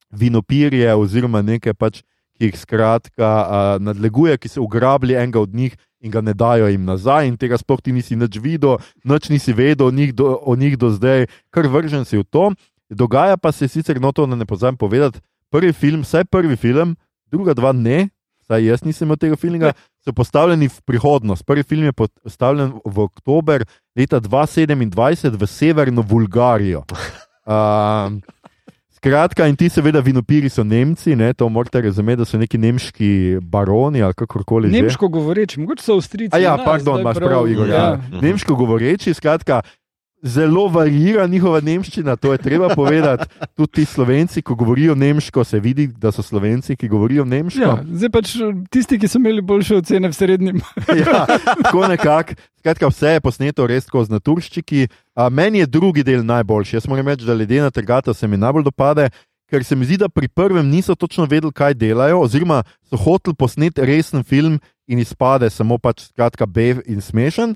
vinopirje 0.09 0.89
oziroma 0.97 1.45
neke 1.45 1.77
pač 1.77 2.01
ki 2.37 2.51
jih 2.51 2.57
skratka 2.57 3.29
uh, 3.29 3.77
nadleguje, 3.81 4.37
ki 4.37 4.49
so 4.49 4.65
ugrabili 4.65 5.17
enega 5.17 5.41
od 5.41 5.55
njih 5.55 5.77
in 6.05 6.13
ga 6.13 6.21
ne 6.21 6.35
dajo 6.37 6.69
jim 6.69 6.85
nazaj, 6.85 7.29
in 7.29 7.37
tega 7.41 7.57
sploh 7.59 7.81
ti 7.81 7.93
nisi 7.93 8.17
nič 8.17 8.37
videl, 8.41 8.77
nič 9.05 9.29
nisi 9.33 9.53
vedel 9.57 9.89
o 9.89 9.91
njih 9.91 10.13
do, 10.15 10.37
o 10.45 10.57
njih 10.57 10.77
do 10.77 10.93
zdaj, 10.93 11.27
kar 11.51 11.69
vržen 11.69 12.05
si 12.05 12.21
v 12.21 12.25
to. 12.25 12.53
Dogaja 12.93 13.37
pa 13.37 13.51
se 13.53 13.67
sicer, 13.69 13.99
no 13.99 14.13
to 14.13 14.27
ne 14.27 14.47
pozabim 14.47 14.77
povedati, 14.77 15.19
prvi 15.51 15.73
film, 15.73 16.03
vsaj 16.03 16.25
prvi 16.25 16.57
film, 16.57 16.97
druga 17.31 17.55
dva 17.55 17.73
ne, 17.73 18.09
vsaj 18.45 18.65
jaz 18.67 18.85
nisem 18.87 19.07
imel 19.09 19.19
tega 19.21 19.37
filma, 19.37 19.73
so 20.05 20.13
postavljeni 20.13 20.69
v 20.69 20.81
prihodnost. 20.87 21.47
Prvi 21.47 21.63
film 21.63 21.85
je 21.85 21.93
postavljen 21.93 22.73
v 22.85 23.01
oktober 23.01 23.67
leta 23.97 24.21
2027 24.21 25.37
v 25.37 25.47
severno 25.47 26.03
Bulgarijo. 26.03 26.85
Um, 27.47 28.23
Skratka, 28.97 29.45
in 29.47 29.55
ti, 29.55 29.69
seveda, 29.69 30.01
vinopiri 30.01 30.49
so 30.51 30.65
Nemci, 30.65 31.13
ne, 31.15 31.29
to 31.37 31.47
morate 31.53 31.83
razumeti, 31.85 32.19
da 32.19 32.25
so 32.25 32.39
neki 32.41 32.59
nemški 32.59 33.11
baroni 33.43 34.03
ali 34.03 34.17
kakorkoli. 34.17 34.71
že. 34.73 34.81
Nemško 34.81 35.09
govoreči, 35.09 35.61
mogoče 35.61 35.85
so 35.85 35.99
avstrijci. 36.01 36.35
A 36.35 36.41
ja, 36.41 36.57
pardon, 36.65 37.01
imaš 37.01 37.21
prav, 37.21 37.47
Igor. 37.49 37.69
Ja. 37.69 37.75
Ja. 37.77 38.21
Nemško 38.23 38.57
govoreči, 38.57 39.15
skratka, 39.15 39.61
zelo 40.23 40.67
varira 40.69 41.27
njihova 41.27 41.61
nemščina, 41.61 42.17
to 42.17 42.33
je 42.33 42.39
treba 42.39 42.69
povedati. 42.75 43.27
Tudi 43.57 43.73
ti 43.73 43.85
slovenci, 43.85 44.43
ko 44.43 44.55
govorijo 44.55 44.95
nemško, 44.95 45.45
se 45.45 45.61
vidi, 45.61 45.87
da 45.87 46.13
so 46.13 46.23
slovenci, 46.23 46.77
ki 46.77 46.89
govorijo 46.89 47.25
nemško. 47.25 47.61
Ja, 47.61 47.77
zdaj 47.93 48.11
pač 48.11 48.35
tisti, 48.71 48.99
ki 48.99 49.09
so 49.09 49.21
imeli 49.21 49.43
boljše 49.43 49.77
ocene 49.77 50.09
v 50.09 50.17
srednjem. 50.17 50.61
ja, 51.05 51.27
tako 51.63 51.87
nekako. 51.89 52.37
Skratka, 52.59 52.89
vse 52.91 53.15
je 53.15 53.21
posneto 53.23 53.67
res 53.67 53.87
tako 53.87 54.05
z 54.05 54.17
naturščiki. 54.17 54.89
A, 55.15 55.29
meni 55.31 55.63
je 55.63 55.71
drugi 55.71 56.03
del 56.03 56.25
najboljši. 56.27 56.77
Jaz 56.77 56.89
moram 56.91 57.09
reči, 57.09 57.27
da 57.27 57.35
ledena 57.35 57.71
trgata 57.71 58.15
se 58.15 58.29
mi 58.29 58.37
najbolj 58.37 58.67
dopade, 58.67 59.11
ker 59.51 59.65
se 59.65 59.77
mi 59.77 59.87
zdi, 59.87 60.01
da 60.03 60.09
pri 60.09 60.29
prvem 60.29 60.67
niso 60.69 60.95
točno 60.95 61.29
vedeli, 61.31 61.53
kaj 61.53 61.77
delajo, 61.79 62.25
oziroma 62.25 62.65
so 62.89 62.99
hoteli 62.99 63.37
posneti 63.39 63.85
resen 63.87 64.25
film 64.25 64.59
in 64.87 64.99
izpade 64.99 65.51
samo 65.51 65.79
pač 65.79 66.09
skratka 66.09 66.47
bev 66.47 66.83
in 66.87 67.01
smešen. 67.01 67.55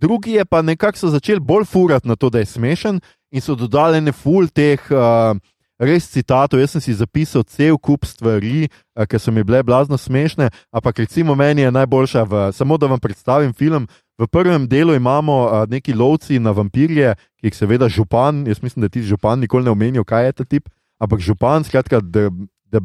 Drugi 0.00 0.38
je 0.38 0.44
pa 0.44 0.62
nekako 0.62 1.08
začeli 1.08 1.40
bolj 1.40 1.64
furati 1.64 2.08
na 2.08 2.16
to, 2.16 2.30
da 2.30 2.38
je 2.38 2.46
smešen 2.46 3.00
in 3.32 3.40
so 3.40 3.54
dodali 3.54 4.00
ne 4.00 4.12
ful 4.12 4.48
teh. 4.48 4.80
Uh, 4.90 5.38
Res 5.74 6.06
citatov, 6.06 6.60
jaz 6.62 6.70
sem 6.70 6.80
si 6.80 6.92
zapisal 6.94 7.42
cel 7.50 7.74
kup 7.82 8.06
stvari, 8.06 8.70
eh, 8.70 9.06
ki 9.10 9.18
so 9.18 9.32
mi 9.34 9.42
bile 9.42 9.58
blazno 9.66 9.98
smešne, 9.98 10.46
ampak 10.70 11.02
recimo 11.02 11.34
meni 11.34 11.66
je 11.66 11.72
najboljša, 11.74 12.22
v, 12.30 12.42
samo 12.54 12.78
da 12.78 12.86
vam 12.86 13.00
predstavim 13.02 13.50
film. 13.52 13.88
V 14.14 14.28
prvem 14.30 14.68
delu 14.70 14.94
imamo 14.94 15.34
uh, 15.42 15.66
neki 15.66 15.90
lovci 15.92 16.38
na 16.38 16.54
vampirje, 16.54 17.16
ki 17.42 17.50
jih 17.50 17.56
seveda 17.58 17.88
župan, 17.90 18.46
jaz 18.46 18.62
mislim, 18.62 18.86
da 18.86 18.88
ti 18.88 19.02
župan 19.02 19.42
nikoli 19.42 19.66
ne 19.66 19.74
omenijo, 19.74 20.04
kaj 20.06 20.24
je 20.24 20.32
ta 20.32 20.44
tip, 20.44 20.70
ampak 21.02 21.18
župan, 21.18 21.66
skratka, 21.66 21.98
da 21.98 22.78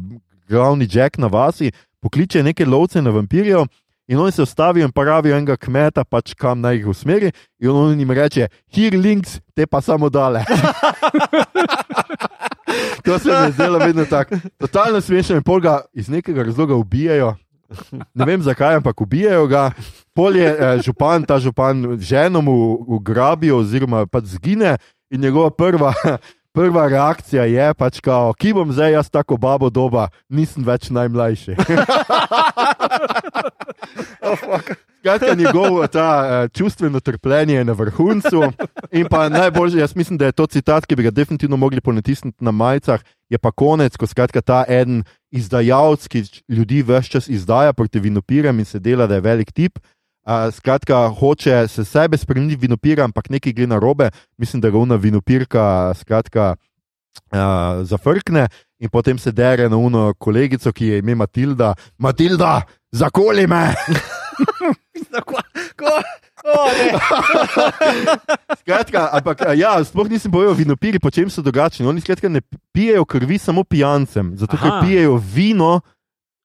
glavni 0.50 0.88
Jack 0.90 1.18
na 1.18 1.30
vasi, 1.30 1.70
pokliče 2.02 2.42
neke 2.42 2.66
lovce 2.66 3.02
na 3.02 3.14
vampirje. 3.14 3.62
In 4.10 4.18
oni 4.18 4.32
se 4.32 4.42
ustavijo 4.42 4.84
in 4.84 4.92
pravijo 4.92 5.36
enega 5.36 5.56
kmeta, 5.56 6.02
pač 6.04 6.32
kam 6.34 6.60
naj 6.60 6.80
jih 6.80 6.86
usmeri, 6.90 7.28
in 7.62 7.70
on 7.70 7.98
jim 7.98 8.10
reče: 8.10 8.48
Here 8.74 8.98
links, 8.98 9.36
te 9.54 9.66
pa 9.70 9.80
samo 9.80 10.08
dale. 10.10 10.42
to 13.04 13.18
se 13.18 13.28
mi 13.28 13.46
je 13.46 13.52
zdelo 13.52 13.78
vedno 13.78 14.04
tako. 14.04 14.36
Totalno 14.58 15.00
smešno 15.00 15.36
in 15.36 15.44
pol 15.46 15.60
ga 15.60 15.80
iz 15.94 16.08
nekega 16.08 16.42
razloga 16.42 16.74
ubijajo. 16.74 17.36
Ne 18.14 18.26
vem 18.26 18.42
zakaj, 18.42 18.80
ampak 18.80 19.00
ubijajo 19.00 19.46
ga. 19.46 19.70
Pol 20.14 20.36
je 20.36 20.48
eh, 20.48 20.82
župan, 20.82 21.22
ta 21.22 21.38
župan 21.38 22.00
ženo 22.00 22.40
mu 22.40 22.56
ugrabijo, 22.86 23.62
oziroma 23.62 24.06
pač 24.06 24.24
zgine, 24.34 24.76
in 25.10 25.20
njegova 25.20 25.50
prva. 25.50 25.94
Prva 26.52 26.88
reakcija 26.88 27.44
je 27.46 27.74
pač, 27.78 28.00
kao, 28.02 28.32
ki 28.34 28.52
bom 28.56 28.72
zdaj 28.74 28.92
jaz 28.92 29.10
tako 29.10 29.36
babo 29.38 29.70
doba, 29.70 30.08
nisem 30.28 30.64
več 30.66 30.90
najmlajši. 30.90 31.54
Skratka, 35.00 35.34
njegovo 35.34 35.86
ta, 35.86 36.08
uh, 36.44 36.50
čustveno 36.52 37.00
trpljenje 37.00 37.54
je 37.54 37.64
na 37.64 37.72
vrhuncu. 37.72 38.42
In 38.92 39.06
pa 39.10 39.28
najbolj, 39.28 39.78
jaz 39.78 39.96
mislim, 39.96 40.18
da 40.18 40.26
je 40.26 40.32
to 40.32 40.46
citat, 40.46 40.86
ki 40.86 40.96
bi 40.96 41.06
ga 41.06 41.10
definitivno 41.10 41.56
mogli 41.56 41.80
ponetisniti 41.80 42.44
na 42.44 42.50
majicah. 42.50 43.00
Je 43.30 43.38
pa 43.38 43.52
konec, 43.52 43.96
ko 43.96 44.06
skratka 44.06 44.42
ta 44.42 44.64
en 44.68 45.04
izdajalec, 45.30 46.08
ki 46.08 46.24
ljudi 46.48 46.82
vse 46.82 47.08
čas 47.14 47.28
izdaja 47.28 47.72
proti 47.72 48.00
vinopiram 48.00 48.58
in 48.58 48.64
se 48.64 48.78
dela, 48.78 49.06
da 49.06 49.14
je 49.14 49.20
velik 49.20 49.52
tip. 49.52 49.78
Uh, 50.26 50.54
skratka, 50.54 51.08
hoče 51.08 51.68
se 51.68 51.84
sebe 51.84 52.16
spremeniti 52.16 52.60
vinopira, 52.60 53.04
ampak 53.04 53.30
nekaj 53.30 53.52
gre 53.52 53.66
na 53.66 53.78
robe. 53.78 54.10
Mislim, 54.38 54.60
da 54.60 54.70
ga 54.70 54.78
una 54.78 54.94
vinopirka 54.96 55.92
skratka, 55.96 56.56
uh, 57.32 57.38
zafrkne 57.82 58.48
in 58.78 58.88
potem 58.88 59.18
se 59.18 59.32
dere 59.32 59.68
na 59.68 59.76
uno 59.76 60.14
kolegico, 60.18 60.72
ki 60.72 60.86
je 60.86 60.98
ime 60.98 61.14
Matilda. 61.14 61.74
Matilda, 61.98 62.62
zakoli 62.92 63.46
me! 63.46 63.74
Skratka, 68.60 69.08
ampak 69.12 69.38
ja, 69.56 69.84
sploh 69.84 70.08
nisem 70.08 70.32
povedal, 70.32 70.54
vinopiri 70.56 70.98
po 70.98 71.10
čem 71.10 71.30
so 71.30 71.42
drugačni. 71.42 71.86
Oni 71.86 72.00
skratka 72.00 72.28
ne 72.28 72.40
pijejo 72.72 73.04
krvi 73.04 73.38
samo 73.38 73.64
pijancem, 73.64 74.36
zato 74.36 74.56
ker 74.56 74.70
Aha. 74.70 74.80
pijejo 74.84 75.16
vino 75.20 75.80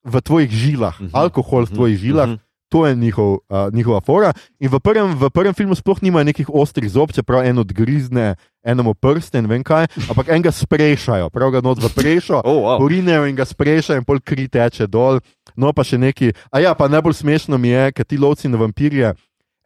v 0.06 0.22
tvojih 0.22 0.52
žilah, 0.52 0.96
Mhm. 1.02 1.10
alkohol 1.14 1.66
v 1.66 1.72
tvojih 1.72 1.98
žilah. 2.00 2.28
Mhm. 2.30 2.38
To 2.76 2.84
je 2.84 2.96
njihov, 2.96 3.32
uh, 3.48 3.72
njihova 3.72 4.02
fora. 4.04 4.34
In 4.60 4.68
v 4.68 4.84
prvem, 4.84 5.16
v 5.16 5.30
prvem 5.32 5.54
filmu 5.56 5.76
sploh 5.80 5.96
nimajo 6.04 6.28
nekih 6.28 6.50
ostrih 6.52 6.92
zob, 6.92 7.14
čeprav 7.16 7.48
en 7.48 7.64
odgrizne 7.64 8.36
enemu 8.68 8.92
prste 9.00 9.40
in 9.40 9.48
vem 9.48 9.64
kaj, 9.64 9.88
ampak 10.12 10.28
enega 10.28 10.52
sprešajo, 10.52 11.30
prav 11.32 11.54
ga 11.56 11.62
not 11.64 11.80
v 11.80 11.88
prešo, 11.96 12.42
Oh, 12.50 12.68
wow. 12.68 12.84
urinejo 12.84 13.30
in 13.32 13.36
ga 13.40 13.48
sprešajo, 13.48 14.02
in 14.02 14.04
pol 14.04 14.20
kri 14.20 14.50
teče 14.52 14.90
dol. 14.92 15.24
No, 15.56 15.72
pa 15.72 15.88
še 15.88 15.96
neki. 15.96 16.34
A 16.52 16.60
ja, 16.60 16.76
pa 16.76 16.92
najbolj 16.92 17.16
smešno 17.24 17.56
mi 17.56 17.72
je, 17.72 17.96
ker 17.96 18.04
ti 18.04 18.20
lovci 18.20 18.52
na 18.52 18.60
vampirje, 18.60 19.16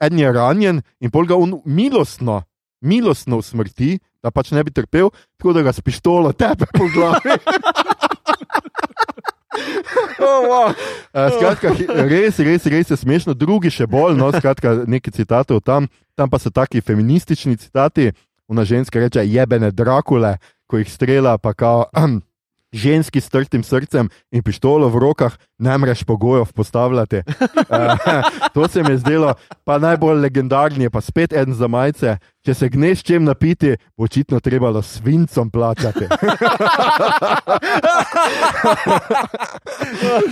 en 0.06 0.20
je 0.20 0.30
ranjen 0.30 0.86
in 1.02 1.10
pol 1.10 1.26
ga 1.26 1.34
on 1.34 1.58
milostno, 1.66 2.44
milostno 2.86 3.42
usmrti, 3.42 3.98
da 4.22 4.30
pač 4.30 4.54
ne 4.54 4.62
bi 4.62 4.70
trpel, 4.70 5.10
tako 5.42 5.58
da 5.58 5.66
ga 5.66 5.74
s 5.74 5.82
pištolo 5.82 6.30
tepe 6.38 6.70
po 6.78 6.86
glavi. 6.94 7.42
Oh, 10.20 10.44
wow. 10.52 10.68
Uh, 11.14 11.30
skratka, 11.40 11.72
res, 12.10 12.40
res, 12.44 12.66
res 12.68 12.90
je 12.92 12.98
smešno, 13.00 13.34
drugi 13.34 13.72
še 13.72 13.88
bolj. 13.88 14.18
No, 14.20 14.28
skratka, 14.36 14.84
nekaj 14.84 15.16
citatov 15.16 15.64
tam, 15.64 15.88
tam 16.20 16.30
pa 16.30 16.40
so 16.42 16.52
taki 16.52 16.84
feministični 16.84 17.58
citati. 17.58 18.12
Una 18.52 18.66
ženska 18.68 19.00
reče: 19.00 19.24
jebene 19.24 19.72
Drakule, 19.72 20.36
ko 20.68 20.82
jih 20.82 20.92
strela, 20.92 21.38
pa 21.38 21.54
kao. 21.54 21.88
Um, 21.96 22.20
Ženski 22.72 23.22
s 23.22 23.30
trtim 23.30 23.64
srcem 23.64 24.10
in 24.32 24.44
pištolo 24.44 24.90
v 24.90 25.00
rokah, 25.02 25.34
ne 25.58 25.78
mreš 25.78 26.04
pogojev 26.04 26.54
postavljati. 26.54 27.22
Uh, 27.26 27.98
to 28.54 28.68
se 28.68 28.84
mi 28.84 28.92
je 28.92 28.98
zdelo, 28.98 29.34
pa 29.64 29.78
najbolj 29.78 30.20
legendarni 30.22 30.84
je 30.84 30.90
pa 30.90 31.02
spet 31.02 31.34
en 31.34 31.54
za 31.54 31.68
majce. 31.68 32.18
Če 32.46 32.54
se 32.54 32.70
gneš 32.72 33.04
čem 33.04 33.24
napiti, 33.28 33.76
bo 33.98 34.04
očitno 34.08 34.40
trebalo 34.40 34.82
svincom 34.82 35.50
plačati. 35.52 36.08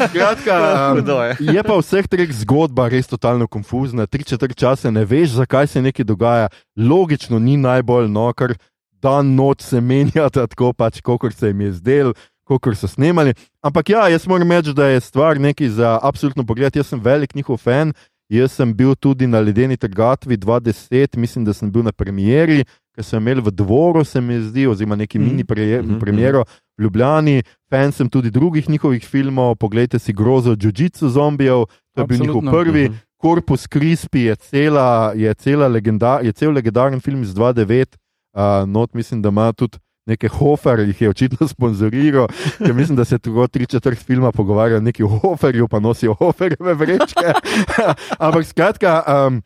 Skratka, 0.09 0.55
um, 0.95 1.03
je 1.39 1.63
pa 1.63 1.75
vseh 1.81 2.07
treh 2.07 2.31
zgodba 2.31 2.88
res 2.89 3.07
totalno 3.11 3.47
konfuzna. 3.47 4.07
Tri 4.07 4.23
četrt 4.23 4.55
časa 4.55 4.91
ne 4.91 5.05
veš, 5.05 5.29
zakaj 5.41 5.67
se 5.67 5.81
nekaj 5.81 6.05
dogaja. 6.05 6.47
Logično 6.77 7.39
ni 7.39 7.57
najbolj, 7.57 8.07
no, 8.07 8.31
ker 8.33 8.55
dan 9.01 9.35
noč 9.35 9.61
se 9.61 9.81
menjata 9.81 10.47
tako, 10.47 10.73
pač, 10.73 11.01
kot 11.01 11.33
se 11.33 11.47
jim 11.47 11.61
je 11.61 11.71
zdel, 11.73 12.13
kot 12.43 12.61
so 12.75 12.87
snemali. 12.87 13.33
Ampak 13.61 13.89
ja, 13.89 14.07
jaz 14.07 14.27
moram 14.27 14.51
reči, 14.51 14.73
da 14.73 14.87
je 14.87 14.99
stvar 15.01 15.39
nekaj 15.39 15.69
za 15.69 15.99
absolutno 16.01 16.43
pogled. 16.43 16.75
Jaz 16.75 16.87
sem 16.87 16.99
velik 16.99 17.35
njihov 17.35 17.57
fan. 17.57 17.93
Jaz 18.29 18.51
sem 18.51 18.73
bil 18.73 18.95
tudi 18.95 19.23
na 19.25 19.39
ledeni 19.39 19.77
trgatvi 19.77 20.37
2010, 20.37 21.15
mislim, 21.15 21.45
da 21.45 21.53
sem 21.53 21.71
bil 21.71 21.83
na 21.83 21.91
premieri, 21.91 22.65
ki 22.91 23.03
so 23.03 23.17
imeli 23.17 23.41
v 23.41 23.51
dvoru, 23.51 24.03
se 24.03 24.19
mi 24.21 24.41
zdi, 24.41 24.67
oziroma 24.67 24.95
neki 24.97 25.19
Mhm. 25.19 25.27
mini 25.27 25.43
preje- 25.43 25.81
Mhm, 25.81 25.99
premiero 25.99 26.43
v 26.77 26.83
Ljubljani. 26.83 27.37
Fan 27.69 27.91
sem 27.91 28.09
tudi 28.09 28.29
drugih 28.29 28.69
njihovih 28.69 29.03
filmov, 29.03 29.55
poglejte 29.55 29.99
si 29.99 30.13
grozo 30.13 30.51
Jiu-Jitsu 30.51 31.07
zombijev, 31.07 31.65
to 31.93 32.01
je 32.01 32.05
bil 32.05 32.17
njihov 32.17 32.37
Absolutno. 32.37 32.51
prvi. 32.53 32.83
Mhm. 32.83 32.95
Korpus 33.17 33.67
Crispy 33.67 34.17
je, 34.19 34.35
cela, 34.37 35.13
je, 35.15 35.33
cela 35.35 35.67
legenda, 35.67 36.19
je 36.19 36.31
cel 36.31 36.51
legendaren 36.51 36.99
film 36.99 37.21
iz 37.21 37.33
2009, 37.33 37.95
uh, 38.38 38.69
not 38.69 38.93
mislim, 38.93 39.21
da 39.21 39.29
ima 39.29 39.49
tudi 39.53 39.77
neke 40.05 40.27
hofer, 40.29 40.79
jih 40.79 41.01
je 41.01 41.09
očitno 41.09 41.47
sponzoriral, 41.47 42.27
ker 42.57 42.73
mislim, 42.73 42.95
da 42.95 43.03
se 43.05 43.19
tako 43.19 43.47
tri 43.47 43.65
četrt 43.65 43.99
filma 43.99 44.31
pogovarjajo 44.31 44.81
neki 44.81 45.03
o 45.03 45.07
hoferju, 45.07 45.67
pa 45.67 45.79
nosijo 45.79 46.13
hoferjeve 46.13 46.73
vrečke. 46.73 47.33
Ampak 48.19 48.45
skratka. 48.45 49.03
Um, 49.07 49.41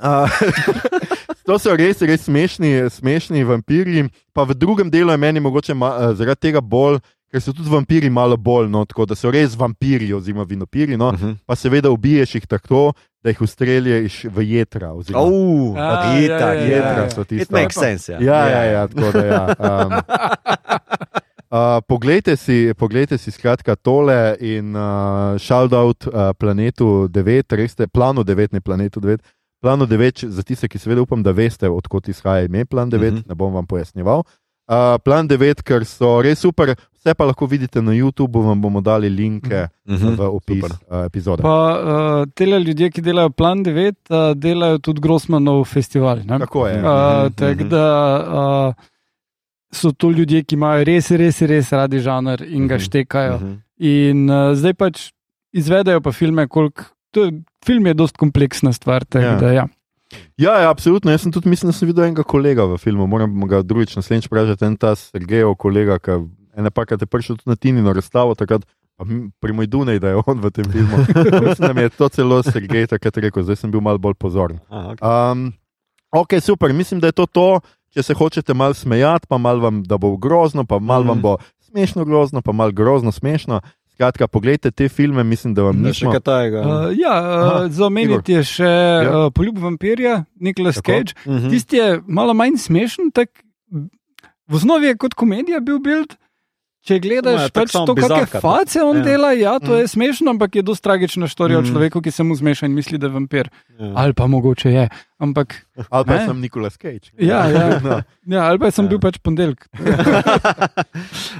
Uh, 0.00 0.30
to 1.44 1.58
so 1.58 1.74
res, 1.76 1.98
res 2.00 2.22
smešni, 2.24 2.88
smešni 2.88 3.42
vampiri. 3.44 4.06
Pa 4.32 4.46
v 4.48 4.54
drugem 4.54 4.88
delu 4.88 5.12
je 5.12 5.16
meni 5.16 5.40
mogoče 5.40 5.74
ma, 5.74 5.90
uh, 5.90 6.14
zaradi 6.16 6.40
tega 6.40 6.62
bolj, 6.64 7.00
ker 7.28 7.42
so 7.42 7.52
tudi 7.52 7.68
vampiri 7.68 8.08
malo 8.08 8.38
bolj, 8.40 8.70
no, 8.72 8.84
tako 8.88 9.04
da 9.04 9.14
so 9.18 9.28
res 9.28 9.52
vampiri 9.58 10.08
oziroma 10.16 10.46
vinopiri. 10.48 10.96
No, 10.96 11.12
Mhm. 11.12 11.34
pa 11.44 11.52
seveda 11.54 11.90
ubiješ 11.92 12.34
jih 12.34 12.46
tako, 12.46 12.92
da 13.22 13.30
jih 13.30 13.40
ustreljaš 13.42 14.24
v 14.24 14.42
jedra. 14.42 14.92
oziroma- 14.92 15.20
Au, 15.20 15.74
A, 15.76 16.18
itak, 16.18 16.40
ja, 16.40 16.52
ja, 16.54 16.54
ja, 16.54 16.76
jedra 16.76 17.02
ja. 17.02 17.10
so 17.10 17.20
It 17.20 17.28
tista. 17.28 17.56
makes 17.56 17.74
sense. 17.76 18.12
Ja, 18.12 18.18
Ja, 18.20 18.48
ja, 18.48 18.62
ja, 18.64 18.86
tako 18.88 19.12
da 19.12 19.24
ja. 19.24 19.54
Um, 19.58 19.92
Uh, 21.50 21.82
poglejte, 21.88 22.36
si, 22.36 22.70
poglejte 22.78 23.18
si 23.18 23.30
skratka 23.30 23.74
tole 23.76 24.36
in 24.38 24.70
uh, 24.76 25.34
shout 25.38 25.72
out 25.74 26.06
uh, 26.06 26.30
planetu 26.38 27.08
9, 27.10 27.42
res 27.58 27.72
ste, 27.74 27.88
planu 27.90 28.22
9, 28.22 28.52
ne 28.54 28.60
planetu 28.60 29.00
9. 29.00 29.18
Planu 29.60 29.84
9, 29.86 30.30
za 30.30 30.42
tiste, 30.46 30.68
ki 30.70 30.78
seveda 30.78 31.02
upam, 31.02 31.22
da 31.26 31.32
veste, 31.34 31.66
odkot 31.68 32.06
izhaja 32.08 32.46
ime 32.46 32.62
Plan 32.64 32.86
9, 32.90 33.02
uh. 33.02 33.18
-huh. 33.18 33.28
ne 33.28 33.34
bom 33.34 33.52
vam 33.52 33.66
pojasnjeval. 33.66 34.22
Uh, 34.70 34.98
plan 35.02 35.26
9, 35.26 35.64
ker 35.66 35.82
so 35.84 36.20
res 36.22 36.38
super, 36.38 36.70
vse 36.94 37.14
pa 37.18 37.24
lahko 37.26 37.46
vidite 37.46 37.82
na 37.82 37.90
YouTubu, 37.90 38.38
vam 38.40 38.60
bomo 38.60 38.80
dali 38.80 39.08
linke 39.10 39.64
Mhm. 39.88 40.14
v 40.14 40.20
opis 40.28 40.62
uh, 40.64 41.02
epizode. 41.04 41.42
Pa 41.42 41.56
uh, 41.74 42.26
tele 42.32 42.60
ljudje, 42.60 42.90
ki 42.90 43.02
delajo 43.02 43.30
Plan 43.30 43.64
9, 43.64 43.96
uh, 44.10 44.30
delajo 44.32 44.78
tudi 44.78 45.00
Grossmanov 45.00 45.64
festival. 45.66 46.22
ne. 46.24 46.38
Tako 46.38 46.68
je. 46.68 46.74
Uh, 46.74 46.84
Mhm, 46.84 47.34
Tako 47.34 47.60
mhm. 47.60 47.68
da 47.68 47.84
uh, 48.68 48.74
so 49.72 49.90
to 49.92 50.10
ljudje, 50.10 50.44
ki 50.44 50.54
imajo 50.54 50.84
res, 50.84 51.10
res, 51.10 51.42
res 51.42 51.72
radi 51.72 51.98
žanr 51.98 52.42
in 52.44 52.68
ga 52.68 52.76
Mhm, 52.76 52.82
štekajo. 52.82 53.36
Mhm. 53.36 53.54
In 53.80 54.30
uh, 54.30 54.54
zdaj 54.54 54.74
pač 54.74 55.10
izvedejo 55.52 56.00
pa 56.00 56.12
filme, 56.12 56.46
koliko. 56.48 56.84
Film 57.60 57.86
je 57.86 57.94
dosti 57.94 58.18
kompleksna 58.18 58.72
stvar. 58.72 59.02
tako 59.04 59.24
Ja. 59.24 59.34
Da, 59.34 59.50
ja. 59.52 59.66
Ja, 60.36 60.58
ja, 60.58 60.70
absolutno. 60.70 61.10
Jaz 61.10 61.22
sem 61.22 61.32
tudi, 61.32 61.48
mislim, 61.48 61.70
da 61.70 61.76
sem 61.76 61.88
videl 61.88 62.04
enega 62.04 62.22
kolega 62.22 62.64
v 62.64 62.78
filmu, 62.78 63.06
moram 63.06 63.30
ga 63.46 63.62
drugič 63.62 63.96
naslednjič 63.96 64.26
vprašati, 64.26 64.64
en 64.64 64.76
ta 64.76 64.94
Sergejev 64.94 65.54
kolega, 65.54 65.98
ki 65.98 66.18
ene 66.56 66.70
pa, 66.70 66.84
ki 66.84 66.96
je 66.96 67.06
prišel 67.06 67.36
tudi 67.36 67.50
na 67.50 67.56
Tinino 67.56 67.92
razstavo, 67.92 68.34
takrat 68.34 68.66
pri 69.40 69.52
moj 69.52 69.66
Dunej, 69.66 69.96
da 69.96 70.08
je 70.08 70.20
on 70.20 70.40
v 70.40 70.50
tem 70.50 70.66
filmu. 70.66 70.98
mislim, 71.46 71.62
da 71.62 71.72
mi 71.72 71.80
je 71.80 71.88
to 71.90 72.08
celo 72.08 72.42
Sergej 72.42 72.86
takrat 72.86 73.16
rekel, 73.18 73.42
zdaj 73.42 73.56
sem 73.56 73.70
bil 73.70 73.80
malo 73.80 73.98
bolj 73.98 74.14
pozoren. 74.14 74.58
Aha, 74.68 74.92
ok. 74.92 75.00
Um, 75.00 75.52
ok, 76.12 76.36
super, 76.40 76.72
mislim, 76.72 77.00
da 77.00 77.06
je 77.06 77.12
to 77.14 77.26
to. 77.26 77.48
Če 77.90 78.02
se 78.02 78.14
hočete 78.14 78.54
malo 78.54 78.70
smejati, 78.70 79.26
pa 79.26 79.34
malo 79.34 79.60
vam, 79.60 79.82
da 79.82 79.98
bo 79.98 80.14
grozno, 80.16 80.62
pa 80.62 80.78
malo 80.78 81.02
vam 81.04 81.18
Mhm. 81.18 81.22
bo 81.22 81.32
smešno 81.60 82.04
grozno, 82.04 82.42
pa 82.42 82.52
malo 82.52 82.70
grozno 82.70 83.10
smešno. 83.10 83.60
Skratka, 84.00 84.28
poglejte 84.32 84.70
te 84.72 84.88
filme, 84.88 85.20
mislim, 85.24 85.52
da 85.52 85.66
vam 85.66 85.82
Da 85.84 85.90
še 85.92 86.08
kaj 86.08 86.22
tajega. 86.24 86.60
Uh, 86.64 86.84
ja, 86.96 87.16
uh, 87.20 87.66
za 87.68 87.84
omeniti 87.84 88.32
je 88.32 88.44
še 88.48 88.68
Ja. 88.70 89.26
uh, 89.26 89.32
Poljub 89.36 89.58
vampirja, 89.60 90.22
Nicolas 90.40 90.78
Tako. 90.80 90.94
Cage. 91.04 91.12
Mhm. 91.26 91.50
Tisti 91.52 91.76
je 91.76 91.88
malo 92.08 92.32
manj 92.32 92.56
smešen, 92.64 93.10
tak, 93.12 93.28
v 93.68 94.56
osnovi 94.56 94.88
je 94.88 94.96
kot 94.96 95.12
komedija 95.12 95.60
bil 95.60 95.82
build. 95.84 96.16
Če 96.80 96.96
gledaš 96.96 97.38
Ja, 97.38 97.48
pač 97.50 97.74
to, 97.74 97.82
kakšne 97.84 98.40
face 98.40 98.80
on 98.80 98.96
Ja. 98.96 99.04
dela, 99.04 99.32
ja, 99.32 99.58
to 99.58 99.70
Mm. 99.70 99.78
je 99.78 99.88
smešno, 99.88 100.30
ampak 100.30 100.54
je 100.54 100.62
dosti 100.62 100.82
tragična 100.82 101.28
storija 101.28 101.60
mm. 101.60 101.62
o 101.62 101.66
človeku, 101.66 102.00
ki 102.00 102.10
se 102.10 102.22
mu 102.22 102.32
zmeša 102.32 102.66
in 102.66 102.72
misli, 102.72 102.96
da 102.96 103.06
je 103.06 103.12
vampir. 103.12 103.50
Ja. 103.78 103.92
Ali 103.94 104.12
pa 104.12 104.26
mogoče 104.26 104.70
je. 104.70 104.88
Ampak, 105.18 105.66
Ali 105.90 106.04
pa 106.06 106.14
Ne? 106.14 106.26
sem 106.26 106.40
Nikolas 106.40 106.78
Cage. 106.78 107.12
Ja, 107.18 107.44
ja. 107.46 107.76
No. 107.84 108.00
ja, 108.26 108.42
ali 108.42 108.58
pa 108.58 108.70
sem 108.70 108.84
Ja. 108.84 108.88
bil 108.88 108.98
pač 108.98 109.18
ponedeljek. 109.18 109.68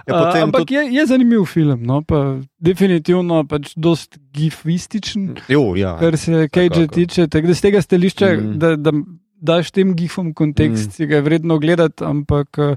Ja, 0.05 0.13
potem 0.19 0.37
Uh, 0.37 0.45
ampak 0.45 0.61
tudi- 0.61 0.75
je, 0.75 0.83
je 0.93 1.07
zanimiv 1.07 1.45
film, 1.47 1.83
no, 1.83 2.03
pa 2.03 2.37
definitivno 2.59 3.45
pač 3.45 3.73
dost 3.77 4.19
gifističen, 4.31 5.37
Jo, 5.49 5.73
ja. 5.75 5.97
kar 5.97 6.17
se 6.17 6.49
Cage 6.49 6.87
tiče. 6.87 7.29
Tako 7.29 7.47
da 7.47 7.55
z 7.55 7.61
tega 7.61 7.81
stališča, 7.81 8.27
mm. 8.29 8.59
da, 8.59 8.77
da 8.77 8.93
daš 9.35 9.71
tem 9.71 9.95
gifom 9.95 10.35
kontekst, 10.35 10.87
mm. 10.87 10.93
si 10.93 11.07
ga 11.07 11.17
je 11.17 11.23
vredno 11.23 11.59
gledati, 11.59 12.05
ampak 12.05 12.49
uh, 12.59 12.77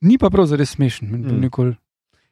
ni 0.00 0.18
pa 0.18 0.30
prav 0.30 0.46
zares 0.46 0.70
smešen. 0.70 1.08
Mm. 1.08 1.40
Nikoli. 1.40 1.76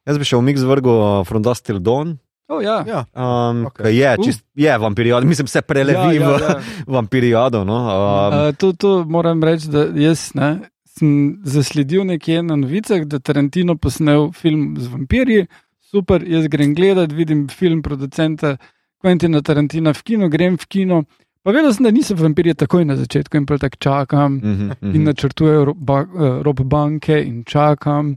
Jaz 0.07 0.19
bi 0.19 0.25
še 0.25 0.37
v 0.37 0.43
mix 0.45 0.61
vrgel 0.63 1.25
From 1.25 1.43
Dust 1.43 1.65
Till 1.65 1.79
Dawn. 1.81 2.19
Oh, 2.49 2.61
ja. 2.61 2.85
Ja, 2.85 3.07
Um, 3.17 3.65
Ok. 3.67 3.81
okay. 3.81 3.95
Je, 3.97 4.11
Uh. 4.19 4.25
čist, 4.25 4.45
je 4.55 4.79
vampirijado, 4.79 5.27
mislim, 5.33 5.47
se 5.49 5.63
prelevi 5.63 6.17
ja, 6.17 6.29
v 6.29 6.41
ja, 6.41 6.41
ja. 6.49 6.61
vampirijado. 6.87 7.65
No? 7.65 7.77
Um, 7.77 8.49
Uh, 8.49 8.53
to, 8.57 8.73
to 8.73 9.05
moram 9.05 9.41
reči, 9.43 9.69
da 9.69 9.89
jaz 9.97 10.35
ne, 10.35 10.61
sem 10.85 11.41
zasledil 11.45 12.05
nekje 12.05 12.43
na 12.43 12.57
novicah, 12.57 13.05
da 13.05 13.19
Tarantino 13.19 13.77
posnel 13.77 14.33
film 14.33 14.77
z 14.79 14.87
vampirji. 14.89 15.47
Super, 15.81 16.23
jaz 16.27 16.47
grem 16.49 16.75
gledat, 16.75 17.13
vidim 17.13 17.49
film 17.49 17.81
producenta 17.83 18.57
Quentina 18.99 19.41
Tarantina 19.43 19.93
v 19.95 20.03
kino, 20.03 20.29
grem 20.29 20.57
v 20.59 20.67
kino. 20.67 21.05
Pa 21.45 21.53
vedel 21.53 21.75
sem, 21.75 21.85
da 21.85 21.91
niso 21.93 22.15
vampirji 22.17 22.55
takoj 22.57 22.87
na 22.89 22.97
začetku 22.97 23.37
in 23.37 23.45
tako 23.47 23.77
čakam. 23.79 24.33
mhm, 24.41 24.71
mhm. 24.81 24.95
In 24.97 25.05
načrtujejo 25.05 25.65
ro- 25.65 25.75
ba- 25.77 26.09
eh, 26.09 26.43
rob 26.43 26.61
banke, 26.65 27.21
in 27.21 27.45
čakam, 27.45 28.17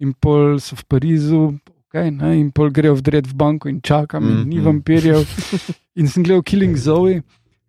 in 0.00 0.12
pol 0.14 0.60
so 0.60 0.76
v 0.76 0.84
Parizu, 0.86 1.58
okay, 1.90 2.10
ne, 2.10 2.38
in 2.38 2.52
pol 2.52 2.70
grejo 2.70 2.94
vdret 2.94 3.26
v 3.26 3.34
banko, 3.34 3.68
in 3.68 3.80
čakam, 3.82 4.22
in 4.22 4.48
ni 4.48 4.56
Mhm. 4.60 4.64
vampirjev. 4.64 5.26
In 5.96 6.06
sem 6.06 6.22
gledal 6.22 6.42
Killing 6.42 6.76
Zoe, 6.76 7.22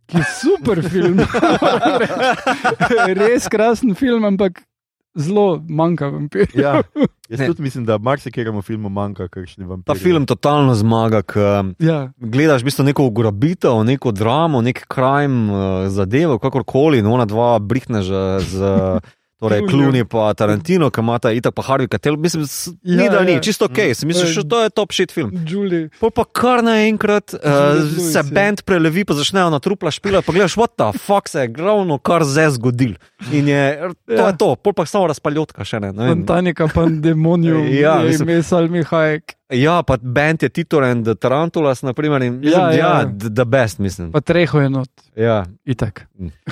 ki 0.08 0.18
je 0.18 0.24
super 0.42 0.82
film. 0.84 1.18
Res 3.18 3.48
krasen 3.50 3.96
film, 3.96 4.26
ampak 4.26 4.62
zelo 5.20 5.46
manjka 5.70 6.08
vampirjev. 6.08 6.56
ja. 6.56 6.82
Jaz 7.30 7.40
Ne. 7.40 7.46
tudi 7.46 7.62
mislim, 7.62 7.86
da 7.86 7.98
marsikjeremu 8.00 8.62
filmu 8.62 8.90
manjka 8.90 9.28
kakšni 9.28 9.66
vampiri. 9.66 9.86
Ta 9.88 9.96
film 9.96 10.26
totalno 10.26 10.74
zmaga, 10.74 11.22
ker 11.22 11.66
Ja. 11.80 12.10
gledaš 12.18 12.62
v 12.62 12.66
bistvu 12.66 12.84
neko 12.84 13.06
ugrabitev, 13.06 13.84
neko 13.84 14.12
dramo, 14.12 14.62
nek 14.62 14.86
crime 14.88 15.46
uh, 15.48 15.60
zadevo, 15.88 16.40
kakorkoli, 16.40 17.02
no, 17.02 17.14
ona 17.14 17.26
dva 17.26 17.60
brihneža 17.60 18.40
z. 18.42 18.74
Torej. 19.40 19.62
Kluni 19.64 20.04
pa 20.04 20.34
Tarantino, 20.34 20.90
ki 20.90 21.00
ima 21.00 21.16
ta 21.16 21.32
itak 21.32 21.56
pa 21.56 21.64
Harvey 21.64 21.88
Keitel, 21.88 22.18
mislim, 22.18 22.44
s- 22.44 22.74
ni 22.84 23.00
Ja, 23.00 23.10
da 23.10 23.24
ni, 23.24 23.32
ja. 23.32 23.40
čisto 23.40 23.66
ok, 23.66 23.96
si 23.96 24.04
misliš, 24.06 24.36
Ja. 24.36 24.44
da 24.44 24.50
to 24.50 24.58
je 24.60 24.70
top 24.72 24.92
shit 24.92 25.12
film. 25.12 25.32
Julie. 25.48 25.88
Pol 25.96 26.12
pa 26.12 26.26
kar 26.26 26.60
naenkrat 26.60 27.34
uh, 27.34 27.40
se 28.04 28.20
ja. 28.20 28.24
bend 28.26 28.62
prelevi, 28.62 29.06
pa 29.06 29.14
začnejo 29.14 29.48
na 29.48 29.60
trupla 29.60 29.88
špila, 29.90 30.20
pa 30.20 30.32
gledaš, 30.32 30.56
what 30.56 30.76
the 30.76 30.92
fuck 31.00 31.28
se 31.28 31.40
je 31.40 31.48
glavno 31.50 31.98
kar 31.98 32.24
zdaj 32.24 32.50
zgodil. 32.52 33.00
In 33.32 33.48
je, 33.48 33.64
to 34.06 34.14
Ja. 34.14 34.28
je 34.28 34.38
to, 34.38 34.56
pol 34.56 34.74
pa 34.74 34.84
samo 34.86 35.08
razpaljotka 35.08 35.64
še 35.64 35.80
ne. 35.80 35.92
ne. 35.94 36.08
Fantanika, 36.10 36.68
pandemonium, 36.68 37.64
Ja, 37.70 37.96
mislim- 37.98 38.30
ime 38.30 38.44
Salmi 38.44 38.84
Hajek, 38.84 39.39
Ja, 39.52 39.82
pa 39.82 39.98
bend 39.98 40.44
je 40.44 40.50
Titor 40.50 40.84
and 40.84 41.06
the 41.06 41.16
Tarantulas, 41.16 41.82
naprimer, 41.82 42.22
in 42.22 42.34
mislim, 42.36 42.52
Ja, 42.54 42.60
ja, 42.62 42.72
ja. 42.72 42.78
ja. 42.80 43.00
ja, 43.00 43.06
the 43.30 43.46
best, 43.46 43.80
mislim. 43.80 44.12
pa 44.12 44.22
treho 44.22 44.60
je 44.60 44.70
not, 44.70 44.90
Ja. 45.16 45.46
itak. 45.66 46.06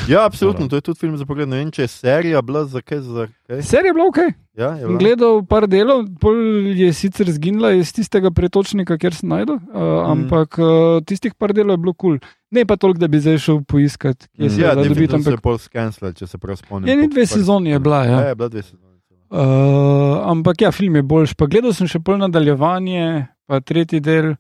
Ja, 0.08 0.26
absolutno, 0.26 0.68
to 0.68 0.76
je 0.76 0.82
tudi 0.82 1.00
film 1.00 1.18
za 1.18 1.26
pogled. 1.26 1.50
Ne 1.50 1.58
vem, 1.58 1.72
če 1.72 1.82
je 1.82 1.88
serija 1.90 2.42
bila 2.42 2.66
za 2.66 2.82
kaj. 2.82 3.00
Za 3.00 3.28
kaj? 3.48 3.62
Serija 3.62 3.88
je 3.88 3.94
bila 3.94 4.06
ok. 4.08 4.18
Ja, 4.56 4.70
je 4.72 4.86
bila? 4.86 4.98
gledal 4.98 5.46
par 5.46 5.68
delov, 5.68 6.08
pol 6.20 6.36
je 6.68 6.90
sicer 6.92 7.30
zginila 7.30 7.72
iz 7.74 7.94
tistega 7.94 8.32
pretočnika, 8.32 8.98
kjer 8.98 9.14
sem 9.14 9.30
najdel, 9.30 9.56
uh, 9.56 9.62
Mhm. 9.76 10.12
ampak 10.12 10.58
uh, 10.58 10.68
tistih 11.04 11.36
par 11.36 11.54
delov 11.54 11.72
je 11.72 11.78
bilo 11.80 11.94
kul. 11.94 12.18
Cool. 12.18 12.30
Ne 12.52 12.66
pa 12.66 12.76
toliko, 12.76 13.00
da 13.00 13.08
bi 13.08 13.20
zdaj 13.20 13.38
šel 13.40 13.62
poiskat, 13.64 14.26
kje 14.32 14.50
se 14.50 14.62
Ja, 14.62 14.68
da 14.68 14.76
dobiti, 14.78 14.90
definitivno 14.90 15.22
se 15.22 15.30
je 15.30 15.34
ampak 15.34 15.44
pol 15.44 15.58
skenslal, 15.60 16.14
če 16.14 16.28
se 16.28 16.38
prav 16.38 16.56
spomnim. 16.56 16.90
eni 16.90 17.06
po 17.06 17.14
dve 17.14 17.26
sezoni 17.28 17.70
je 17.70 17.80
bila. 17.80 18.06
Ja. 18.06 18.12
Ja, 18.14 18.28
je 18.28 18.36
bila 18.36 18.50
dve 18.50 18.62
sezoni. 18.64 18.87
Uh, 19.30 20.24
ampak 20.32 20.62
ja, 20.62 20.72
film 20.72 20.96
je 20.96 21.04
boljši. 21.04 21.36
Pa 21.36 21.48
gledal 21.52 21.74
sem 21.76 21.88
še 21.88 22.00
pol 22.00 22.20
nadaljevanje, 22.22 23.28
pa 23.48 23.60
tretji 23.60 24.00
del, 24.04 24.36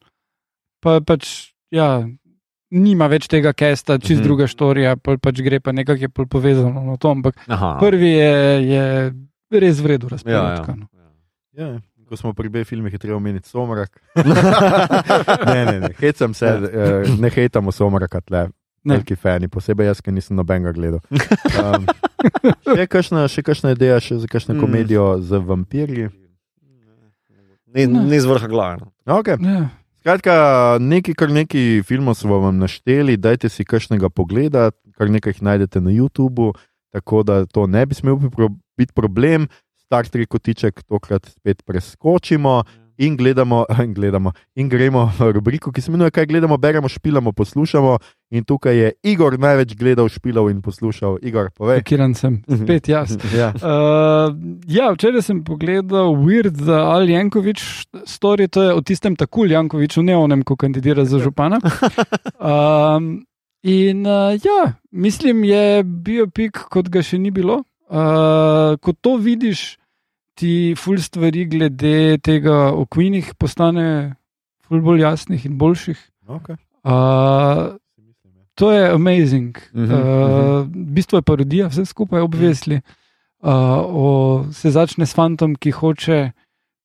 pa 0.84 1.00
pač 1.02 1.52
ja. 1.72 2.06
Nima 2.68 3.08
več 3.08 3.30
tega 3.32 3.54
kesta, 3.56 3.96
čist 3.96 4.10
mm 4.10 4.16
-hmm. 4.20 4.24
druga 4.24 4.48
storija, 4.48 4.98
pol 5.00 5.18
pač 5.24 5.40
gre 5.40 5.62
pa 5.64 5.72
nekako 5.72 6.02
je 6.02 6.10
pol 6.10 6.26
povezano 6.28 6.84
na 6.84 6.98
to. 6.98 7.12
Ampak 7.12 7.40
Aha. 7.48 7.78
prvi 7.80 8.10
je, 8.12 8.34
je 8.68 9.14
res 9.52 9.80
v 9.80 9.86
redu 9.86 10.08
Ja, 10.08 10.12
razpravljati. 10.12 10.72
ja. 11.56 11.64
Ja, 11.64 11.80
ko 12.10 12.18
smo 12.18 12.34
pri 12.34 12.50
B 12.50 12.64
filmih, 12.64 12.94
je 12.94 13.00
treba 13.00 13.18
omeniti 13.18 13.50
Somrak. 13.50 14.02
ne, 15.54 15.66
ne, 15.66 15.80
ne, 15.80 15.90
hecam 16.00 16.34
se, 16.34 16.46
eh, 16.46 17.04
ne 17.20 17.30
hejtamo 17.30 17.72
Somraka 17.72 18.22
tle. 18.22 18.50
Ne. 18.88 18.96
Veliki 18.96 19.16
fani, 19.16 19.48
posebej 19.48 19.86
jaz, 19.86 20.00
ki 20.00 20.12
nisem 20.12 20.36
nobenega 20.36 20.72
gledal. 20.72 21.02
Um, 21.58 21.84
še, 22.68 22.86
kakšna, 22.88 23.26
še 23.28 23.44
kakšna 23.44 23.72
ideja 23.72 23.98
še 24.00 24.18
za 24.18 24.28
kakšno 24.28 24.56
Mm. 24.56 24.60
komedijo 24.60 25.04
z 25.20 25.38
vampirji? 25.40 26.08
Ni, 27.68 27.84
ni 27.86 28.18
z 28.18 28.26
vrha 28.26 28.48
glave. 28.48 28.80
no. 28.80 28.92
Okay. 29.16 29.36
Ja. 29.38 29.68
Skratka, 30.00 30.34
nekaj, 30.80 31.14
kar 31.14 31.30
nekaj 31.30 31.84
filmov 31.84 32.16
smo 32.16 32.40
vam 32.40 32.56
našteli, 32.58 33.18
dajte 33.18 33.50
si 33.50 33.62
kakšnega 33.62 34.08
pogleda, 34.10 34.70
kar 34.96 35.10
nekaj 35.10 35.34
jih 35.34 35.44
najdete 35.44 35.82
na 35.82 35.92
YouTubu. 35.92 36.56
tako 36.90 37.22
da 37.22 37.46
to 37.46 37.68
ne 37.68 37.86
bi 37.86 37.94
smel 37.94 38.16
biti 38.16 38.32
pro- 38.32 38.50
biti 38.74 38.94
problem. 38.94 39.48
Star 39.78 40.06
Trek 40.06 40.28
kotiček 40.28 40.84
tokrat 40.84 41.26
spet 41.28 41.62
preskočimo 41.64 42.64
in 42.98 43.16
gledamo, 43.16 43.66
in 43.78 43.94
gledamo, 43.94 44.32
in 44.56 44.68
gremo 44.68 45.12
v 45.14 45.32
rubriko, 45.32 45.72
ki 45.72 45.82
se 45.82 45.92
imenuje 45.92 46.12
Kaj 46.12 46.26
gledamo, 46.26 46.58
beremo, 46.58 46.88
špilamo, 46.88 47.32
poslušamo. 47.32 48.00
In 48.28 48.44
tukaj 48.44 48.76
je 48.76 48.88
Igor 49.08 49.38
največ 49.40 49.72
gledal, 49.80 50.10
špilal 50.12 50.50
in 50.52 50.60
poslušal. 50.62 51.16
Igor, 51.24 51.48
povej. 51.56 51.80
Kiran 51.88 52.12
sem, 52.18 52.42
spet 52.44 52.90
jaz. 52.92 53.16
Ja. 53.38 53.54
Uh, 53.56 54.34
ja, 54.68 54.90
včeraj 54.92 55.24
sem 55.24 55.40
pogledal 55.48 56.12
Weird 56.20 56.60
the 56.60 56.76
Al 56.76 57.08
Jankovič 57.08 57.64
story, 58.04 58.50
to 58.52 58.66
je 58.66 58.76
o 58.76 58.84
tistem 58.84 59.16
takul 59.16 59.52
Jankoviču, 59.52 60.04
ne 60.04 60.18
onem, 60.18 60.44
ko 60.44 60.58
kandidira 60.60 61.06
za 61.08 61.22
župana. 61.24 61.62
Um, 62.36 63.24
in 63.80 64.04
uh, 64.04 64.36
ja, 64.36 64.76
mislim, 64.92 65.48
je 65.48 65.84
biopik, 65.84 66.68
kot 66.68 66.92
ga 66.92 67.06
še 67.06 67.22
ni 67.22 67.32
bilo. 67.32 67.62
Uh, 67.88 68.76
ko 68.84 68.92
to 68.92 69.16
vidiš, 69.24 69.78
ti 70.36 70.76
ful 70.76 71.00
stvari 71.00 71.48
glede 71.48 72.20
tega 72.20 72.74
o 72.76 72.84
Queenih 72.92 73.32
postane 73.40 74.18
ful 74.68 74.84
bolj 74.84 75.06
jasnih 75.08 75.48
in 75.48 75.56
boljših. 75.58 76.00
Okay. 76.28 76.60
Uh, 76.84 77.80
to 78.58 78.72
je 78.72 78.90
amazing. 78.90 79.58
Mhm, 79.74 79.94
Uh, 79.94 80.66
v 80.66 80.92
bistvu 80.98 81.22
je 81.22 81.22
parodija, 81.22 81.68
vse 81.70 81.86
skupaj 81.86 82.22
obvesli. 82.26 82.82
Uh, 83.38 83.52
o, 83.86 84.46
se 84.52 84.72
začne 84.74 85.06
s 85.06 85.14
fantom, 85.14 85.54
ki 85.56 85.72
hoče 85.72 86.32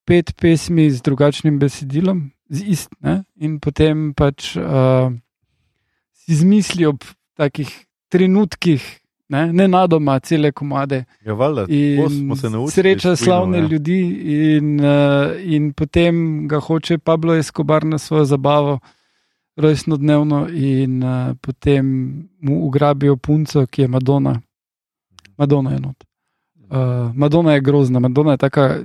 pet 0.05 0.35
pesmi 0.37 0.91
z 0.91 1.01
drugačnim 1.01 1.57
besedilom, 1.59 2.29
z 2.53 2.67
ist, 2.75 2.91
ne? 3.01 3.23
in 3.41 3.57
potem 3.57 4.13
pač 4.13 4.53
uh, 4.61 5.09
si 6.13 6.37
izmisli 6.37 6.85
ob 6.85 7.07
takih 7.41 7.71
trenutkih, 8.13 8.85
ne, 9.33 9.47
ne 9.53 9.69
nadoma, 9.69 10.19
cele 10.21 10.53
komade. 10.53 11.07
Ja, 11.25 11.33
valjda, 11.33 11.65
smo 12.13 12.37
se 12.37 12.51
naučili. 12.51 12.75
sreča 12.75 13.17
s 13.17 13.23
Queenom, 13.23 13.25
slavne 13.25 13.59
ja. 13.59 13.69
ljudi, 13.73 14.01
in, 14.37 14.77
uh, 14.77 15.33
in 15.41 15.73
potem 15.73 16.45
ga 16.49 16.61
hoče 16.61 16.99
Pablo 16.99 17.35
Escobar 17.35 17.89
na 17.89 17.99
svojo 17.99 18.29
zabavo, 18.29 18.79
rojstnodnevno, 19.57 20.49
in 20.49 21.03
uh, 21.03 21.11
potem 21.37 21.87
mu 22.41 22.67
ugrabijo 22.67 23.17
punco, 23.17 23.67
ki 23.67 23.83
je 23.83 23.89
Madonna. 23.89 24.41
Madonna 25.37 25.71
je 25.71 25.81
not. 25.81 26.05
Uh, 26.63 26.79
Madonna 27.15 27.53
je 27.53 27.61
grozna, 27.61 27.99
Madonna 27.99 28.31
je 28.31 28.39
taka 28.39 28.79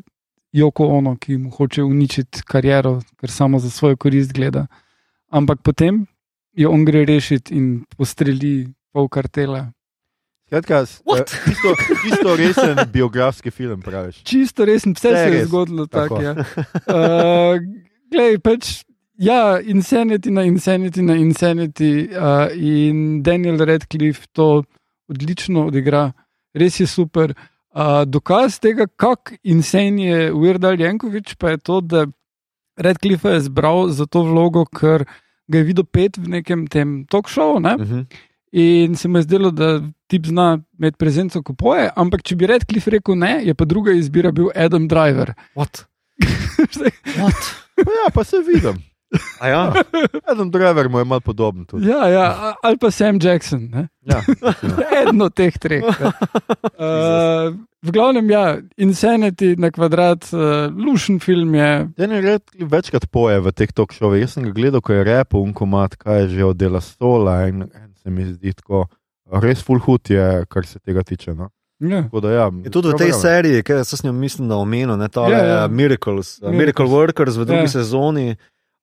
joko 0.51 0.87
ono, 0.87 1.15
ki 1.15 1.37
mu 1.37 1.49
hoče 1.49 1.83
uničiti 1.83 2.41
kariero, 2.43 2.99
ker 3.15 3.31
samo 3.31 3.59
za 3.59 3.69
svojo 3.69 3.95
korist 3.97 4.33
gleda. 4.33 4.67
Ampak 5.29 5.59
potem 5.61 6.05
jo 6.53 6.71
on 6.71 6.85
gre 6.85 7.05
rešiti 7.05 7.53
in 7.53 7.65
postreli 7.97 8.67
pol 8.91 9.07
kartela. 9.07 9.71
Skratka, 10.47 10.85
s- 10.85 11.01
eh, 11.05 11.23
čisto, 11.45 11.69
čisto 12.03 12.35
resen 12.35 12.75
biografski 12.93 13.51
film, 13.51 13.81
praviš. 13.81 14.23
Čisto 14.23 14.65
resen, 14.65 14.93
vse 14.93 15.09
Vse 15.09 15.17
se 15.17 15.23
je 15.23 15.31
res. 15.31 15.47
zgodilo 15.47 15.87
Tako. 15.87 16.15
tako. 16.15 16.21
Ja. 16.21 16.31
Uh, 16.87 17.59
glej, 18.11 18.39
pač, 18.39 18.83
ja, 19.17 19.59
insanity 19.61 20.31
na 20.31 20.43
insanity 20.43 21.01
na 21.01 21.15
insanity 21.15 22.09
uh, 22.11 22.47
in 22.53 23.23
Daniel 23.23 23.57
Radcliffe 23.57 24.27
to 24.31 24.63
odlično 25.09 25.67
odigra, 25.67 26.11
res 26.53 26.79
je 26.79 26.87
super. 26.87 27.33
Uh, 27.77 28.01
dokaz 28.09 28.59
tega, 28.59 28.87
kako 28.87 29.35
insane 29.43 30.05
je 30.05 30.31
Weirdal 30.33 30.79
Jankovič, 30.81 31.35
pa 31.37 31.49
je 31.53 31.57
to, 31.57 31.81
da 31.81 32.07
Radcliffe 32.77 33.29
je 33.29 33.41
zbral 33.41 33.89
za 33.93 34.05
to 34.05 34.23
vlogo, 34.23 34.65
ker 34.65 35.05
ga 35.47 35.61
je 35.61 35.67
videl 35.67 35.85
pet 35.85 36.17
v 36.17 36.39
nekem 36.39 36.65
tem 36.67 37.03
talk 37.05 37.29
showu. 37.29 37.59
Ne? 37.59 37.75
Mhm. 37.77 38.01
In 38.57 38.95
se 38.95 39.07
mi 39.07 39.19
je 39.19 39.27
zdelo, 39.27 39.51
da 39.51 39.81
ti 40.07 40.21
zna 40.25 40.57
imeti 40.79 40.97
prezenco, 40.97 41.43
ko 41.43 41.53
poje, 41.53 41.89
ampak 41.95 42.23
če 42.23 42.35
bi 42.35 42.47
Redcliffe 42.49 42.91
rekel 42.97 43.19
ne, 43.19 43.41
je 43.45 43.53
pa 43.53 43.65
druga 43.65 43.93
izbira 43.93 44.31
bil 44.31 44.49
Adam 44.55 44.87
Driver. 44.87 45.35
What? 45.53 45.85
What? 47.21 47.53
Ja, 47.77 48.09
pa 48.13 48.23
se 48.23 48.41
vidim. 48.41 48.86
A 49.39 49.47
ja? 49.47 49.61
Adam 50.31 50.51
Driver 50.51 50.89
mu 50.89 50.99
je 50.99 51.05
mal 51.05 51.21
podoben 51.23 51.65
tudi. 51.65 51.87
ja, 51.87 52.07
ja, 52.11 52.55
ali 52.63 52.77
pa 52.77 52.91
Sam 52.91 53.19
Jackson, 53.21 53.69
ne? 53.71 53.87
Ja. 54.03 54.19
eden 55.01 55.21
od 55.21 55.33
teh 55.35 55.55
treh. 55.57 55.83
ne. 55.83 56.11
Uh, 56.75 57.55
v 57.87 57.91
glavnem, 57.91 58.29
ja, 58.29 58.57
Insanity 58.77 59.55
na 59.55 59.71
kvadrat, 59.71 60.27
uh, 60.33 60.67
lušen 60.75 61.19
film 61.19 61.55
je. 61.55 61.87
Daniel 61.97 62.23
Radcliffe 62.25 62.67
večkrat 62.75 63.07
poje 63.11 63.39
v 63.39 63.51
teh 63.55 63.71
talk 63.71 63.95
showih. 63.95 64.21
Jaz 64.25 64.35
sem 64.35 64.43
ga 64.43 64.51
gledal, 64.51 64.81
ko 64.83 64.93
je 64.93 65.03
repel 65.07 65.39
un 65.39 65.53
komat, 65.55 65.95
kaj 65.95 66.25
je 66.25 66.27
že 66.35 66.43
od 66.45 66.57
dela 66.57 66.81
stola 66.83 67.47
in, 67.47 67.63
in 67.63 67.93
se 67.95 68.09
mi 68.09 68.25
zdi 68.25 68.53
tako. 68.53 68.87
Res 69.27 69.59
full 69.63 69.79
hud 69.83 70.07
je, 70.07 70.45
kar 70.47 70.63
se 70.67 70.79
tega 70.79 71.03
tiče. 71.03 71.35
No? 71.35 71.49
Ja. 71.79 72.03
Tako 72.03 72.19
Da, 72.19 72.31
ja, 72.31 72.51
Je 72.63 72.71
tudi 72.71 72.89
v 72.89 72.97
tej 72.97 73.11
seriji, 73.13 73.63
ki 73.63 73.83
sem 73.85 74.07
jo 74.07 74.13
mislim, 74.15 74.47
da 74.49 74.55
omenil, 74.57 74.95
ne 74.97 75.07
ta 75.13 75.27
Ja, 75.27 75.37
ja, 75.37 75.37
ja. 75.37 75.57
ja. 75.61 75.67
Miracles, 75.67 76.39
Miracles. 76.41 76.57
Miracle 76.57 76.85
Workers 76.85 77.35
v 77.37 77.45
drugi 77.45 77.67
Ja. 77.67 77.69
ja. 77.69 77.75
sezoni. 77.83 78.35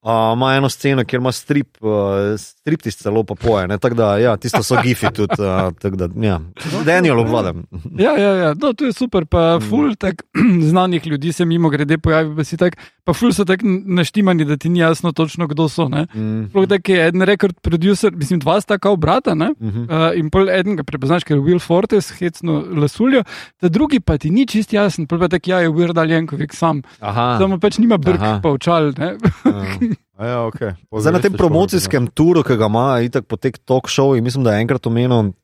Uh, 0.05 0.11
ima 0.37 0.55
eno 0.55 0.69
sceno, 0.69 1.05
kjer 1.05 1.21
ima 1.21 1.33
strip, 1.33 1.79
uh, 1.81 1.91
striptis 2.39 2.97
celo 2.97 3.23
pa 3.25 3.35
poje. 3.35 3.69
ne, 3.69 3.79
Tako 3.79 3.95
da, 3.95 4.17
ja, 4.19 4.37
tisto 4.37 4.63
so 4.63 4.77
gifi 4.83 5.09
tudi. 5.13 5.33
Uh, 5.41 5.93
da, 5.97 6.09
ja. 6.21 6.41
Daniel 6.85 7.21
obvladam. 7.21 7.65
Ja, 7.99 8.13
ja, 8.19 8.33
ja. 8.35 8.55
No, 8.55 8.73
to 8.73 8.85
je 8.85 8.93
super. 8.93 9.25
Pa 9.25 9.59
ful 9.71 9.95
tak 9.97 10.23
znanih 10.71 11.07
ljudi 11.07 11.33
se 11.33 11.45
mimo 11.45 11.69
grede 11.69 11.99
pojavi, 11.99 12.37
pa 12.37 12.45
si 12.45 12.57
tak, 12.57 12.77
pa 13.05 13.13
ful 13.13 13.33
so 13.33 13.45
tako 13.45 13.65
naštimani, 13.87 14.45
da 14.45 14.57
ti 14.57 14.69
ni 14.69 14.79
jasno 14.79 15.13
točno, 15.13 15.47
kdo 15.47 15.69
so. 15.69 15.89
Ne? 15.89 16.07
Mm. 16.15 16.49
Sploh 16.51 16.69
tako 16.69 16.93
je 16.93 17.09
en 17.09 17.23
rekord 17.23 17.57
producer, 17.61 18.13
mislim, 18.13 18.41
dva 18.41 18.61
sta 18.61 18.79
kao 18.79 18.97
brata, 18.97 19.35
ne? 19.35 19.55
Mhm. 19.61 19.83
Uh, 19.89 20.11
in 20.21 20.29
pol 20.31 20.51
en 20.51 20.77
ga 20.77 20.85
prepoznaš, 20.85 21.25
ker 21.25 21.37
je 21.37 21.43
Will 21.43 21.61
Fortes, 21.65 22.13
hecno 22.19 22.61
lasuljo, 22.77 23.25
ta 23.61 23.69
drugi 23.69 24.01
pa 24.01 24.19
ti 24.19 24.31
ni 24.31 24.45
čist 24.47 24.73
jasen, 24.73 25.07
pol 25.07 25.19
pa 25.19 25.29
tak 25.29 25.49
ja, 25.49 25.65
je 25.65 25.73
Weird 25.73 25.97
Aljenkovic 26.01 26.53
sam. 26.53 26.83
Aha. 27.01 27.39
Samo 27.41 27.57
pač 27.59 27.79
nima 27.81 27.97
brk, 27.97 28.21
Aha. 28.21 28.41
pa 28.43 28.53
očal. 28.53 28.93
Ne? 28.99 29.15
Ja, 30.15 30.47
okay. 30.47 30.79
Zdaj 30.95 31.13
na 31.13 31.19
tem 31.19 31.35
promocijskem 31.35 32.07
turu, 32.07 32.45
ki 32.47 32.55
ga 32.55 32.71
ima, 32.71 33.03
itak 33.03 33.27
po 33.27 33.35
teh 33.35 33.57
talk 33.67 33.91
show, 33.91 34.15
mislim, 34.15 34.45
da 34.47 34.55
je 34.55 34.63
enkrat 34.63 34.87
omenil, 34.87 35.35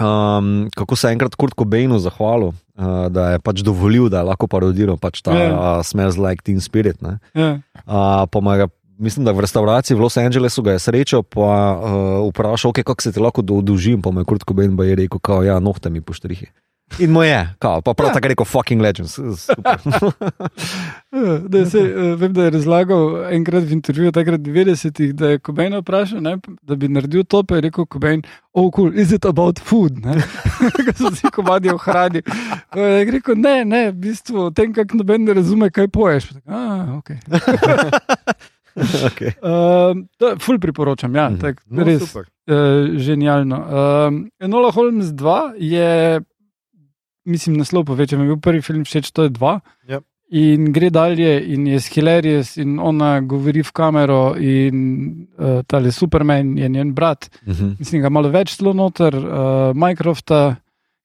um, 0.00 0.46
kako 0.72 0.96
se 0.96 1.08
je 1.08 1.12
enkrat 1.12 1.34
Kurt 1.36 1.52
Cobainu 1.52 1.98
zahvalil, 2.00 2.54
uh, 2.56 3.12
da 3.12 3.36
je 3.36 3.42
pač 3.44 3.60
dovolil, 3.60 4.08
da 4.08 4.22
je 4.22 4.30
lahko 4.32 4.48
parodiral 4.48 4.96
pač 4.96 5.20
ta 5.20 5.36
Ja. 5.36 5.50
uh, 5.52 5.82
Smells 5.84 6.16
Like 6.16 6.40
Teen 6.40 6.60
Spirit. 6.64 7.02
Ne. 7.04 7.18
Ja. 7.36 7.60
Uh, 7.84 8.24
pa 8.24 8.40
ga, 8.56 8.72
mislim, 8.96 9.28
da 9.28 9.36
v 9.36 9.44
restavraciji 9.44 9.96
v 9.96 10.00
Los 10.00 10.16
Angelesu 10.16 10.64
ga 10.64 10.72
je 10.72 10.80
srečal, 10.80 11.20
pa 11.20 11.76
uh, 11.76 12.24
vprašal, 12.32 12.72
okay, 12.72 12.80
kako 12.80 13.04
se 13.04 13.12
ti 13.12 13.20
lahko 13.20 13.44
odužim, 13.44 14.00
pa 14.00 14.08
me 14.08 14.24
je 14.24 14.30
Kurt 14.32 14.48
Cobain 14.48 14.72
ba 14.72 14.88
je 14.88 15.04
rekel, 15.04 15.20
kao, 15.20 15.44
ja, 15.44 15.60
nohte 15.60 15.92
mi 15.92 16.00
poštrihi. 16.00 16.48
In 16.98 17.10
mu 17.10 17.22
je, 17.22 17.54
kao, 17.58 17.80
pa 17.80 17.94
prav 17.94 18.08
Ja. 18.08 18.14
tako 18.14 18.28
rekel, 18.28 18.44
fucking 18.46 18.80
legends. 18.80 19.14
Super. 19.14 19.78
Ja, 21.12 21.38
Da 21.48 21.66
se, 21.66 21.78
uh, 21.80 22.20
vem, 22.20 22.32
da 22.32 22.44
je 22.44 22.50
razlagal 22.50 23.02
enkrat 23.32 23.64
v 23.64 23.72
intervjuju, 23.72 24.12
takrat 24.12 24.40
v 24.40 24.44
90-ih, 24.44 25.12
da 25.12 25.28
je 25.28 25.38
Kobain 25.38 25.74
vprašal, 25.74 26.20
ne, 26.20 26.36
da 26.62 26.76
bi 26.76 26.88
naredil 26.88 27.24
to, 27.24 27.42
pa 27.42 27.54
je 27.54 27.60
rekel 27.60 27.86
Kobain, 27.86 28.22
oh, 28.52 28.70
cool, 28.70 28.94
is 28.94 29.12
it 29.12 29.24
about 29.24 29.58
food? 29.60 29.98
ne?" 29.98 30.14
Ko 30.84 30.92
so 30.94 31.10
si 31.10 31.26
komadi 31.28 31.70
o 31.70 31.78
hrani. 31.78 32.22
Je 32.74 33.10
rekel, 33.10 33.34
ne, 33.36 33.64
ne, 33.64 33.90
v 33.90 33.96
bistvu 34.00 34.38
o 34.38 34.50
tem, 34.50 34.72
kako 34.72 34.96
noben 34.96 35.24
ne 35.24 35.34
razume, 35.34 35.70
kaj 35.70 35.88
poješ. 35.88 36.28
Pa 36.28 36.34
tako, 36.34 36.50
"A, 36.50 36.60
okay. 36.98 37.18
okay. 39.04 39.30
Um, 39.40 40.08
to, 40.18 40.34
ful 40.38 40.58
priporočam, 40.58 41.14
ja, 41.14 41.28
Mhm. 41.30 41.40
tak, 41.40 41.62
No, 41.70 41.84
res 41.84 42.02
super. 42.02 42.26
uh, 42.48 42.54
genialno. 42.98 43.56
Um, 43.58 44.30
Enola 44.40 44.70
Holmes 44.70 45.06
2 45.06 45.52
je, 45.58 46.20
mislim, 47.24 47.56
naslov 47.56 47.84
povečam, 47.84 48.20
je 48.20 48.32
bil 48.32 48.40
prvi 48.40 48.62
film 48.62 48.84
všeč, 48.84 49.12
to 49.12 49.28
je 49.28 49.30
2. 49.30 49.60
Yep. 49.88 50.04
In 50.34 50.72
gre 50.72 50.88
dalje, 50.90 51.30
in 51.52 51.66
je 51.68 51.78
Hilarious, 51.94 52.56
in 52.56 52.78
ona 52.80 53.20
govori 53.20 53.62
v 53.62 53.72
kamero, 53.76 54.34
in 54.40 54.78
uh, 55.38 55.60
tale 55.68 55.92
Superman 55.92 56.56
je 56.58 56.68
njen 56.68 56.94
brat. 56.94 57.28
Mhm. 57.46 57.76
Mislim, 57.78 58.02
da 58.02 58.08
malo 58.08 58.32
več 58.32 58.56
celo 58.56 58.72
noter, 58.72 59.14
uh, 59.14 59.76
Minecrafta, 59.76 60.56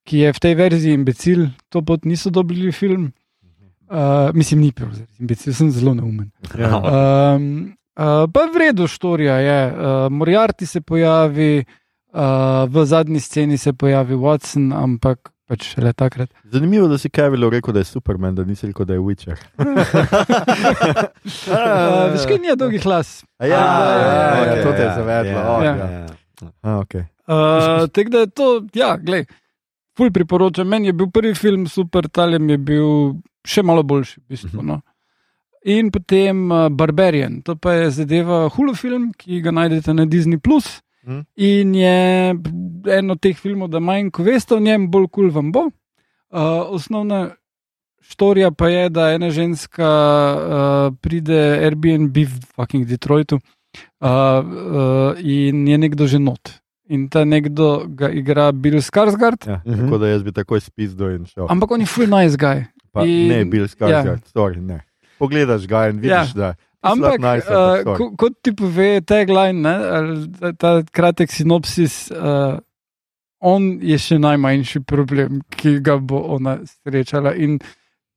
ki 0.07 0.23
je 0.23 0.33
v 0.33 0.39
tej 0.39 0.55
verziji 0.55 0.97
imbecil, 0.97 1.49
to 1.69 1.83
pot 1.85 2.05
niso 2.05 2.31
dobili 2.33 2.71
film. 2.71 3.11
Uh, 3.89 4.29
mislim, 4.33 4.61
ni 4.61 4.71
bil, 4.71 4.87
imbecil, 5.19 5.53
sem 5.53 5.71
zelo 5.73 5.93
neumen. 5.97 6.29
Ja. 6.57 6.77
Um, 6.77 7.73
uh, 7.97 8.25
pa 8.29 8.45
v 8.53 8.61
redu, 8.61 8.87
štorija 8.87 9.37
je. 9.41 9.59
Uh, 9.65 10.07
Moriarty 10.13 10.65
se 10.69 10.81
pojavi, 10.81 11.65
uh, 12.13 12.69
v 12.69 12.85
zadnji 12.85 13.19
sceni 13.19 13.57
se 13.57 13.73
pojavi 13.73 14.15
Watson, 14.15 14.69
ampak 14.73 15.33
pač 15.49 15.73
le 15.81 15.91
takrat. 15.97 16.29
Zanimivo, 16.53 16.87
da 16.87 16.97
si 17.01 17.09
Kevilo 17.09 17.49
rekel, 17.49 17.73
da 17.73 17.81
je 17.81 17.89
Superman, 17.89 18.35
da 18.37 18.45
nisi 18.45 18.69
rekel, 18.69 18.85
da 18.85 18.97
je 18.97 19.03
Witcher. 19.05 19.37
Uh, 21.49 22.13
Veš, 22.13 22.25
kaj 22.29 22.37
ni 22.41 22.53
dolgih 22.57 22.85
las. 22.87 23.09
Ja, 23.41 23.47
ja, 23.47 23.57
ja, 23.57 24.45
ja, 24.45 24.63
to 24.63 24.71
te 24.71 24.81
je 24.81 24.85
ja, 24.85 24.93
zavedlo. 24.95 25.41
ja, 25.63 25.73
ja. 25.75 25.89
ja. 25.99 27.05
Uh, 27.29 27.87
Tako 27.91 28.09
da 28.09 28.19
je 28.23 28.29
to, 28.29 28.47
ja, 28.73 28.93
glej, 28.97 29.25
ful 29.97 30.11
priporočam. 30.13 30.67
Meni 30.67 30.89
je 30.89 30.93
bil 30.93 31.09
prvi 31.13 31.33
film 31.35 31.67
super, 31.67 32.07
talem 32.07 32.49
je 32.49 32.57
bil 32.57 32.89
še 33.47 33.63
malo 33.65 33.83
boljši. 33.83 34.21
V 34.21 34.35
bistvu, 34.35 34.65
no. 34.65 34.79
In 35.69 35.91
potem 35.91 36.45
uh, 36.51 36.69
Barbarian, 36.71 37.41
to 37.43 37.57
pa 37.59 37.75
je 37.75 37.91
zadeva 37.99 38.45
Hulu 38.55 38.75
film, 38.79 39.09
ki 39.17 39.41
ga 39.43 39.53
najdete 39.55 39.93
na 39.93 40.07
Disney. 40.07 40.39
Mhm. 41.09 41.21
In 41.35 41.75
je 41.75 42.35
en 42.87 43.11
od 43.11 43.19
teh 43.19 43.33
filmov, 43.35 43.69
da 43.69 43.79
manj 43.79 44.11
ko 44.11 44.23
veste 44.23 44.53
o 44.55 44.59
njem, 44.59 44.91
bolj 44.91 45.07
kul 45.07 45.23
cool 45.25 45.31
vam 45.31 45.51
bo. 45.51 45.59
Uh, 46.29 46.39
osnovna 46.69 47.31
štorija 48.01 48.51
pa 48.51 48.69
je, 48.69 48.89
da 48.89 49.11
ena 49.11 49.31
ženska 49.31 49.89
uh, 50.37 50.95
pride 51.01 51.33
Airbnb 51.65 52.13
v 52.15 52.27
fucking 52.55 52.85
Detroitu 52.85 53.35
uh, 53.35 53.41
uh, 54.01 55.13
in 55.17 55.67
je 55.67 55.77
nekdo 55.77 56.07
že 56.07 56.19
not. 56.19 56.53
In 56.89 57.09
ta 57.09 57.25
nekdo 57.25 57.85
ga 57.87 58.09
igra 58.09 58.51
Bill 58.51 58.77
Skarsgård, 58.77 59.47
Ja, 59.47 59.61
Mhm. 59.65 59.85
Tako 59.85 59.97
da 59.97 60.07
jaz 60.07 60.23
bi 60.23 60.31
takoj 60.31 60.59
spizdil 60.59 61.15
in 61.15 61.25
šel. 61.25 61.45
ampak 61.49 61.71
on 61.71 61.79
je 61.81 61.85
full 61.85 62.07
nice 62.07 62.37
guy. 62.37 62.65
Pa, 62.91 63.05
in- 63.05 63.27
ne, 63.27 63.45
bil 63.45 63.65
Skarsgård, 63.65 64.21
sorry, 64.33 64.61
ne. 64.61 64.81
Pogledaš 65.19 65.67
ga 65.67 65.89
in 65.89 65.99
vidiš, 65.99 66.33
da 66.33 66.53
Ampak, 66.81 67.19
nice, 67.19 67.47
uh, 67.51 67.55
ampak 67.55 67.83
sorry. 67.83 67.97
ko, 67.97 68.05
kot 68.15 68.33
ti 68.43 68.53
pove 68.55 68.89
tagline, 69.03 69.59
ne, 69.59 69.75
ta, 70.39 70.51
ta 70.55 70.71
kratek 70.95 71.31
sinopsis, 71.31 72.07
uh, 72.15 72.55
on 73.43 73.79
je 73.83 73.97
še 73.99 74.19
najmanjši 74.19 74.81
problem, 74.87 75.41
ki 75.51 75.79
ga 75.83 75.97
bo 75.99 76.21
ona 76.37 76.59
srečala. 76.63 77.35
In 77.35 77.59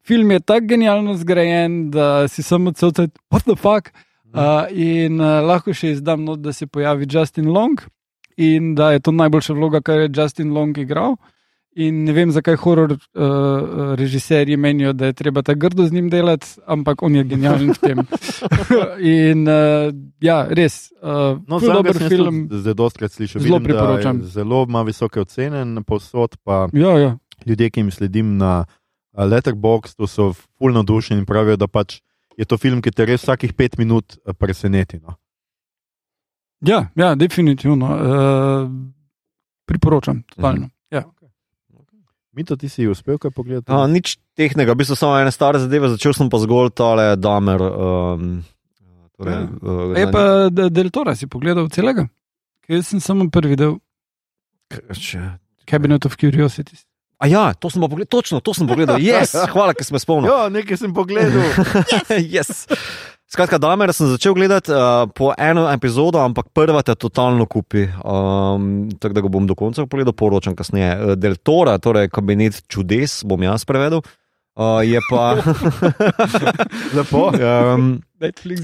film 0.07 0.31
je 0.31 0.45
tako 0.47 0.71
genialno 0.75 1.17
zgrajen, 1.19 1.91
da 1.91 2.29
si 2.31 2.43
samo 2.43 2.71
celce, 2.75 3.11
what 3.35 3.47
the 3.47 3.59
fuck. 3.59 3.91
Uh, 4.33 4.65
in 4.73 5.21
uh, 5.21 5.43
lahko 5.45 5.75
še 5.77 5.99
izdam 5.99 6.23
not, 6.25 6.41
da 6.41 6.55
se 6.57 6.65
pojavi 6.65 7.05
Justin 7.05 7.51
Long 7.53 7.83
in 8.41 8.73
da 8.75 8.95
je 8.95 9.03
to 9.05 9.13
najboljša 9.13 9.55
vloga, 9.59 9.83
kar 9.85 10.01
je 10.01 10.09
Justin 10.09 10.55
Long 10.57 10.79
igral. 10.79 11.19
In 11.75 12.03
ne 12.05 12.13
vem, 12.13 12.29
zakaj 12.29 12.57
horor 12.61 12.91
uh, 12.93 13.95
režiserji 13.97 14.57
menijo, 14.61 14.93
da 14.93 15.07
je 15.07 15.13
treba 15.17 15.43
tako 15.43 15.59
grdo 15.59 15.87
z 15.87 15.93
njim 15.93 16.11
delati, 16.11 16.47
ampak 16.67 17.03
on 17.03 17.15
je 17.17 17.25
genijalen 17.25 17.71
v 17.73 17.79
tem. 17.81 17.99
in 19.25 19.47
uh, 19.49 19.89
ja, 20.21 20.47
res, 20.51 20.91
uh, 21.01 21.39
No, 21.49 21.59
zame 21.59 21.75
dober 21.81 21.97
film. 22.09 22.43
zdaj 22.51 22.75
dostkrat 22.75 23.13
slišal. 23.13 23.41
Zelo 23.41 23.57
Vidim, 23.57 23.71
priporočam. 23.71 24.21
Zelo 24.23 24.67
ima 24.69 24.83
visoke 24.83 25.21
ocene 25.21 25.65
na 25.65 25.81
povsod, 25.83 26.37
pa 26.45 26.67
Ja, 26.73 26.99
ja. 26.99 27.17
ljudje, 27.47 27.71
ki 27.71 27.81
jim 27.81 27.91
sledim 27.91 28.37
na 28.37 28.65
Letterboxdu, 29.17 30.07
so 30.07 30.33
fulno 30.59 30.75
navdušeni 30.83 31.21
in 31.21 31.27
pravijo, 31.27 31.57
da 31.57 31.67
pač 31.69 32.03
je 32.37 32.45
to 32.45 32.59
film, 32.59 32.83
ki 32.83 32.91
te 32.93 33.05
res 33.09 33.23
vsakih 33.25 33.53
pet 33.55 33.79
minut 33.79 34.19
preseneti. 34.39 35.01
No. 35.01 35.17
ja, 36.61 36.89
ja 36.95 37.15
definitivno. 37.15 37.87
Uh, 37.87 38.71
priporočam, 39.65 40.23
totalno. 40.29 40.69
Ja. 40.69 40.82
Mi 42.33 42.45
to 42.49 42.57
ti 42.57 42.69
si 42.69 42.87
uspel 42.89 43.19
kaj 43.21 43.31
pogledati? 43.31 43.69
A, 43.69 43.85
nič 43.87 44.17
tehnega, 44.33 44.73
v 44.73 44.81
bistvu 44.81 44.97
samo 44.97 45.19
ene 45.21 45.29
stare 45.29 45.61
zadeve, 45.61 45.91
začel 45.93 46.15
sem 46.17 46.31
pa 46.33 46.41
zgolj 46.41 46.71
tale 46.73 47.13
Damer. 47.21 47.61
Um, 47.61 48.41
torej, 49.21 49.35
Ja. 49.37 49.43
uh, 49.61 49.93
Je 49.93 50.07
pa 50.09 50.23
De- 50.49 50.71
Del 50.73 50.89
Toro, 50.89 51.13
si 51.15 51.29
pogledal 51.29 51.69
celega? 51.69 52.07
Ker 52.65 52.81
sem 52.83 53.01
samo 53.05 53.29
prvi 53.29 53.57
del 53.61 53.77
Če... 54.97 55.21
Cabinet 55.69 56.07
of 56.09 56.17
Curiosities. 56.17 56.87
A 57.23 57.29
ja, 57.29 57.53
to 57.55 57.69
sem 57.71 57.79
pa 57.85 57.87
pogledal, 57.87 58.09
točno, 58.11 58.41
to 58.41 58.55
sem 58.57 58.65
pogledal. 58.67 58.97
Yes, 58.99 59.37
hvala, 59.53 59.77
ker 59.77 59.85
si 59.85 59.93
me 59.93 60.01
spomnil. 60.01 60.27
Ja, 60.33 60.49
nekaj 60.49 60.81
sem 60.81 60.91
pogledal. 60.97 61.45
yes. 62.35 62.65
Skratka, 63.33 63.57
Damer 63.57 63.95
sem 63.97 64.11
začel 64.13 64.35
gledati 64.37 64.69
uh, 64.69 65.09
po 65.09 65.31
eno 65.41 65.65
epizodo, 65.73 66.21
ampak 66.21 66.51
prva 66.53 66.83
te 66.85 66.93
totalno 66.93 67.47
kupi. 67.49 67.87
Um, 68.05 68.91
tako 69.01 69.17
da 69.17 69.23
ga 69.25 69.31
bom 69.33 69.47
do 69.49 69.57
konca 69.57 69.87
pogledal, 69.89 70.13
poročam 70.13 70.53
kasneje. 70.53 70.91
Uh, 70.93 71.13
Del 71.17 71.39
Tora, 71.41 71.79
torej 71.81 72.11
kabinet 72.13 72.61
čudes, 72.69 73.23
bom 73.25 73.41
jaz 73.41 73.65
prevedel. 73.65 74.05
Uh, 74.53 74.85
je 74.85 75.01
pa. 75.09 75.41
Lepo. 76.97 77.31
um, 77.33 78.03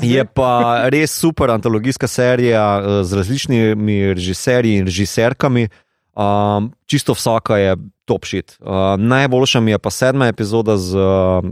Je 0.05 0.25
pa 0.37 0.85
res 0.93 1.16
super 1.16 1.51
antologijska 1.51 2.07
serija 2.07 2.64
eh, 2.79 3.05
z 3.05 3.16
različnimi 3.16 4.14
režiserji 4.14 4.77
in 4.79 4.85
režiserkami. 4.87 5.69
Um, 6.12 6.69
čisto 6.87 7.16
vsaka 7.16 7.57
je 7.57 7.77
top 8.09 8.24
shit. 8.24 8.56
Uh, 8.59 8.66
najboljša 8.98 9.61
mi 9.61 9.70
je 9.70 9.78
pa 9.78 9.90
sedma 9.90 10.26
epizoda 10.26 10.78
z 10.78 10.96
uh, 10.96 11.44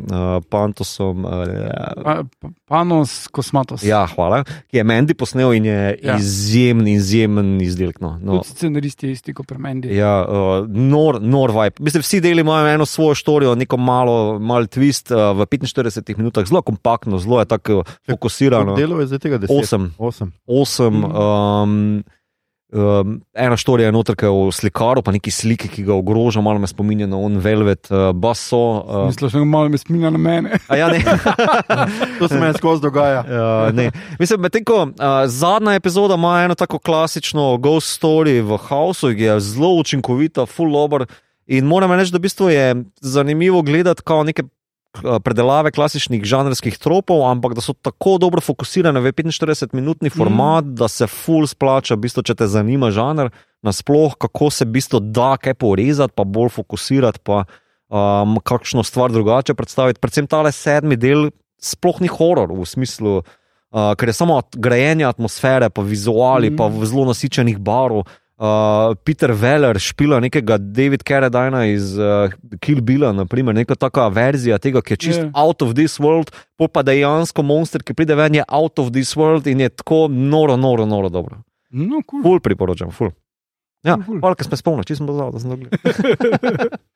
Pantosom. 0.47 1.25
Uh, 1.25 1.33
Pa, 1.99 2.15
pa, 2.41 2.49
panos 2.67 3.29
Kosmatos. 3.29 3.83
ja, 3.85 4.07
hvala. 4.07 4.41
Ki 4.67 4.77
je 4.77 4.85
Mendy 4.85 5.15
posnel 5.15 5.53
in 5.53 5.65
je 5.65 5.99
Ja. 6.03 6.17
izjemen, 6.17 6.89
izjemen 6.89 7.61
izdelek. 7.61 8.01
No. 8.01 8.17
No, 8.19 8.39
Tudi 8.39 8.49
scenarist 8.49 9.03
je 9.03 9.13
isti 9.13 9.35
kot 9.35 9.47
Premendi. 9.47 9.93
Ja, 9.93 10.23
uh, 10.23 10.35
nor, 10.69 11.19
nor 11.21 11.51
vibe. 11.51 11.77
Mislim, 11.81 12.01
vsi 12.01 12.21
deli 12.21 12.41
imajo 12.41 12.67
eno 12.69 12.87
svojo 12.87 13.15
štorijo, 13.15 13.55
neko 13.55 13.77
malo, 13.77 14.17
malo 14.39 14.65
twist 14.67 15.11
uh, 15.11 15.37
v 15.37 15.47
45 15.47 16.17
minutah, 16.17 16.47
zelo 16.47 16.63
kompaktno, 16.63 17.19
zelo 17.19 17.39
je 17.39 17.47
tako 17.47 17.83
fokusirano. 18.07 18.75
Delo 18.77 19.01
je 19.01 19.07
zdaj 19.07 19.19
tega 19.19 19.39
deset. 19.39 19.57
Osem. 19.59 19.93
Osem. 19.99 20.33
osem. 20.47 20.95
Mhm. 20.97 21.17
Um, 21.17 22.05
um, 22.73 23.21
ena 23.35 23.57
štorija 23.57 23.89
je 23.89 23.93
noter, 23.93 24.17
ki 24.17 24.27
je 24.27 24.31
v 24.31 24.53
slikaru, 24.53 25.03
pa 25.03 25.13
neki 25.15 25.31
sliki, 25.31 25.69
ki 25.69 25.85
ga 25.87 25.95
ogroža, 25.95 26.41
malo 26.41 26.59
me 26.59 26.67
spominja 26.67 27.07
na 27.07 27.19
on 27.19 27.39
velvet, 27.43 27.91
uh, 27.91 28.11
baso. 28.13 28.63
Uh, 28.87 29.07
Misliš, 29.07 29.33
da 29.33 29.45
malo 29.45 29.69
me 29.69 29.79
spominja 29.79 30.11
na 30.11 30.19
mene. 30.19 30.59
a 30.69 30.77
ja, 30.77 30.89
ne. 30.89 31.03
To 32.19 32.29
se 32.29 32.41
meni 32.41 32.55
skozi 32.59 32.83
dogaja. 32.83 33.21
Uh, 33.21 33.75
ne. 33.75 33.91
Mislim, 34.19 34.41
medtem 34.41 34.65
ko 34.65 34.83
uh, 34.83 34.91
zadnja 35.27 35.77
epizoda 35.77 36.15
ima 36.15 36.43
eno 36.45 36.55
tako 36.55 36.79
klasično 36.79 37.57
ghost 37.59 38.03
story 38.03 38.41
v 38.41 38.59
Hausu, 38.69 39.15
ki 39.15 39.31
je 39.31 39.41
zelo 39.41 39.75
učinkovita, 39.81 40.47
full 40.47 40.73
lobar. 40.73 41.07
In 41.47 41.67
moram 41.67 41.93
reči, 41.93 42.11
da 42.11 42.19
v 42.19 42.27
bistvu 42.27 42.51
je 42.51 42.85
zanimivo 43.01 43.63
gledati 43.63 44.03
neke 44.25 44.43
predelave 45.25 45.71
klasičnih 45.75 46.25
žanrskih 46.25 46.79
tropov, 46.79 47.25
ampak 47.29 47.57
da 47.57 47.65
so 47.65 47.75
tako 47.75 48.17
dobro 48.23 48.41
fokusirane 48.41 49.01
v 49.01 49.13
45-minutni 49.13 50.11
format, 50.13 50.65
mm. 50.65 50.75
da 50.79 50.89
se 50.89 51.07
full 51.11 51.47
splača, 51.47 51.95
v 51.97 52.07
bistvu, 52.07 52.25
če 52.27 52.37
te 52.39 52.49
zanima 52.51 52.91
žanr, 52.95 53.31
nasploh, 53.67 54.17
kako 54.19 54.51
se 54.51 54.67
v 54.67 54.77
bistvu 54.79 55.01
da 55.01 55.37
kaj 55.41 55.57
porezati, 55.61 56.15
pa 56.17 56.25
bolj 56.25 56.53
fokusirati, 56.59 57.23
pa 57.25 57.45
um, 57.89 58.39
kakšno 58.45 58.85
stvar 58.87 59.15
drugače 59.15 59.55
predstaviti. 59.55 60.01
Predvsem 60.03 60.29
tale 60.31 60.53
sedmi 60.53 60.97
del 60.97 61.31
sploh 61.63 62.01
ni 62.05 62.11
horor 62.13 62.53
v 62.53 62.67
smislu, 62.69 63.19
uh, 63.23 63.93
ker 63.99 64.13
je 64.13 64.17
samo 64.17 64.41
grajenje 64.55 65.09
atmosfere, 65.09 65.71
pa 65.71 65.83
vizuali, 65.83 66.51
mm. 66.51 66.57
pa 66.57 66.71
zelo 66.85 67.09
nasičenih 67.11 67.59
barov. 67.59 68.07
Uh, 68.37 68.93
Peter 69.01 69.33
Weller 69.33 69.79
špila 69.81 70.19
nekega 70.21 70.59
David 70.61 71.01
Carradina 71.09 71.63
iz 71.73 71.95
uh, 71.97 72.29
Kill 72.61 72.83
Billa, 72.85 73.09
naprimer, 73.17 73.55
neka 73.57 73.75
taka 73.81 74.09
verzija 74.13 74.59
tega, 74.61 74.83
ki 74.85 74.93
je 74.93 74.97
čist 74.97 75.19
Ja. 75.19 75.25
yeah. 75.25 75.33
out 75.41 75.63
of 75.65 75.73
this 75.75 75.97
world, 75.97 76.29
pa 76.69 76.83
dejansko 76.85 77.41
monster, 77.43 77.81
ki 77.81 77.95
pride 77.97 78.13
ven, 78.15 78.35
je 78.37 78.45
out 78.49 78.77
of 78.79 78.93
this 78.93 79.15
world 79.17 79.47
in 79.49 79.61
je 79.65 79.71
tako 79.73 80.09
noro, 80.13 80.57
noro, 80.61 80.85
noro 80.85 81.09
dobro. 81.09 81.41
No, 81.73 82.03
cool. 82.05 82.23
Ful 82.23 82.41
priporočam, 82.45 82.93
ful. 82.93 83.09
Ja, 83.87 83.97
Ful, 84.05 84.21
ful. 84.21 84.35
ker 84.37 84.45
smo 84.45 84.57
spomnili, 84.61 84.85
če 84.85 84.99
sem 85.01 85.09
pozval, 85.09 85.33
da 85.33 85.41
sem 85.41 85.51
dogledal. 85.57 86.69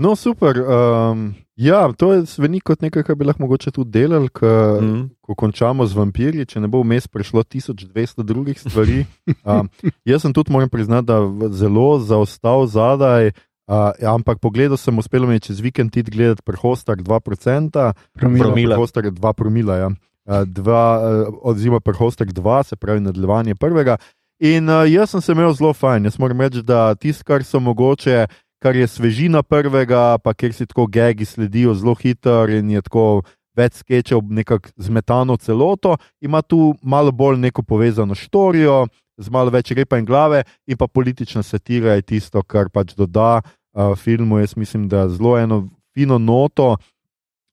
No, 0.00 0.16
super. 0.16 0.56
Um, 0.64 1.34
ja, 1.60 1.82
to 1.92 2.14
zveni 2.24 2.62
kot 2.64 2.80
nekaj, 2.80 3.04
kar 3.04 3.18
bi 3.20 3.26
lahko 3.28 3.44
mogoče 3.44 3.72
tudi 3.76 3.92
delali, 3.98 4.30
ko, 4.32 4.48
mm. 4.80 4.86
Mm. 4.86 5.02
ko 5.20 5.36
končamo 5.36 5.84
z 5.84 5.98
vampirji, 5.98 6.46
če 6.48 6.62
ne 6.64 6.70
bo 6.72 6.80
vmes 6.80 7.04
prišlo 7.12 7.44
1200 7.44 8.24
drugih 8.24 8.60
stvari. 8.60 9.04
Um, 9.50 9.68
jaz 10.04 10.24
sem 10.24 10.32
tudi, 10.36 10.52
moram 10.52 10.68
priznati, 10.68 11.06
da 11.08 11.48
zelo 11.52 11.98
zaostal 12.00 12.66
zadaj. 12.68 13.32
Uh, 13.70 13.92
ampak 14.10 14.40
pogledal 14.42 14.76
sem, 14.80 14.96
uspelo 14.98 15.28
mi 15.28 15.36
je 15.38 15.46
čez 15.50 15.60
vikend 15.62 15.94
iti 15.96 16.10
gledati 16.10 16.42
prehostar 16.42 16.98
2%, 16.98 17.92
Promila. 18.18 18.74
Prehostar 18.74 19.04
2 19.04 19.32
promila, 19.36 19.76
ja. 19.78 19.88
uh, 19.92 20.42
dva, 20.48 20.84
uh, 20.98 21.38
oziroma 21.52 21.80
prehostar 21.80 22.26
2, 22.26 22.62
se 22.72 22.76
pravi 22.76 23.04
nadaljevanje 23.04 23.54
prvega. 23.54 23.96
In 24.40 24.68
uh, 24.68 24.88
jaz 24.88 25.12
sem 25.12 25.20
se 25.20 25.32
imel 25.32 25.52
zelo 25.54 25.72
fajn. 25.72 26.08
Jaz 26.08 26.18
moram 26.18 26.40
reči, 26.40 26.64
da 26.66 26.94
tisto, 26.94 27.24
kar 27.28 27.44
so 27.44 27.60
mogoče, 27.60 28.26
kar 28.60 28.76
je 28.76 28.86
svežina 28.86 29.42
prvega, 29.42 30.18
pa 30.22 30.34
kjer 30.34 30.52
si 30.54 30.66
tako 30.68 30.86
gegi 30.86 31.24
sledijo 31.24 31.74
zelo 31.74 31.94
hitro 31.94 32.48
in 32.52 32.70
je 32.70 32.82
tako 32.84 33.22
več 33.56 33.80
skečev, 33.80 34.20
nekako 34.30 34.70
zmetano 34.76 35.36
celoto, 35.36 35.96
ima 36.20 36.42
tu 36.42 36.74
malo 36.82 37.12
bolj 37.12 37.38
neko 37.40 37.62
povezano 37.62 38.14
štorijo, 38.14 38.86
z 39.20 39.32
malo 39.32 39.52
več 39.52 39.72
repa 39.76 39.98
in 40.00 40.06
glave, 40.08 40.44
in 40.66 40.78
pa 40.80 40.88
politična 40.88 41.42
satira 41.44 41.96
je 41.98 42.06
tisto, 42.14 42.42
kar 42.42 42.70
pač 42.72 42.94
doda 42.96 43.40
uh, 43.40 43.92
filmu. 43.96 44.40
Jaz 44.40 44.56
mislim, 44.56 44.88
da 44.88 45.08
zelo 45.08 45.36
eno 45.38 45.66
fino 45.94 46.18
noto. 46.18 46.76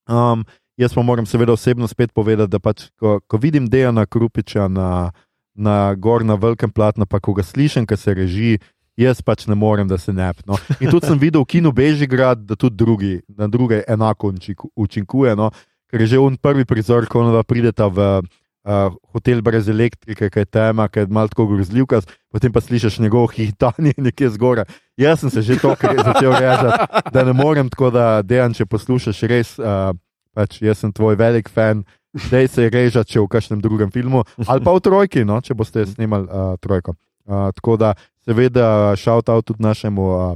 Um, 0.08 0.46
jaz 0.80 0.96
pa 0.96 1.04
moram 1.04 1.26
seveda 1.28 1.58
osebno 1.58 1.88
spet 1.92 2.14
povedati, 2.16 2.52
da 2.52 2.60
pač, 2.64 2.88
ko, 3.00 3.20
ko 3.28 3.40
vidim 3.42 3.68
Dejana 3.68 4.06
Krupiča 4.06 4.70
na, 4.72 5.12
na 5.56 5.94
gor 5.96 6.24
na 6.24 6.38
velikem 6.40 6.72
platnu, 6.72 7.06
pa 7.10 7.20
ko 7.20 7.36
ga 7.36 7.44
slišim, 7.44 7.88
ki 7.90 7.98
se 8.00 8.16
reži, 8.16 8.58
jaz 8.98 9.22
pač 9.22 9.46
ne 9.48 9.56
morem, 9.56 9.88
da 9.88 9.98
se 9.98 10.14
ne. 10.14 10.32
No. 10.48 10.58
In 10.82 10.90
tudi 10.90 11.08
sem 11.08 11.20
videl 11.22 11.46
v 11.46 11.52
kinu 11.58 11.72
Bežigrad, 11.72 12.44
da 12.46 12.58
tudi 12.58 12.76
drugi, 12.76 13.14
na 13.30 13.48
druge 13.48 13.84
enako 13.88 14.34
učinku- 14.34 14.72
učinkuje. 14.76 15.36
No. 15.38 15.52
Ker 15.88 16.02
je 16.02 16.08
že 16.16 16.20
on 16.20 16.36
prvi 16.36 16.66
prizor, 16.66 17.06
ko 17.08 17.22
ona 17.24 17.44
prideta 17.48 17.88
v 17.88 18.26
uh, 18.68 18.92
hotel 19.14 19.42
brez 19.42 19.70
elektrike, 19.72 20.30
ki 20.30 20.40
je 20.44 20.46
tema, 20.46 20.90
ki 20.92 21.06
je 21.06 21.08
malo 21.08 21.32
tako 21.32 21.48
grozljivka, 21.48 22.02
potem 22.32 22.52
pa 22.52 22.60
slišiš 22.60 23.00
njegovo 23.00 23.28
hitanje 23.32 23.94
nekje 23.98 24.34
zgoraj. 24.36 24.68
Jaz 24.98 25.24
sem 25.24 25.30
se 25.30 25.42
že 25.42 25.60
to 25.62 25.76
začel 25.80 26.34
režati, 26.34 27.12
da 27.14 27.24
ne 27.24 27.34
morem, 27.34 27.70
tako 27.70 27.92
da 27.92 28.22
dejan, 28.22 28.54
če 28.54 28.66
poslušaš 28.66 29.22
res. 29.30 29.56
Uh, 29.60 29.96
Pač 30.38 30.60
jaz 30.62 30.78
sem 30.78 30.92
tvoj 30.94 31.16
velik 31.18 31.48
fan, 31.50 31.80
zdaj 32.14 32.48
se 32.54 32.68
je 32.68 32.70
režati, 32.70 33.10
če 33.10 33.24
v 33.24 33.30
kakšnem 33.34 33.58
drugem 33.58 33.90
filmu, 33.90 34.22
ali 34.46 34.62
pa 34.62 34.70
v 34.70 34.84
trojki, 34.86 35.24
no, 35.26 35.40
če 35.42 35.56
boste 35.58 35.82
snimali 35.90 36.30
uh, 36.30 36.54
trojko. 36.62 36.94
Uh, 37.26 37.50
tako 37.58 37.74
da, 37.82 37.96
seveda, 38.28 38.68
šaut 39.00 39.30
out 39.30 39.46
tudi 39.48 39.64
našemu 39.64 40.04
uh, 40.04 40.36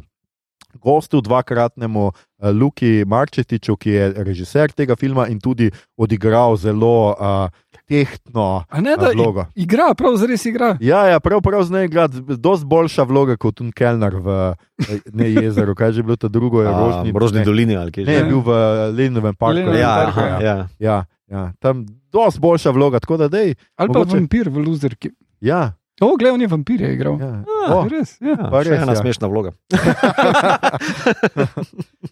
gostu, 0.79 1.19
dvakratnemu 1.21 2.11
Luki 2.55 3.03
Marčetiču, 3.07 3.75
ki 3.75 3.89
je 3.91 4.05
režiser 4.23 4.71
tega 4.71 4.95
filma 4.95 5.27
in 5.27 5.39
tudi 5.39 5.67
odigral 5.99 6.55
zelo 6.55 7.11
uh, 7.11 7.51
tehtno 7.85 8.63
A 8.69 8.81
ne, 8.81 8.95
uh, 8.95 9.11
vlogo. 9.13 9.45
igra, 9.55 9.91
prav 9.93 10.15
zres 10.15 10.45
igra. 10.45 10.77
Ja, 10.79 11.05
ja, 11.07 11.19
prav, 11.19 11.41
prav 11.41 11.63
z 11.63 11.71
njim 11.71 11.83
igra 11.83 12.07
dosti 12.07 12.65
boljša 12.65 13.03
vloga 13.03 13.35
kot 13.37 13.59
un 13.61 13.71
Kelner 13.71 14.15
v 14.15 14.55
eh, 14.87 15.03
ne, 15.11 15.27
jezeru. 15.33 15.75
Kaj 15.75 15.87
je 15.87 15.93
že 15.93 16.03
bilo 16.03 16.15
to 16.15 16.31
drugo, 16.31 16.61
je 16.63 16.71
A, 16.71 16.79
Rožni, 16.79 17.11
v 17.11 17.17
Rožni 17.19 17.39
ne, 17.39 17.45
dolini 17.45 17.75
ali 17.75 17.91
kje 17.91 18.05
Ne, 18.07 18.13
je 18.13 18.23
bil 18.23 18.39
v 18.39 18.49
Lenovem 18.95 19.35
parku. 19.35 19.59
Lenovem 19.59 19.81
Ja, 19.81 19.95
parku, 20.05 20.19
aha, 20.19 20.27
ja. 20.29 20.39
ja. 20.39 20.57
Ja, 20.79 20.97
ja, 21.27 21.43
tam 21.59 21.83
dosti 22.11 22.39
boljša 22.39 22.71
vloga, 22.71 22.99
tako 22.99 23.17
da 23.17 23.27
dej. 23.27 23.55
Ali 23.75 23.91
pa 23.91 23.99
Mogoče- 23.99 24.15
vampir 24.15 24.49
v 24.49 24.57
luzerki. 24.57 25.11
Ja, 25.41 25.73
O, 26.01 26.15
gledaj, 26.15 26.31
on 26.31 26.41
je 26.41 26.47
vampir 26.47 26.81
je 26.81 26.89
igral. 26.91 27.15
ja. 27.15 27.43
Ah, 27.61 27.73
O, 27.75 27.87
Res, 27.87 28.17
ja. 28.19 28.33
Ja, 28.33 28.49
res, 28.59 28.73
ena 28.75 28.91
ja. 28.91 28.97
smešna 28.97 29.27
vloga. 29.27 29.51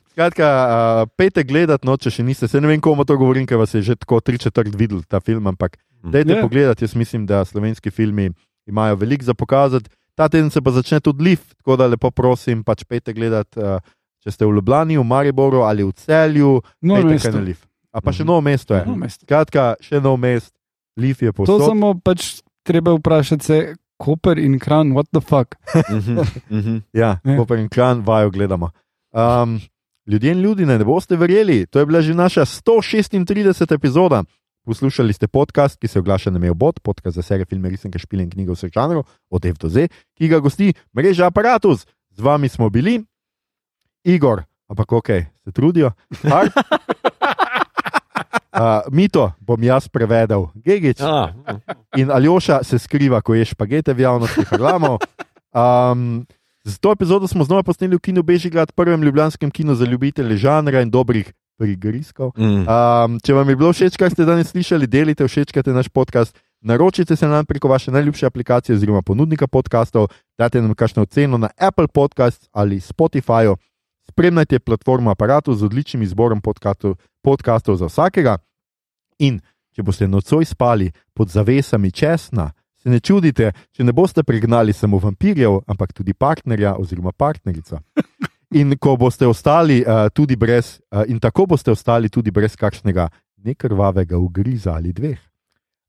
Skratka, 0.10 0.46
uh, 0.46 1.10
pejte 1.12 1.44
gledati, 1.44 1.84
no, 1.84 1.96
če 1.96 2.12
še 2.12 2.24
niste. 2.24 2.46
Se 2.46 2.60
ne 2.60 2.68
vem, 2.68 2.80
komu 2.80 3.02
to 3.02 3.16
govorim, 3.16 3.46
ker 3.46 3.58
vas 3.58 3.72
je 3.72 3.82
že 3.84 3.96
tako 3.96 4.20
tri 4.20 4.38
četrt 4.38 4.74
videl 4.74 5.02
ta 5.04 5.20
film, 5.20 5.48
ampak 5.48 5.78
Mhm. 6.00 6.12
dajte 6.12 6.32
Ja. 6.32 6.42
pogledati. 6.42 6.84
Jaz 6.84 6.94
mislim, 6.94 7.26
da 7.26 7.42
slovenski 7.42 7.90
filmi 7.90 8.30
imajo 8.66 8.96
veliko 8.96 9.24
za 9.24 9.34
pokazati. 9.34 9.90
Ta 10.16 10.28
teden 10.28 10.50
se 10.50 10.60
pa 10.60 10.72
začne 10.72 11.00
tudi 11.00 11.24
liv, 11.26 11.40
tako 11.58 11.76
da 11.76 11.88
lepo 11.88 12.12
prosim, 12.12 12.64
pač 12.64 12.84
pejte 12.84 13.12
gledati, 13.12 13.58
uh, 13.58 13.80
če 14.20 14.32
ste 14.32 14.46
v 14.46 14.52
Ljubljani, 14.52 14.96
v 14.96 15.04
Mariboru 15.06 15.62
ali 15.62 15.82
v 15.82 15.92
Celju, 15.94 16.62
No, 16.82 16.96
pejte 16.96 17.08
mesto. 17.10 17.26
kaj 17.26 17.34
na 17.34 17.44
liv. 17.44 17.60
A 17.90 18.00
pa 18.00 18.12
še 18.12 18.22
Mhm. 18.22 18.28
novo 18.28 18.42
mesto 18.42 18.72
je. 18.72 18.84
No, 18.86 18.96
mesto. 18.96 19.24
Skratka, 19.24 19.76
še 19.80 19.98
nov 19.98 20.16
mest, 20.16 20.54
liv 20.96 21.18
je 21.18 21.32
To 21.32 21.34
posod. 21.36 21.62
samo 21.64 21.96
pač 21.96 22.42
treba 22.64 22.93
vprašati 22.93 23.45
se, 23.45 23.76
Koper 23.97 24.39
in 24.39 24.60
Kran, 24.60 24.93
what 24.95 25.07
the 25.12 25.20
fuck. 25.22 25.55
Mhm, 25.91 26.20
mhm. 26.49 26.78
Ja, 26.93 27.18
Ja. 27.24 27.38
Koper 27.38 27.60
in 27.60 27.70
klan 27.70 28.03
vajo 28.05 28.30
gledamo. 28.30 28.72
Um, 29.12 29.60
ljudje 30.07 30.32
in 30.32 30.41
ljudje, 30.41 30.66
ne 30.66 30.86
boste 30.86 31.16
verjeli, 31.16 31.66
to 31.66 31.80
je 31.80 31.86
bila 31.86 32.01
že 32.01 32.14
naša 32.14 32.45
136. 32.45 33.74
epizoda. 33.74 34.24
Poslušali 34.66 35.14
ste 35.14 35.28
podcast, 35.28 35.80
ki 35.80 35.88
se 35.88 35.99
oglaša 35.99 36.32
na 36.32 36.39
Meobot, 36.39 36.80
podcast 36.80 37.16
za 37.16 37.22
serije 37.22 37.45
filme, 37.45 37.70
risanke, 37.70 37.99
špile 37.99 38.24
in 38.24 38.30
knjige 38.30 38.51
vseh 38.51 38.72
žanrov, 38.74 39.03
od 39.30 39.45
F 39.45 39.57
do 39.57 39.70
Z, 39.70 39.88
ki 40.18 40.28
ga 40.28 40.39
gosti 40.39 40.74
mreža 40.93 41.26
Apparatus. 41.26 41.88
Z 42.10 42.22
vami 42.22 42.49
smo 42.49 42.70
bili, 42.70 42.99
Igor, 44.03 44.43
ampak 44.68 44.91
ok, 44.91 45.07
se 45.43 45.51
trudijo. 45.51 45.91
Art, 46.24 46.53
uh, 48.54 48.86
Mito 48.91 49.32
bom 49.39 49.64
jaz 49.64 49.88
prevedel, 49.88 50.47
Gigič. 50.56 51.02
A, 51.02 51.34
In 51.97 52.12
Aljoša 52.12 52.64
se 52.64 52.80
skriva, 52.80 53.22
ko 53.22 53.34
je 53.34 53.45
špagete 53.45 53.93
v 53.93 54.00
javnosti, 54.06 54.45
hrlamo. 54.50 54.97
Um, 55.50 56.26
z 56.64 56.78
to 56.78 56.91
epizodo 56.91 57.28
smo 57.28 57.43
znova 57.43 57.64
posneli 57.64 57.95
v 57.97 58.00
kinu 58.00 58.24
Bežigrad, 58.24 58.72
prvem 58.72 59.04
ljubljanskem 59.04 59.52
kinu 59.52 59.76
za 59.76 59.86
ljubitelje 59.86 60.38
žanra 60.38 60.82
in 60.82 60.89
dobrih 60.89 61.34
prigrizkov. 61.60 62.32
mm. 62.38 62.64
Um, 62.64 63.20
če 63.20 63.34
vam 63.34 63.50
je 63.50 63.56
bilo 63.56 63.74
všeč, 63.74 63.97
kar 64.00 64.12
ste 64.14 64.26
danes 64.26 64.52
slišali, 64.54 64.88
delite, 64.88 65.28
všečkajte 65.28 65.74
naš 65.76 65.89
podcast. 65.89 66.38
Naročite 66.62 67.16
se 67.16 67.28
nam 67.28 67.45
preko 67.45 67.68
vaše 67.68 67.91
najljubše 67.91 68.26
aplikacije 68.26 68.76
oziroma 68.76 69.02
ponudnika 69.02 69.47
podkastov, 69.47 70.08
dajte 70.38 70.62
nam 70.62 70.76
kakšno 70.76 71.04
oceno 71.04 71.38
na 71.38 71.50
Apple 71.58 71.88
Podcast 71.88 72.50
ali 72.52 72.80
Spotify. 72.80 73.56
Spremljajte 74.10 74.60
platformo 74.60 75.12
aparatu 75.12 75.53
z 75.55 75.66
odličnim 75.66 76.01
izborom 76.01 76.41
podkastov, 76.41 76.95
podkastov 77.22 77.78
za 77.78 77.86
vsakega. 77.86 78.38
In 79.20 79.38
če 79.76 79.86
boste 79.86 80.07
nocoj 80.07 80.45
spali 80.45 80.89
pod 81.14 81.30
zavesami 81.30 81.91
česna, 81.91 82.49
se 82.80 82.89
ne 82.89 82.99
čudite, 82.99 83.51
če 83.76 83.84
ne 83.84 83.93
boste 83.93 84.24
pregnali 84.24 84.74
samo 84.74 84.97
vampirjev, 85.03 85.60
ampak 85.68 85.93
tudi 85.93 86.14
partnerja 86.14 86.74
oziroma 86.80 87.12
partnerica. 87.12 87.84
In 88.60 88.74
ko 88.82 88.95
boste 88.97 89.28
ostali 89.30 89.84
uh, 89.84 90.07
tudi 90.10 90.36
brez, 90.36 90.80
uh, 90.89 91.03
in 91.05 91.20
tako 91.22 91.45
boste 91.45 91.72
ostali 91.72 92.10
tudi 92.10 92.32
brez 92.32 92.55
kakšnega 92.57 93.10
nekrvavega 93.45 94.18
ugriza 94.18 94.74
ali 94.74 94.93
dveh. 94.93 95.20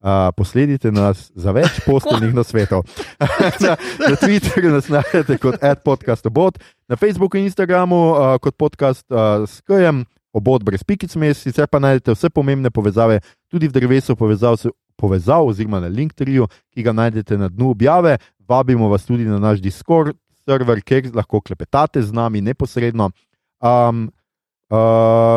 Uh, 0.00 0.30
posledite 0.32 0.88
nas 0.88 1.26
za 1.36 1.52
več 1.52 1.82
posteljnih 1.84 2.32
nasvetov. 2.34 2.86
na, 3.64 3.74
na 4.00 4.14
Twitterju 4.16 4.72
nas 4.72 4.88
najdete 4.88 5.36
kot 5.42 5.60
adpodcastobot, 5.60 6.56
na 6.88 6.96
Facebooku 6.96 7.36
in 7.36 7.50
Instagramu 7.50 7.98
uh, 8.14 8.38
kot 8.40 8.56
podcast 8.56 9.04
uh, 9.12 9.44
s 9.44 9.60
KM, 9.60 10.06
obot 10.32 10.64
brez 10.64 10.86
pikic 10.88 11.12
mes, 11.20 11.36
sicer 11.44 11.68
pa 11.68 11.82
najdete 11.82 12.14
vse 12.16 12.30
pomembne 12.32 12.72
povezave 12.72 13.20
tudi 13.52 13.68
v 13.68 13.76
drevesu 13.76 14.16
povezav, 14.16 14.56
povezav 14.96 15.44
oziroma 15.52 15.82
na 15.84 15.92
Linktriju, 15.92 16.48
ki 16.72 16.86
ga 16.86 16.96
najdete 16.96 17.36
na 17.36 17.50
dnu 17.52 17.74
objave. 17.74 18.16
Vabimo 18.48 18.88
vas 18.88 19.04
tudi 19.04 19.28
na 19.28 19.38
naš 19.38 19.60
Discord 19.60 20.16
server, 20.48 20.80
kjer 20.80 21.10
lahko 21.14 21.40
klepetate 21.40 22.02
z 22.02 22.12
nami 22.12 22.40
neposredno. 22.40 23.10
Um, 23.60 24.08
Uh, 24.70 24.76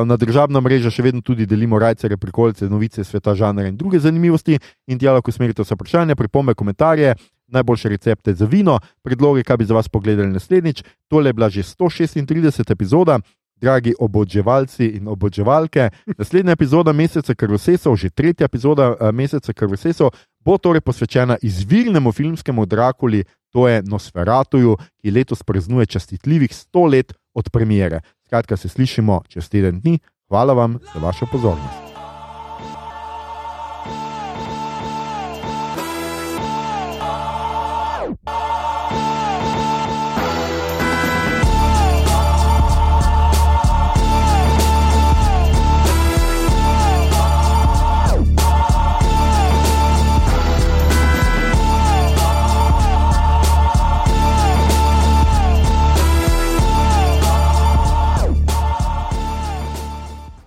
na 0.05 0.13
državno 0.13 0.61
mrežo 0.61 0.91
še 0.93 1.01
vedno 1.01 1.23
tudi 1.25 1.47
delimo 1.49 1.79
rajce, 1.81 2.05
prikolice, 2.21 2.67
novice 2.69 3.01
sveta, 3.03 3.33
žanra 3.33 3.65
in 3.65 3.77
druge 3.77 3.97
zanimivosti. 3.99 4.59
In 4.87 4.99
tja 5.01 5.15
lahko 5.15 5.33
usmerite 5.33 5.65
vse 5.65 5.73
vprašanja, 5.73 6.15
pripombe, 6.15 6.53
komentarje, 6.53 7.15
najboljše 7.49 7.89
recepte 7.89 8.33
za 8.37 8.45
vino, 8.45 8.77
predloge, 9.01 9.41
kaj 9.43 9.57
bi 9.57 9.65
za 9.65 9.73
vas 9.73 9.89
pogledali 9.89 10.29
naslednjič. 10.29 10.83
Tole 11.09 11.33
je 11.33 11.33
bila 11.33 11.49
že 11.49 11.63
136. 11.63 12.71
epizoda, 12.71 13.19
dragi 13.57 13.95
obodževalci 13.99 14.85
in 14.99 15.07
obodževalke. 15.07 15.89
Naslednja 16.17 16.53
epizoda 16.53 16.93
meseca 16.93 17.33
Karosesov, 17.35 17.95
že 17.97 18.09
tretja 18.09 18.45
epizoda 18.45 18.91
uh, 18.91 19.09
meseca 19.09 19.53
Karosesov, 19.53 20.13
bo 20.45 20.57
torej 20.57 20.81
posvečena 20.81 21.39
izvirnemu 21.41 22.11
filmskemu 22.11 22.65
Drakuli, 22.65 23.23
to 23.53 23.67
je 23.67 23.83
Nosferatuju, 23.85 24.77
ki 25.01 25.11
letos 25.11 25.43
praznuje 25.43 25.85
častitljivih 25.85 26.51
100 26.51 26.91
let 26.91 27.13
od 27.33 27.49
premiere. 27.49 28.01
Skratka, 28.25 28.57
se 28.57 28.69
slišimo 28.69 29.21
čez 29.29 29.49
teden 29.49 29.79
dni. 29.79 29.99
Hvala 30.27 30.53
vam 30.53 30.79
za 30.93 30.99
vašo 30.99 31.25
pozornost. 31.31 31.82